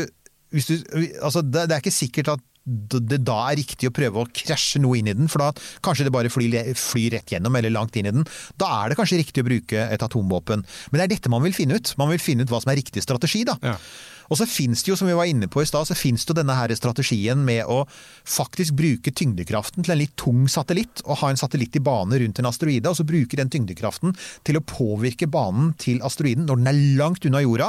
du 0.53 0.75
altså 1.23 1.43
det, 1.43 1.69
det 1.69 1.77
er 1.77 1.83
ikke 1.83 1.95
sikkert 1.95 2.35
at 2.37 2.49
det 2.63 3.19
da 3.27 3.39
er 3.51 3.59
riktig 3.59 3.89
å 3.89 3.95
prøve 3.95 4.23
å 4.23 4.29
krasje 4.31 4.79
noe 4.83 5.01
inn 5.01 5.09
i 5.11 5.17
den, 5.17 5.27
for 5.31 5.43
da 5.43 5.65
kanskje 5.83 6.07
det 6.07 6.13
bare 6.15 6.31
flyr, 6.31 6.55
flyr 6.79 7.17
rett 7.17 7.35
gjennom 7.35 7.57
eller 7.59 7.75
langt 7.75 7.97
inn 7.99 8.07
i 8.07 8.15
den. 8.15 8.27
Da 8.61 8.69
er 8.85 8.93
det 8.93 8.99
kanskje 9.01 9.19
riktig 9.19 9.43
å 9.43 9.49
bruke 9.49 9.89
et 9.89 10.05
atomvåpen. 10.07 10.63
Men 10.93 11.01
det 11.01 11.07
er 11.09 11.15
dette 11.17 11.33
man 11.33 11.43
vil 11.43 11.57
finne 11.57 11.81
ut. 11.81 11.95
Man 11.99 12.13
vil 12.13 12.23
finne 12.23 12.47
ut 12.47 12.53
hva 12.53 12.63
som 12.63 12.71
er 12.71 12.79
riktig 12.79 13.03
strategi, 13.03 13.43
da. 13.49 13.59
Ja. 13.67 13.75
Og 14.33 14.39
så 14.41 14.47
finnes 14.49 14.81
det 14.81 14.89
jo, 14.89 14.97
som 14.97 15.11
vi 15.11 15.17
var 15.17 15.29
inne 15.29 15.49
på 15.53 15.61
i 15.61 15.69
stad, 15.69 15.85
så 15.85 15.97
finnes 15.99 16.25
det 16.25 16.33
jo 16.33 16.39
denne 16.39 16.57
her 16.57 16.73
strategien 16.79 17.43
med 17.45 17.69
å 17.69 17.83
faktisk 18.25 18.73
bruke 18.79 19.13
tyngdekraften 19.13 19.85
til 19.85 19.93
en 19.93 20.01
litt 20.01 20.15
tung 20.17 20.47
satellitt, 20.49 21.05
og 21.05 21.21
ha 21.21 21.33
en 21.33 21.41
satellitt 21.41 21.77
i 21.77 21.85
bane 21.85 22.17
rundt 22.23 22.41
en 22.41 22.49
asteroide, 22.49 22.89
og 22.89 22.97
så 22.97 23.05
bruke 23.09 23.37
den 23.37 23.53
tyngdekraften 23.53 24.17
til 24.49 24.57
å 24.57 24.65
påvirke 24.65 25.29
banen 25.29 25.75
til 25.81 26.01
asteroiden 26.07 26.49
når 26.49 26.63
den 26.63 26.73
er 26.73 26.81
langt 27.03 27.29
unna 27.29 27.45
jorda, 27.45 27.69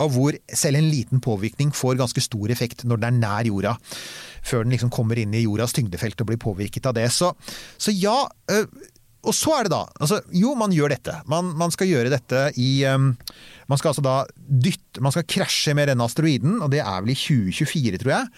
og 0.00 0.14
hvor 0.16 0.38
selv 0.48 0.80
en 0.80 0.88
liten 0.88 1.20
påvirkning 1.24 1.74
får 1.76 2.00
ganske 2.00 2.24
stor 2.24 2.54
effekt 2.54 2.86
når 2.88 3.04
den 3.04 3.18
er 3.18 3.20
nær 3.20 3.50
jorda. 3.50 3.76
Før 4.48 4.64
den 4.64 4.72
liksom 4.72 4.92
kommer 4.94 5.18
inn 5.20 5.34
i 5.36 5.44
jordas 5.44 5.74
tyngdefelt 5.76 6.22
og 6.22 6.30
blir 6.30 6.40
påvirket 6.40 6.88
av 6.88 6.96
det. 6.96 7.10
Så, 7.12 7.34
så 7.76 7.92
ja, 7.92 8.22
øh, 8.54 8.64
og 9.26 9.34
så 9.34 9.56
er 9.56 9.66
det 9.66 9.72
da 9.72 9.80
altså, 9.98 10.20
Jo, 10.34 10.52
man 10.58 10.72
gjør 10.74 10.92
dette. 10.94 11.16
Man, 11.30 11.50
man 11.58 11.72
skal 11.74 11.90
gjøre 11.90 12.12
dette 12.12 12.44
i 12.60 12.84
um, 12.86 13.10
Man 13.70 13.80
skal 13.80 13.90
altså 13.90 14.04
da 14.04 14.20
dytte 14.46 15.02
Man 15.02 15.14
skal 15.14 15.26
krasje 15.28 15.74
med 15.74 15.90
denne 15.90 16.06
asteroiden, 16.06 16.60
og 16.62 16.70
det 16.72 16.84
er 16.84 17.02
vel 17.02 17.12
i 17.14 17.18
2024, 17.18 17.98
tror 18.04 18.14
jeg. 18.14 18.30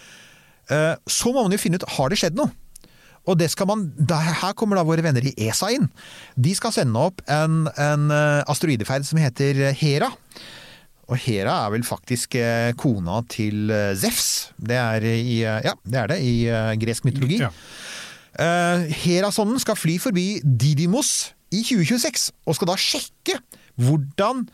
Uh, 0.71 0.95
så 1.05 1.33
må 1.35 1.45
man 1.45 1.53
jo 1.53 1.61
finne 1.61 1.77
ut 1.77 1.87
har 1.97 2.11
det 2.11 2.17
skjedd 2.21 2.39
noe. 2.39 2.49
Og 3.29 3.37
det 3.37 3.51
skal 3.53 3.69
man, 3.69 3.85
da, 3.93 4.17
Her 4.41 4.55
kommer 4.57 4.79
da 4.79 4.85
våre 4.87 5.03
venner 5.05 5.25
i 5.29 5.35
ESA 5.45 5.69
inn. 5.75 5.85
De 6.33 6.55
skal 6.57 6.73
sende 6.73 6.97
opp 6.97 7.21
en, 7.29 7.67
en 7.69 8.09
uh, 8.09 8.41
asteroideferd 8.49 9.05
som 9.05 9.21
heter 9.21 9.67
Hera. 9.77 10.09
Og 11.11 11.19
Hera 11.19 11.57
er 11.65 11.73
vel 11.73 11.83
faktisk 11.83 12.37
uh, 12.39 12.71
kona 12.79 13.19
til 13.31 13.71
eh, 13.73 13.91
Zefs. 13.99 14.53
Det 14.55 14.77
er, 14.79 15.03
i, 15.03 15.41
eh, 15.43 15.59
ja, 15.65 15.73
det 15.83 15.99
er 15.99 16.11
det 16.13 16.19
i 16.23 16.35
eh, 16.47 16.75
gresk 16.79 17.07
mytologi. 17.07 17.41
Ja. 17.43 17.51
Uh, 18.39 18.87
Herasonden 19.03 19.59
skal 19.59 19.75
fly 19.75 19.97
forbi 19.99 20.27
Didymos 20.43 21.33
i 21.51 21.63
2026, 21.67 22.31
og 22.47 22.55
skal 22.55 22.69
da 22.71 22.77
sjekke 22.79 23.35
hvordan 23.81 24.45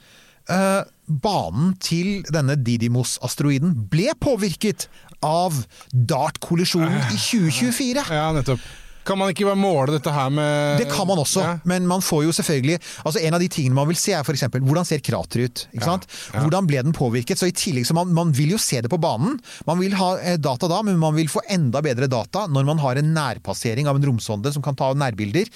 eh, 0.49 0.83
banen 1.23 1.75
til 1.83 2.23
denne 2.33 2.57
Didymos-asteroiden 2.57 3.75
ble 3.91 4.15
påvirket 4.21 4.87
av 5.25 5.55
DART-kollisjonen 5.93 6.97
i 7.11 7.19
2024. 7.21 8.05
Ja, 8.13 8.31
nettopp. 8.35 8.63
Kan 9.07 9.19
man 9.21 9.31
ikke 9.31 9.45
bare 9.47 9.59
måle 9.59 9.93
dette 9.95 10.11
her 10.11 10.29
med 10.33 10.81
Det 10.81 10.89
kan 10.91 11.07
man 11.07 11.21
også, 11.21 11.41
Ja. 11.45 11.53
men 11.69 11.85
man 11.87 12.01
får 12.03 12.25
jo 12.25 12.33
selvfølgelig 12.35 12.75
altså 13.05 13.21
En 13.23 13.37
av 13.37 13.39
de 13.43 13.47
tingene 13.47 13.77
man 13.77 13.87
vil 13.87 13.95
se, 13.99 14.11
er 14.17 14.25
f.eks. 14.27 14.43
hvordan 14.57 14.85
ser 14.89 14.99
krateret 15.05 15.47
ut? 15.47 15.63
Ikke 15.73 15.87
sant? 15.87 16.07
ja. 16.33 16.41
Hvordan 16.43 16.67
ble 16.67 16.83
den 16.83 16.95
påvirket? 16.97 17.39
Så 17.39 17.47
i 17.47 17.55
tillegg 17.55 17.87
så 17.87 17.95
man, 17.95 18.11
man 18.13 18.33
vil 18.35 18.51
jo 18.57 18.59
se 18.61 18.81
det 18.83 18.91
på 18.91 18.99
banen. 18.99 19.39
Man 19.67 19.79
vil 19.79 19.95
ha 19.95 20.17
eh, 20.19 20.35
data 20.37 20.67
da, 20.67 20.81
men 20.83 20.99
man 20.99 21.15
vil 21.15 21.29
få 21.31 21.41
enda 21.49 21.81
bedre 21.85 22.09
data 22.11 22.45
når 22.51 22.67
man 22.67 22.83
har 22.83 22.99
en 22.99 23.13
nærpassering 23.15 23.87
av 23.87 23.95
en 23.95 24.09
romsonde 24.11 24.51
som 24.53 24.61
kan 24.65 24.75
ta 24.75 24.91
nærbilder. 24.93 25.47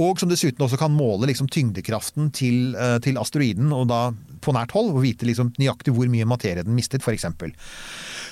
Og 0.00 0.20
som 0.20 0.28
dessuten 0.30 0.62
også 0.64 0.78
kan 0.78 0.92
måle 0.94 1.26
liksom, 1.30 1.48
tyngdekraften 1.50 2.30
til, 2.36 2.74
eh, 2.76 2.98
til 3.02 3.18
asteroiden, 3.18 3.72
og 3.74 3.88
da 3.90 4.02
på 4.40 4.52
nært 4.56 4.70
hold, 4.76 4.92
og 4.94 5.02
vite 5.02 5.26
liksom, 5.28 5.50
nøyaktig 5.58 5.92
hvor 5.96 6.08
mye 6.08 6.28
materie 6.28 6.62
den 6.64 6.76
mistet, 6.76 7.02
f.eks. 7.02 7.26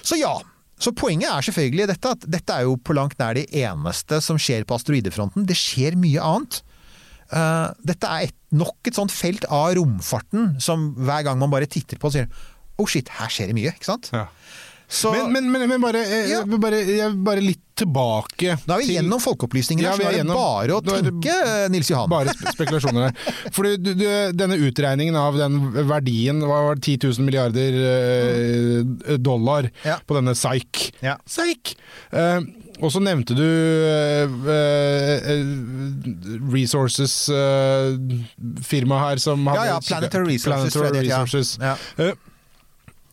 Så 0.06 0.16
ja. 0.20 0.36
Så 0.78 0.92
poenget 0.94 1.30
er 1.30 1.44
selvfølgelig 1.44 1.88
dette 1.90 2.14
at 2.14 2.26
dette 2.30 2.54
er 2.54 2.66
jo 2.68 2.76
på 2.78 2.94
langt 2.94 3.18
nær 3.18 3.34
det 3.38 3.48
eneste 3.50 4.20
som 4.24 4.38
skjer 4.40 4.66
på 4.68 4.76
asteroidefronten. 4.78 5.46
Det 5.48 5.56
skjer 5.58 5.98
mye 5.98 6.22
annet. 6.22 6.60
Eh, 7.34 7.66
dette 7.90 8.08
er 8.08 8.28
et, 8.28 8.36
nok 8.56 8.88
et 8.88 8.96
sånt 8.96 9.12
felt 9.12 9.44
av 9.52 9.74
romfarten 9.76 10.54
som 10.62 10.92
hver 10.96 11.26
gang 11.26 11.40
man 11.40 11.52
bare 11.52 11.68
titter 11.70 12.00
på, 12.00 12.12
sier 12.14 12.30
Oh 12.78 12.86
shit, 12.86 13.08
her 13.18 13.30
skjer 13.32 13.50
det 13.50 13.56
mye, 13.58 13.72
ikke 13.74 13.88
sant? 13.88 14.12
Ja. 14.14 14.28
Så 14.88 15.10
Men, 15.12 15.32
men, 15.32 15.50
men, 15.52 15.68
men 15.68 15.80
bare, 15.82 16.00
eh, 16.00 16.30
Ja. 16.30 16.44
bare, 16.48 17.10
bare 17.14 17.40
litt 17.44 17.60
tilbake 17.78 18.56
da 18.66 18.74
er 18.74 18.78
vi 18.82 18.94
gjennom 18.96 19.20
folkeopplysningen 19.22 19.84
Ja, 19.84 19.92
er 20.00 20.16
gjennom- 20.16 20.34
bare 20.34 20.72
å 20.74 20.80
tenke, 20.82 21.28
eh, 21.30 21.68
Nils 21.70 21.90
Johan. 21.92 22.08
Bare 22.10 22.32
spekulasjoner 22.32 23.02
her. 23.06 23.12
For 23.52 23.62
du, 23.76 23.76
du, 23.94 24.04
denne 24.34 24.56
utregningen 24.58 25.14
av 25.14 25.36
den 25.38 25.60
verdien, 25.86 26.40
hva 26.40 26.62
var 26.70 26.74
det, 26.74 26.82
10 26.88 26.98
000 27.20 27.26
milliarder 27.28 27.70
eh, 27.92 29.16
dollar 29.20 29.70
Ja. 29.84 29.98
på 30.08 30.14
denne 30.18 30.32
Psych. 30.34 30.90
Ja. 31.04 31.16
Psych. 31.28 31.76
Eh, 32.10 32.40
og 32.80 32.90
så 32.94 33.00
nevnte 33.02 33.34
du 33.36 33.44
eh, 33.44 34.24
eh, 34.48 35.44
Resources-firmaet 37.68 39.00
her 39.04 39.16
som 39.22 39.44
Ja, 39.44 39.50
hadde 39.54 39.66
ja, 39.68 39.78
Planetary 39.86 40.34
Resources. 40.34 40.74
Planetary 40.74 41.08
Resources. 41.08 41.56
Planetary 41.58 42.08
Resources. 42.08 42.27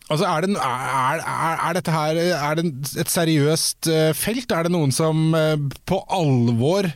Altså, 0.06 0.26
er, 0.28 0.44
det, 0.46 0.54
er, 0.62 1.22
er, 1.26 1.72
dette 1.74 1.94
her 1.94 2.18
er 2.20 2.60
det 2.60 2.68
et 3.02 3.10
seriøst 3.10 3.88
eh, 3.90 4.12
felt? 4.14 4.52
Er 4.54 4.68
det 4.68 4.74
noen 4.74 4.94
som 4.94 5.34
eh, 5.34 5.56
på 5.88 5.98
alvor 6.14 6.86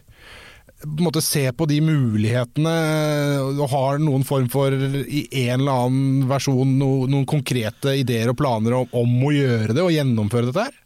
på 0.80 0.88
en 0.96 1.04
måte 1.04 1.20
ser 1.20 1.52
på 1.52 1.66
de 1.68 1.80
mulighetene 1.84 2.70
eh, 2.72 3.48
og 3.50 3.66
har 3.72 3.98
noen 4.00 4.22
form 4.24 4.46
for, 4.52 4.72
i 4.72 5.26
en 5.42 5.58
eller 5.58 5.88
annen 5.88 6.28
versjon, 6.30 6.76
no, 6.80 6.92
noen 7.11 7.26
konkrete 7.28 7.98
ideer 8.00 8.30
og 8.32 8.38
planer 8.40 8.78
om, 8.78 8.94
om 9.02 9.26
å 9.26 9.34
gjøre 9.34 9.76
det 9.76 9.84
og 9.84 9.92
gjennomføre 9.92 10.48
dette 10.48 10.68
her? 10.70 10.78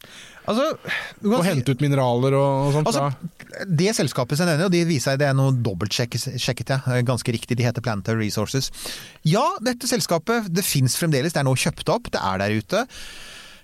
Altså, 0.44 0.64
du 1.22 1.30
Og 1.32 1.44
hente 1.46 1.72
ut 1.72 1.80
mineraler 1.84 2.34
og, 2.36 2.68
og 2.68 2.72
sånt? 2.76 2.90
Altså, 2.90 3.64
det 3.70 3.94
selskapet 3.96 4.36
som 4.36 4.44
jeg 4.48 4.58
nevner, 4.58 4.68
og 4.68 4.74
de 4.74 4.82
viser 4.88 5.14
seg 5.14 5.20
det 5.22 5.28
er 5.30 5.36
noe 5.38 5.54
dobbeltsjekket, 5.56 6.34
sjekket 6.42 6.74
jeg, 6.74 7.04
ganske 7.08 7.32
riktig, 7.36 7.56
de 7.56 7.64
heter 7.64 7.84
Planetary 7.84 8.26
Resources. 8.26 8.68
Ja, 9.24 9.44
dette 9.64 9.88
selskapet, 9.88 10.50
det 10.52 10.66
fins 10.66 10.98
fremdeles, 11.00 11.32
det 11.32 11.40
er 11.40 11.48
nå 11.48 11.54
kjøpt 11.56 11.94
opp, 11.94 12.10
det 12.12 12.20
er 12.20 12.42
der 12.42 12.58
ute. 12.60 12.84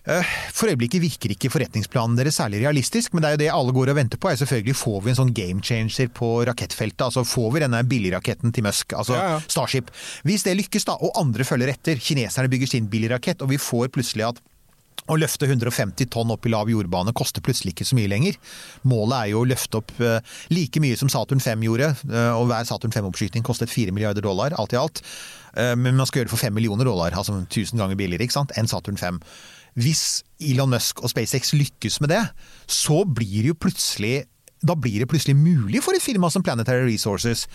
Eh, 0.08 0.24
For 0.56 0.70
øyeblikket 0.72 1.02
virker 1.02 1.34
ikke 1.34 1.50
forretningsplanen 1.52 2.16
deres 2.16 2.38
særlig 2.40 2.62
realistisk, 2.62 3.12
men 3.12 3.20
det 3.20 3.28
er 3.28 3.34
jo 3.34 3.40
det 3.42 3.50
alle 3.52 3.74
går 3.76 3.90
og 3.92 3.98
venter 3.98 4.16
på. 4.22 4.30
er 4.30 4.38
selvfølgelig 4.40 4.78
Får 4.80 5.02
vi 5.04 5.10
en 5.12 5.18
sånn 5.18 5.34
game 5.36 5.60
changer 5.60 6.08
på 6.16 6.30
rakettfeltet? 6.48 7.04
altså 7.10 7.26
Får 7.28 7.50
vi 7.52 7.60
denne 7.66 7.82
billigraketten 7.84 8.54
til 8.56 8.64
Musk, 8.64 8.94
altså 8.96 9.18
Ja, 9.18 9.26
ja. 9.34 9.40
Starship? 9.44 9.90
Hvis 10.24 10.46
det 10.48 10.56
lykkes, 10.56 10.88
da, 10.88 10.96
og 10.96 11.12
andre 11.20 11.44
følger 11.44 11.74
etter, 11.74 12.00
kineserne 12.00 12.48
bygger 12.48 12.72
sin 12.72 12.88
billigrakett, 12.88 13.42
og 13.44 13.52
vi 13.52 13.60
får 13.60 13.92
plutselig 13.92 14.30
at 14.30 14.40
å 15.10 15.18
løfte 15.18 15.48
150 15.48 16.08
tonn 16.12 16.30
opp 16.32 16.46
i 16.46 16.52
lav 16.52 16.70
jordbane 16.70 17.14
koster 17.16 17.42
plutselig 17.44 17.74
ikke 17.74 17.88
så 17.88 17.98
mye 17.98 18.10
lenger. 18.10 18.38
Målet 18.88 19.16
er 19.18 19.32
jo 19.32 19.42
å 19.42 19.48
løfte 19.50 19.80
opp 19.80 19.92
eh, 19.98 20.18
like 20.54 20.82
mye 20.82 20.98
som 21.00 21.10
Saturn 21.12 21.42
5 21.42 21.66
gjorde, 21.66 21.92
eh, 22.10 22.32
og 22.36 22.48
hver 22.50 22.66
Saturn 22.68 22.94
5-oppskyting 22.94 23.46
kostet 23.46 23.72
4 23.72 23.94
milliarder 23.96 24.24
dollar, 24.24 24.54
alt 24.60 24.76
i 24.76 24.80
alt. 24.80 25.02
Eh, 25.56 25.74
Men 25.76 25.98
man 25.98 26.06
skal 26.08 26.22
gjøre 26.22 26.30
det 26.30 26.36
for 26.36 26.46
5 26.46 26.54
millioner 26.56 26.88
dollar, 26.88 27.16
altså 27.16 27.40
1000 27.42 27.80
ganger 27.80 27.98
billigere 27.98 28.28
ikke 28.28 28.38
sant, 28.38 28.54
enn 28.56 28.70
Saturn 28.70 29.00
5. 29.00 29.20
Hvis 29.78 30.22
Elon 30.42 30.72
Musk 30.72 31.02
og 31.04 31.12
SpaceX 31.12 31.52
lykkes 31.54 32.00
med 32.02 32.10
det, 32.10 32.24
så 32.66 33.04
blir 33.06 33.42
det 33.42 33.52
jo 33.52 33.58
plutselig 33.66 34.24
da 34.60 34.76
blir 34.76 35.00
det 35.02 35.08
plutselig 35.10 35.36
mulig 35.38 35.80
for 35.84 35.96
et 35.96 36.04
firma 36.04 36.28
som 36.32 36.44
Planetary 36.44 36.84
Resources 36.90 37.46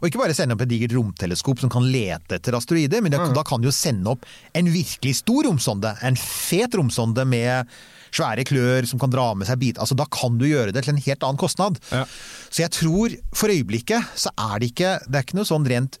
å 0.00 0.08
ikke 0.08 0.20
bare 0.20 0.36
sende 0.36 0.54
opp 0.54 0.62
et 0.64 0.70
digert 0.70 0.94
romteleskop 0.94 1.62
som 1.62 1.72
kan 1.72 1.86
lete 1.90 2.38
etter 2.38 2.56
asteroider, 2.58 3.02
men 3.02 3.14
det, 3.14 3.22
da 3.34 3.44
kan 3.46 3.62
de 3.62 3.70
jo 3.70 3.74
sende 3.74 4.14
opp 4.14 4.26
en 4.58 4.70
virkelig 4.70 5.16
stor 5.22 5.48
romsonde. 5.48 5.94
En 6.06 6.18
fet 6.18 6.78
romsonde 6.78 7.26
med 7.28 7.72
svære 8.12 8.44
klør 8.46 8.86
som 8.88 9.00
kan 9.00 9.12
dra 9.12 9.30
med 9.38 9.48
seg 9.48 9.60
bit. 9.62 9.80
Altså, 9.80 9.96
da 9.98 10.06
kan 10.12 10.36
du 10.40 10.46
gjøre 10.48 10.74
det 10.74 10.84
til 10.84 10.94
en 10.94 11.02
helt 11.02 11.26
annen 11.26 11.40
kostnad. 11.40 11.80
Ja. 11.90 12.04
Så 12.52 12.64
jeg 12.64 12.74
tror 12.76 13.16
for 13.34 13.52
øyeblikket 13.52 14.12
så 14.18 14.32
er 14.36 14.60
det 14.60 14.72
ikke 14.72 14.90
Det 15.06 15.18
er 15.18 15.24
ikke 15.24 15.38
noe 15.38 15.48
sånn 15.48 15.66
rent 15.68 15.98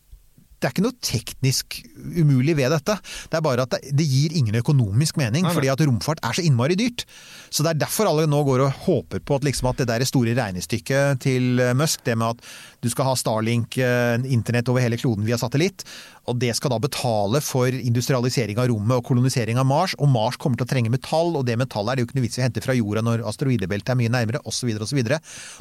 det 0.62 0.68
er 0.68 0.74
ikke 0.76 0.84
noe 0.86 0.98
teknisk 1.02 1.80
umulig 2.22 2.54
ved 2.58 2.70
dette. 2.70 2.94
Det 3.32 3.38
er 3.38 3.44
bare 3.44 3.66
at 3.66 3.74
det, 3.74 3.92
det 3.98 4.06
gir 4.06 4.36
ingen 4.38 4.54
økonomisk 4.62 5.18
mening, 5.18 5.42
Nei, 5.42 5.50
nei. 5.50 5.56
fordi 5.58 5.70
at 5.72 5.82
romfart 5.88 6.22
er 6.22 6.38
så 6.38 6.44
innmari 6.46 6.76
dyrt. 6.78 7.02
Så 7.50 7.66
det 7.66 7.74
er 7.74 7.80
derfor 7.82 8.08
alle 8.08 8.28
nå 8.30 8.44
går 8.46 8.62
og 8.68 8.84
håper 8.86 9.24
på 9.26 9.40
at, 9.40 9.46
liksom 9.48 9.72
at 9.72 9.82
det 9.82 9.88
der 9.90 10.06
store 10.08 10.36
regnestykket 10.38 11.20
til 11.26 11.58
Musk, 11.78 12.04
det 12.06 12.14
med 12.18 12.36
at 12.38 12.46
du 12.82 12.90
skal 12.90 13.06
ha 13.06 13.14
Starlink, 13.18 13.78
eh, 13.78 14.18
internett 14.34 14.68
over 14.68 14.82
hele 14.82 14.98
kloden 14.98 15.24
via 15.26 15.38
satellitt, 15.38 15.84
og 16.26 16.38
det 16.38 16.52
skal 16.56 16.74
da 16.74 16.78
betale 16.82 17.40
for 17.42 17.70
industrialisering 17.70 18.58
av 18.58 18.68
rommet 18.70 18.98
og 18.98 19.06
kolonisering 19.06 19.58
av 19.58 19.66
Mars, 19.66 19.94
og 19.98 20.10
Mars 20.10 20.38
kommer 20.40 20.58
til 20.58 20.66
å 20.66 20.70
trenge 20.72 20.92
metall, 20.92 21.34
og 21.38 21.46
det 21.46 21.56
metallet 21.58 21.92
er 21.92 21.96
det 21.96 22.04
jo 22.04 22.10
ikke 22.10 22.18
noe 22.18 22.26
vits 22.26 22.38
i 22.38 22.42
å 22.42 22.46
hente 22.46 22.62
fra 22.64 22.76
jorda 22.78 23.04
når 23.06 23.24
asteroidebeltet 23.30 23.94
er 23.94 24.00
mye 24.00 24.12
nærmere, 24.12 24.42
osv., 24.48 24.70
osv. 24.82 25.02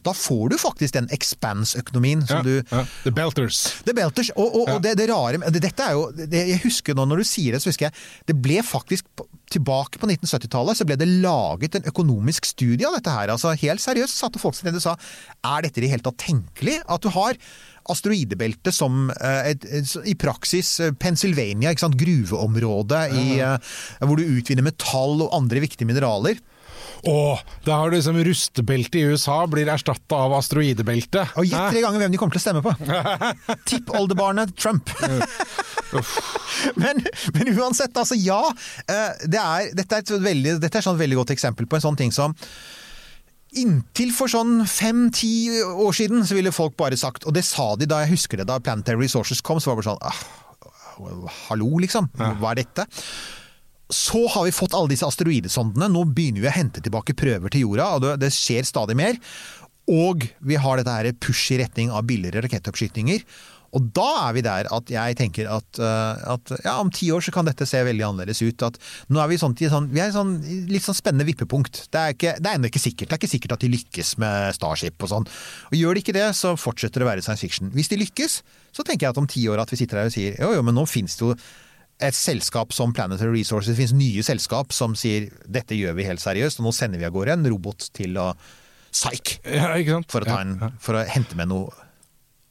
Da 0.05 0.15
får 0.17 0.53
du 0.53 0.57
faktisk 0.61 0.97
den 0.97 1.09
expanse-økonomien 1.13 2.25
som 2.25 2.41
ja, 2.41 2.43
du 2.45 2.73
ja. 2.73 2.85
The 3.05 3.13
Belters. 3.13 3.61
The 3.85 3.95
Belters. 3.97 4.33
Og, 4.35 4.57
og, 4.61 4.73
og 4.75 4.81
det, 4.85 4.95
det 4.99 5.09
rare 5.11 5.41
det, 5.49 5.61
Dette 5.61 5.85
er 5.85 5.97
jo 5.97 6.09
Jeg 6.31 6.61
husker 6.65 6.97
nå 6.97 7.05
når 7.09 7.21
du 7.21 7.27
sier 7.27 7.55
det, 7.55 7.61
så 7.61 7.69
husker 7.71 7.89
jeg 7.89 7.95
Det 8.29 8.35
ble 8.41 8.61
faktisk 8.65 9.07
Tilbake 9.51 9.99
på 9.99 10.07
1970-tallet 10.07 10.79
så 10.79 10.87
ble 10.87 10.97
det 10.99 11.09
laget 11.23 11.75
en 11.77 11.89
økonomisk 11.91 12.47
studie 12.49 12.87
av 12.87 12.97
dette 12.97 13.15
her. 13.15 13.33
Altså 13.33 13.55
Helt 13.59 13.83
seriøst 13.83 14.21
satte 14.21 14.41
folk 14.41 14.57
seg 14.57 14.69
ned 14.69 14.79
og 14.79 14.85
sa 14.85 14.95
er 14.95 15.65
dette 15.65 15.81
i 15.81 15.85
det 15.85 15.91
hele 15.93 16.05
tatt 16.05 16.21
tenkelig? 16.23 16.79
At 16.87 17.03
du 17.03 17.11
har 17.13 17.39
asteroidebeltet 17.91 18.75
som 18.75 19.09
eh, 19.13 19.51
et, 19.53 19.65
et, 19.65 19.93
i 20.07 20.15
praksis 20.19 20.73
eh, 20.83 20.93
Pennsylvania, 20.93 21.73
gruveområdet 21.73 23.03
i, 23.17 23.25
eh, 23.41 23.73
hvor 24.05 24.19
du 24.19 24.37
utvinner 24.37 24.65
metall 24.65 25.25
og 25.25 25.35
andre 25.37 25.63
viktige 25.63 25.89
mineraler. 25.89 26.39
Å, 27.01 27.39
da 27.65 27.79
har 27.79 27.89
du 27.89 27.95
liksom 27.95 28.17
rustbeltet 28.27 28.99
i 28.99 29.05
USA 29.09 29.39
blir 29.49 29.69
erstatta 29.73 30.19
av 30.27 30.35
asteroidebeltet. 30.37 31.33
Og 31.39 31.47
gjett 31.49 31.73
tre 31.73 31.81
ganger 31.81 32.03
hvem 32.03 32.13
de 32.13 32.19
kommer 32.21 32.37
til 32.37 32.41
å 32.41 32.43
stemme 32.43 32.61
på! 32.65 32.73
Tippoldebarnet 33.69 34.53
Trump. 34.59 34.91
men, 36.81 37.01
men 37.37 37.49
uansett, 37.55 37.97
altså 37.97 38.17
ja. 38.19 38.43
eh, 38.85 39.25
Det 39.25 39.41
er, 39.41 39.71
dette, 39.77 39.97
er 39.97 40.05
et 40.05 40.13
veldig, 40.27 40.59
dette 40.61 40.77
er 40.77 40.83
et 40.83 40.89
sånn 40.91 41.01
veldig 41.01 41.23
godt 41.23 41.33
eksempel 41.33 41.67
på 41.69 41.79
en 41.79 41.85
sånn 41.89 41.99
ting 41.99 42.13
som 42.15 42.37
Inntil 43.59 44.13
for 44.15 44.31
sånn 44.31 44.61
fem-ti 44.63 45.49
år 45.59 45.95
siden 45.97 46.21
så 46.23 46.37
ville 46.37 46.53
folk 46.55 46.77
bare 46.79 46.95
sagt, 46.95 47.25
og 47.27 47.35
det 47.35 47.43
sa 47.43 47.73
de 47.75 47.89
da 47.89 47.97
jeg 48.05 48.13
husker 48.13 48.39
det 48.39 48.45
da 48.47 48.61
Planetary 48.63 49.01
Resources 49.01 49.43
kom, 49.43 49.59
så 49.59 49.73
var 49.73 49.81
det 49.81 49.83
bare 49.83 49.89
sånn 49.89 50.05
ah, 50.07 50.21
Hallo, 51.49 51.67
liksom. 51.81 52.07
Hva 52.15 52.53
er 52.53 52.61
dette? 52.61 52.85
Så 53.91 54.25
har 54.33 54.47
vi 54.47 54.55
fått 54.55 54.75
alle 54.77 54.91
disse 54.93 55.07
asteroidesondene. 55.07 55.89
Nå 55.91 56.05
begynner 56.15 56.45
vi 56.45 56.51
å 56.51 56.57
hente 56.57 56.83
tilbake 56.83 57.15
prøver 57.17 57.51
til 57.51 57.67
jorda, 57.67 57.89
og 57.97 58.21
det, 58.21 58.31
skjer 58.35 58.67
stadig 58.67 58.97
mer. 58.99 59.19
Og 59.91 60.27
vi 60.39 60.59
har 60.61 60.79
dette 60.79 60.93
her 60.93 61.09
push 61.19 61.51
i 61.55 61.59
retning 61.61 61.91
av 61.91 62.05
billigere 62.07 62.45
rakettoppskytinger. 62.45 63.25
Og 63.77 63.87
da 63.95 64.07
er 64.27 64.35
vi 64.35 64.43
der 64.43 64.67
at 64.75 64.91
jeg 64.91 65.15
tenker 65.19 65.47
at, 65.51 65.79
eh, 65.79 66.23
at 66.33 66.51
ja, 66.65 66.75
om 66.81 66.91
ti 66.91 67.07
år 67.15 67.23
så 67.23 67.31
kan 67.31 67.47
dette 67.47 67.67
se 67.67 67.79
veldig 67.87 68.03
annerledes 68.09 68.41
ut. 68.43 68.65
At 68.67 68.77
nå 69.11 69.21
er 69.23 69.31
vi, 69.31 69.39
sånn, 69.39 69.55
sånn, 69.55 69.87
vi 69.93 70.03
er 70.03 70.11
sånn, 70.15 70.35
litt 70.71 70.83
sånn 70.83 70.97
spennende 70.97 71.27
vippepunkt. 71.29 71.85
Det 71.87 72.01
er, 72.01 72.15
ikke, 72.17 72.35
det 72.39 72.51
er 72.51 72.59
ennå 72.59 72.71
ikke 72.71 72.83
sikkert. 72.83 73.07
Det 73.07 73.15
er 73.15 73.21
ikke 73.21 73.31
sikkert 73.31 73.55
at 73.55 73.63
de 73.63 73.71
lykkes 73.71 74.13
med 74.21 74.57
Starship 74.59 75.07
og 75.07 75.13
sånn. 75.13 75.27
Og 75.71 75.79
gjør 75.79 75.95
de 75.95 76.03
ikke 76.03 76.17
det, 76.19 76.27
så 76.37 76.57
fortsetter 76.59 77.01
det 77.01 77.07
å 77.07 77.11
være 77.13 77.25
science 77.25 77.47
fiction. 77.47 77.71
Hvis 77.75 77.91
de 77.91 78.01
lykkes, 78.03 78.41
så 78.75 78.87
tenker 78.87 79.07
jeg 79.07 79.15
at 79.15 79.23
om 79.23 79.31
ti 79.31 79.47
år 79.51 79.63
at 79.63 79.71
vi 79.71 79.79
sitter 79.79 80.01
her 80.01 80.11
og 80.11 80.15
sier 80.15 80.35
jo 80.39 80.51
jo, 80.51 80.63
men 80.67 80.75
nå 80.75 80.83
finnes 80.89 81.15
det 81.15 81.29
jo 81.29 81.35
et 82.01 82.15
selskap 82.17 82.73
som 82.73 82.93
Planetary 82.97 83.39
Resources, 83.41 83.71
det 83.71 83.77
finnes 83.79 83.93
nye 83.97 84.23
selskap 84.25 84.73
som 84.73 84.95
sier 84.97 85.29
dette 85.45 85.77
gjør 85.77 85.93
vi 85.99 86.05
helt 86.07 86.23
seriøst, 86.23 86.59
og 86.61 86.67
nå 86.69 86.73
sender 86.75 87.01
vi 87.01 87.05
av 87.07 87.13
gårde 87.15 87.35
en 87.37 87.47
robot 87.53 87.89
til 87.97 88.17
å 88.21 88.31
Psych! 88.91 89.37
Ja? 89.47 90.01
For 90.11 90.25
å, 90.25 90.27
ta 90.27 90.41
en, 90.43 90.57
for 90.83 90.97
å 90.99 91.05
hente 91.07 91.37
med 91.39 91.47
noe 91.53 91.71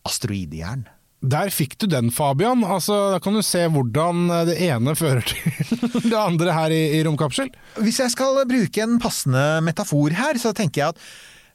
asteroidejern. 0.09 0.86
Der 1.20 1.51
fikk 1.53 1.74
du 1.82 1.84
den, 1.92 2.09
Fabian. 2.16 2.62
Altså, 2.64 2.94
da 3.12 3.18
kan 3.20 3.34
du 3.36 3.42
se 3.44 3.66
hvordan 3.68 4.30
det 4.48 4.55
ene 4.64 4.94
fører 4.96 5.26
til 5.28 6.07
det 6.07 6.16
andre 6.16 6.55
her 6.57 6.72
i, 6.72 6.78
i 6.96 7.03
Romkapsel. 7.05 7.51
Hvis 7.84 8.01
jeg 8.01 8.14
skal 8.14 8.40
bruke 8.48 8.80
en 8.86 8.96
passende 9.03 9.42
metafor 9.66 10.16
her, 10.16 10.40
så 10.40 10.55
tenker 10.57 10.80
jeg 10.86 10.94
at 10.94 11.03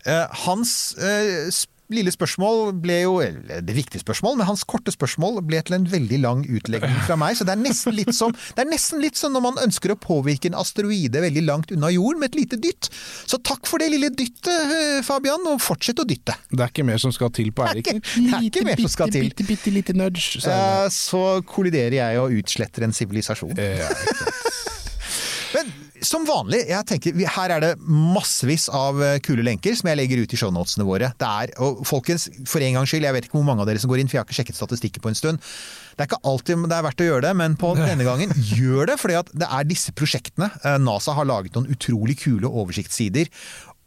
uh, 0.05 0.43
hans 0.45 0.75
eh, 1.01 1.47
s- 1.49 1.65
lille 1.93 2.09
spørsmål 2.13 2.71
ble 2.81 2.95
jo 3.03 3.19
Det 3.21 3.75
viktige 3.75 4.01
spørsmål, 4.01 4.37
men 4.39 4.47
hans 4.47 4.63
korte 4.65 4.91
spørsmål 4.93 5.41
ble 5.45 5.59
til 5.67 5.75
en 5.77 5.85
veldig 5.91 6.19
lang 6.23 6.41
utlegning 6.49 6.95
fra 7.05 7.15
meg. 7.19 7.35
Så 7.37 7.45
det 7.45 7.53
er 7.53 7.61
nesten 7.61 7.93
litt 7.93 8.13
som 8.17 8.33
Det 8.33 8.63
er 8.63 8.69
nesten 8.71 9.01
litt 9.03 9.19
som 9.19 9.33
når 9.35 9.43
man 9.45 9.59
ønsker 9.65 9.93
å 9.93 9.97
påvirke 10.01 10.49
en 10.49 10.57
asteroide 10.57 11.21
veldig 11.21 11.43
langt 11.45 11.71
unna 11.75 11.91
jorden 11.93 12.19
med 12.23 12.31
et 12.33 12.39
lite 12.41 12.57
dytt. 12.61 12.89
Så 13.29 13.37
takk 13.45 13.67
for 13.69 13.77
det 13.83 13.91
lille 13.93 14.09
dyttet, 14.09 14.49
eh, 14.49 15.01
Fabian, 15.05 15.45
og 15.51 15.61
fortsett 15.61 15.99
å 16.01 16.07
dytte. 16.09 16.33
Det 16.49 16.59
er 16.65 16.73
ikke 16.73 16.87
mer 16.87 16.97
som 17.01 17.13
skal 17.13 17.29
til 17.35 17.51
på 17.55 17.67
Eirik. 17.69 17.85
Det, 17.91 18.01
det 18.01 18.33
er 18.33 18.49
ikke 18.49 18.65
mer 18.65 18.81
som 18.81 18.93
skal 18.95 19.13
til. 19.13 19.29
Bitte, 19.29 19.43
bitte, 19.45 19.69
bitte 19.69 19.75
lite 19.77 19.97
nudge. 19.97 20.41
Så 20.41 20.49
Eh, 20.55 20.89
Så 20.89 21.21
kolliderer 21.45 21.99
jeg 21.99 22.19
og 22.19 22.31
utsletter 22.39 22.83
en 22.87 22.93
sivilisasjon. 22.95 23.53
ja. 23.57 23.89
Men 25.55 25.69
som 26.03 26.25
vanlig, 26.27 26.61
jeg 26.67 26.87
tenker, 26.89 27.19
her 27.35 27.53
er 27.55 27.63
det 27.63 27.71
massevis 27.87 28.67
av 28.73 28.99
eh, 29.03 29.17
kule 29.23 29.45
lenker 29.45 29.75
som 29.77 29.87
jeg 29.89 29.99
legger 29.99 30.23
ut 30.23 30.33
i 30.35 30.39
shownotene 30.39 30.87
våre. 30.87 31.11
Det 31.19 31.29
er, 31.29 31.53
og 31.63 31.83
folkens, 31.87 32.27
for 32.49 32.63
en 32.65 32.79
gangs 32.79 32.91
skyld, 32.91 33.07
jeg 33.07 33.15
vet 33.15 33.27
ikke 33.29 33.37
hvor 33.37 33.47
mange 33.47 33.63
av 33.63 33.69
dere 33.69 33.81
som 33.81 33.91
går 33.91 34.01
inn, 34.01 34.11
for 34.11 34.17
jeg 34.17 34.23
har 34.23 34.27
ikke 34.27 34.39
sjekket 34.39 34.59
statistikken 34.59 35.05
på 35.05 35.11
en 35.11 35.19
stund. 35.19 35.53
Det 35.95 36.03
er 36.03 36.09
ikke 36.09 36.21
alltid 36.31 36.65
det 36.65 36.77
er 36.77 36.87
verdt 36.87 37.05
å 37.05 37.09
gjøre 37.09 37.25
det, 37.27 37.33
men 37.43 37.55
på 37.59 37.71
denne 37.79 38.07
gangen, 38.07 38.35
gjør 38.35 38.91
det. 38.91 38.99
fordi 39.01 39.21
det 39.45 39.49
er 39.59 39.69
disse 39.69 39.95
prosjektene. 39.95 40.51
Eh, 40.63 40.77
NASA 40.83 41.15
har 41.17 41.29
laget 41.29 41.55
noen 41.55 41.71
utrolig 41.71 42.19
kule 42.23 42.51
oversiktssider 42.51 43.31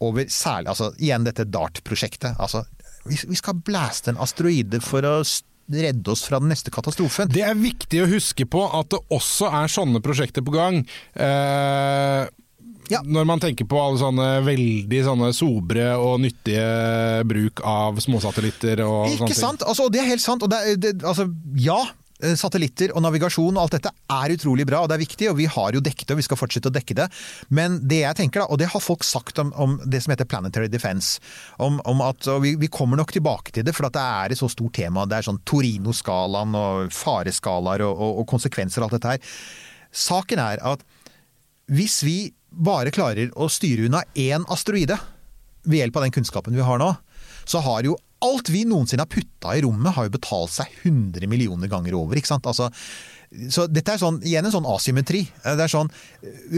over 0.05 0.29
særlig, 0.31 0.71
altså 0.71 0.93
igjen 0.97 1.25
dette 1.27 1.45
DART-prosjektet. 1.51 2.39
Altså, 2.39 2.63
vi, 3.09 3.37
skal 3.37 3.59
blaste 3.65 4.11
en 4.11 4.21
asteroide 4.21 4.81
for 4.83 5.05
å 5.07 5.17
redde 5.69 6.11
oss 6.11 6.25
fra 6.27 6.39
den 6.41 6.49
neste 6.53 6.71
katastrofen. 6.73 7.29
Det 7.31 7.43
er 7.45 7.57
viktig 7.57 8.03
å 8.03 8.09
huske 8.09 8.45
på 8.49 8.63
at 8.79 8.89
det 8.95 8.99
også 9.13 9.51
er 9.61 9.71
sånne 9.71 10.01
prosjekter 10.05 10.45
på 10.45 10.55
gang. 10.55 10.83
Eh, 11.15 12.27
Ja. 12.89 13.03
Når 13.05 13.25
man 13.29 13.37
tenker 13.37 13.67
på 13.69 13.77
alle 13.77 13.99
sånne 14.01 14.27
veldig 14.41 14.99
sånne 15.05 15.27
sobre 15.37 15.91
og 16.01 16.23
nyttige 16.23 17.21
bruk 17.29 17.61
av 17.61 17.99
småsatellitter 18.01 18.81
og 18.81 19.11
sånne 19.11 19.27
Ikke 19.29 19.37
sant? 19.37 19.61
Altså, 19.61 19.85
og 19.85 19.93
det 19.93 20.01
er 20.01 20.07
helt 20.09 20.23
sant. 20.23 20.41
Og 20.41 20.49
det, 20.49 20.61
det, 20.81 20.95
altså, 21.05 21.27
ja, 21.61 21.77
satellitter 22.19 22.91
og 22.95 23.03
navigasjon 23.05 23.55
og 23.55 23.61
alt 23.63 23.77
dette 23.77 23.91
er 24.11 24.33
utrolig 24.35 24.65
bra, 24.67 24.81
og 24.83 24.89
det 24.91 24.97
er 24.97 25.03
viktig, 25.03 25.29
og 25.31 25.37
vi 25.39 25.47
har 25.49 25.75
jo 25.75 25.83
dekket 25.83 26.07
det, 26.07 26.15
og 26.15 26.19
vi 26.19 26.25
skal 26.27 26.39
fortsette 26.39 26.71
å 26.71 26.75
dekke 26.75 26.97
det. 26.97 27.07
Men 27.55 27.79
det 27.87 28.01
jeg 28.03 28.19
tenker 28.19 28.43
da, 28.43 28.47
og 28.51 28.59
det 28.59 28.69
har 28.73 28.83
folk 28.83 29.05
sagt 29.07 29.39
om, 29.41 29.53
om 29.55 29.77
det 29.85 30.01
som 30.03 30.13
heter 30.13 30.27
planetary 30.29 30.67
defense, 30.71 31.21
om, 31.57 31.79
om 31.87 32.03
at 32.05 32.27
vi, 32.43 32.55
vi 32.59 32.71
kommer 32.73 32.99
nok 32.99 33.13
tilbake 33.15 33.55
til 33.55 33.67
det, 33.67 33.75
for 33.77 33.87
at 33.87 33.95
det 33.95 34.03
er 34.03 34.35
et 34.35 34.41
så 34.41 34.49
stort 34.51 34.75
tema. 34.75 35.07
Det 35.07 35.19
er 35.19 35.29
sånn 35.29 35.41
Torino-skalaen 35.47 36.57
og 36.59 36.95
fareskalaer 36.95 37.85
og, 37.87 37.95
og, 37.95 38.23
og 38.23 38.29
konsekvenser 38.33 38.83
og 38.83 38.89
alt 38.89 38.99
dette 38.99 39.15
her. 39.15 39.39
Saken 39.95 40.43
er 40.43 40.61
at 40.75 40.83
hvis 41.69 42.01
vi 42.05 42.17
bare 42.49 42.91
klarer 42.93 43.31
å 43.37 43.47
styre 43.51 43.85
unna 43.87 44.03
én 44.17 44.45
asteroide 44.49 44.97
ved 45.69 45.83
hjelp 45.83 45.99
av 45.99 46.07
den 46.07 46.15
kunnskapen 46.15 46.55
vi 46.57 46.65
har 46.65 46.81
nå, 46.81 46.93
så 47.49 47.61
har 47.65 47.85
jo 47.85 47.95
alt 48.25 48.51
vi 48.51 48.65
noensinne 48.67 49.05
har 49.05 49.11
putta 49.11 49.55
i 49.55 49.63
rommet, 49.63 49.93
har 49.95 50.07
jo 50.07 50.15
betalt 50.17 50.53
seg 50.53 50.73
100 50.83 51.29
millioner 51.31 51.71
ganger 51.71 51.95
over. 51.99 52.19
ikke 52.19 52.31
sant? 52.31 52.47
Altså, 52.49 52.69
så 53.53 53.67
dette 53.69 53.93
er 53.93 54.01
sånn, 54.01 54.19
igjen 54.25 54.47
en 54.47 54.55
sånn 54.55 54.67
asymmetri. 54.69 55.23
Det 55.45 55.65
er 55.65 55.71
sånn, 55.71 55.91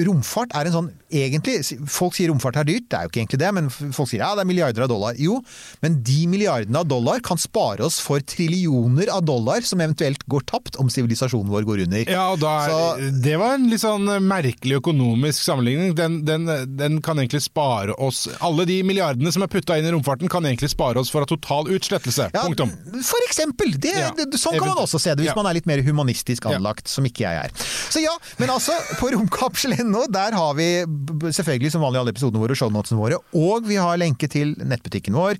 Romfart 0.07 0.55
er 0.57 0.69
en 0.69 0.77
sånn 0.77 0.91
egentlig, 1.11 1.59
Folk 1.91 2.15
sier 2.15 2.29
romfart 2.31 2.57
er 2.61 2.63
dyrt, 2.67 2.87
det 2.89 2.97
er 2.97 3.03
jo 3.05 3.11
ikke 3.11 3.21
egentlig 3.21 3.39
det, 3.41 3.51
men 3.57 3.69
folk 3.69 4.09
sier 4.09 4.21
ja, 4.23 4.31
det 4.35 4.43
er 4.45 4.49
milliarder 4.49 4.85
av 4.85 4.89
dollar. 4.91 5.15
Jo, 5.19 5.39
men 5.83 5.99
de 6.07 6.19
milliardene 6.31 6.79
av 6.81 6.87
dollar 6.87 7.19
kan 7.25 7.37
spare 7.41 7.83
oss 7.85 7.99
for 8.03 8.19
trillioner 8.23 9.09
av 9.13 9.23
dollar 9.27 9.61
som 9.67 9.81
eventuelt 9.83 10.23
går 10.31 10.45
tapt 10.49 10.77
om 10.81 10.89
sivilisasjonen 10.91 11.51
vår 11.51 11.67
går 11.67 11.83
under. 11.85 12.09
Ja, 12.11 12.27
og 12.33 12.39
da 12.41 12.53
er, 12.65 12.69
Så- 12.71 13.11
Det 13.21 13.35
var 13.39 13.53
en 13.55 13.69
litt 13.69 13.81
sånn 13.81 14.07
merkelig 14.25 14.79
økonomisk 14.81 15.41
sammenligning. 15.43 15.95
Den, 15.95 16.23
den, 16.25 16.45
den 16.77 17.01
kan 17.01 17.17
egentlig 17.17 17.41
spare 17.43 17.93
oss 17.99 18.27
Alle 18.41 18.65
de 18.65 18.81
milliardene 18.83 19.31
som 19.31 19.43
er 19.43 19.47
putta 19.47 19.77
inn 19.77 19.85
i 19.85 19.91
romfarten, 19.91 20.29
kan 20.29 20.43
egentlig 20.43 20.69
spare 20.71 20.97
oss 20.99 21.09
for 21.11 21.25
total 21.25 21.65
utslettelse. 21.67 22.29
Ja, 22.33 22.43
Punktum. 22.47 22.71
For 23.03 23.19
eksempel! 23.27 23.73
Det, 23.81 23.91
Ja. 23.97 24.11
det, 24.15 24.29
sånn 24.39 24.57
kan 24.59 24.67
man 24.75 24.77
også 24.85 24.99
se 24.99 25.09
det, 25.15 25.25
hvis 25.25 25.31
Ja. 25.33 25.35
man 25.35 25.47
er 25.47 25.53
litt 25.59 25.65
mer 25.65 25.81
humanistisk 25.81 26.45
anlagt, 26.45 26.87
som 26.87 27.03
ikke 27.05 27.21
jeg 27.25 27.35
er. 27.45 27.51
Så 27.91 28.01
ja, 28.01 28.13
men 28.39 28.49
altså, 28.49 28.71
på 28.99 29.11
romkapsel.no, 29.13 30.05
der 30.11 30.31
har 30.37 30.53
vi 30.53 30.85
selvfølgelig 31.31 31.73
som 31.73 31.85
vanlig 31.85 32.01
alle 32.01 32.15
episodene 32.15 32.41
våre 32.41 32.55
og 32.55 32.61
shownotene 32.61 32.99
våre, 32.99 33.21
og 33.37 33.67
vi 33.67 33.79
har 33.81 33.99
lenke 34.01 34.29
til 34.31 34.55
nettbutikken 34.59 35.17
vår, 35.17 35.39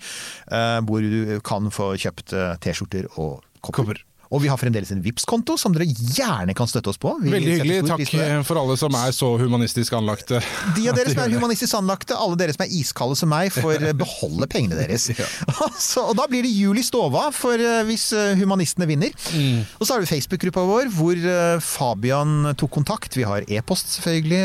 eh, 0.52 0.80
hvor 0.88 1.06
du 1.06 1.38
kan 1.48 1.72
få 1.74 1.94
kjøpt 2.02 2.36
eh, 2.38 2.56
T-skjorter 2.64 3.10
og 3.16 3.42
kopper. 3.62 3.82
Kopper. 3.82 4.06
Og 4.32 4.40
vi 4.44 4.48
har 4.48 4.60
fremdeles 4.60 4.94
en 4.96 5.02
vips 5.04 5.26
konto 5.28 5.58
som 5.60 5.74
dere 5.76 5.90
gjerne 5.92 6.56
kan 6.56 6.70
støtte 6.70 6.94
oss 6.94 7.00
på. 7.02 7.14
Vi 7.20 7.34
Veldig 7.34 7.56
hyggelig. 7.58 7.80
Takk 7.90 8.46
for 8.48 8.60
alle 8.62 8.78
som 8.80 8.96
er 8.96 9.12
så 9.16 9.34
humanistisk 9.42 9.98
anlagte. 9.98 10.40
De 10.78 10.88
av 10.88 10.96
dere 10.96 11.12
som 11.12 11.22
er 11.26 11.36
humanistisk 11.36 11.76
anlagte, 11.82 12.16
alle 12.16 12.40
dere 12.40 12.56
som 12.56 12.64
er 12.66 12.72
iskalde 12.80 13.20
som 13.20 13.32
meg, 13.32 13.52
får 13.52 13.84
eh, 13.90 13.96
beholde 13.98 14.48
pengene 14.52 14.80
deres. 14.80 15.10
altså, 15.68 16.06
og 16.10 16.16
da 16.20 16.30
blir 16.32 16.48
det 16.48 16.54
jul 16.56 16.80
i 16.80 16.86
stova 16.88 17.28
for 17.36 17.60
eh, 17.60 17.84
hvis 17.90 18.08
eh, 18.16 18.34
humanistene 18.40 18.88
vinner. 18.90 19.12
Mm. 19.36 19.68
Og 19.80 19.86
så 19.86 19.98
har 19.98 20.06
vi 20.06 20.12
Facebook-gruppa 20.14 20.66
vår 20.72 20.92
hvor 20.96 21.28
Fabian 21.66 22.54
tok 22.56 22.72
kontakt. 22.80 23.20
Vi 23.20 23.28
har 23.28 23.44
e-post 23.52 23.98
selvfølgelig. 23.98 24.42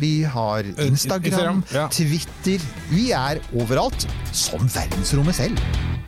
Vi 0.00 0.12
har 0.24 0.72
Instagram, 0.88 0.88
Instagram, 0.88 1.62
ja. 1.74 1.86
Twitter. 1.92 2.68
Vi 2.94 3.10
er 3.12 3.42
overalt. 3.52 4.08
Som 4.32 4.68
verdensrommet 4.72 5.36
selv. 5.36 6.07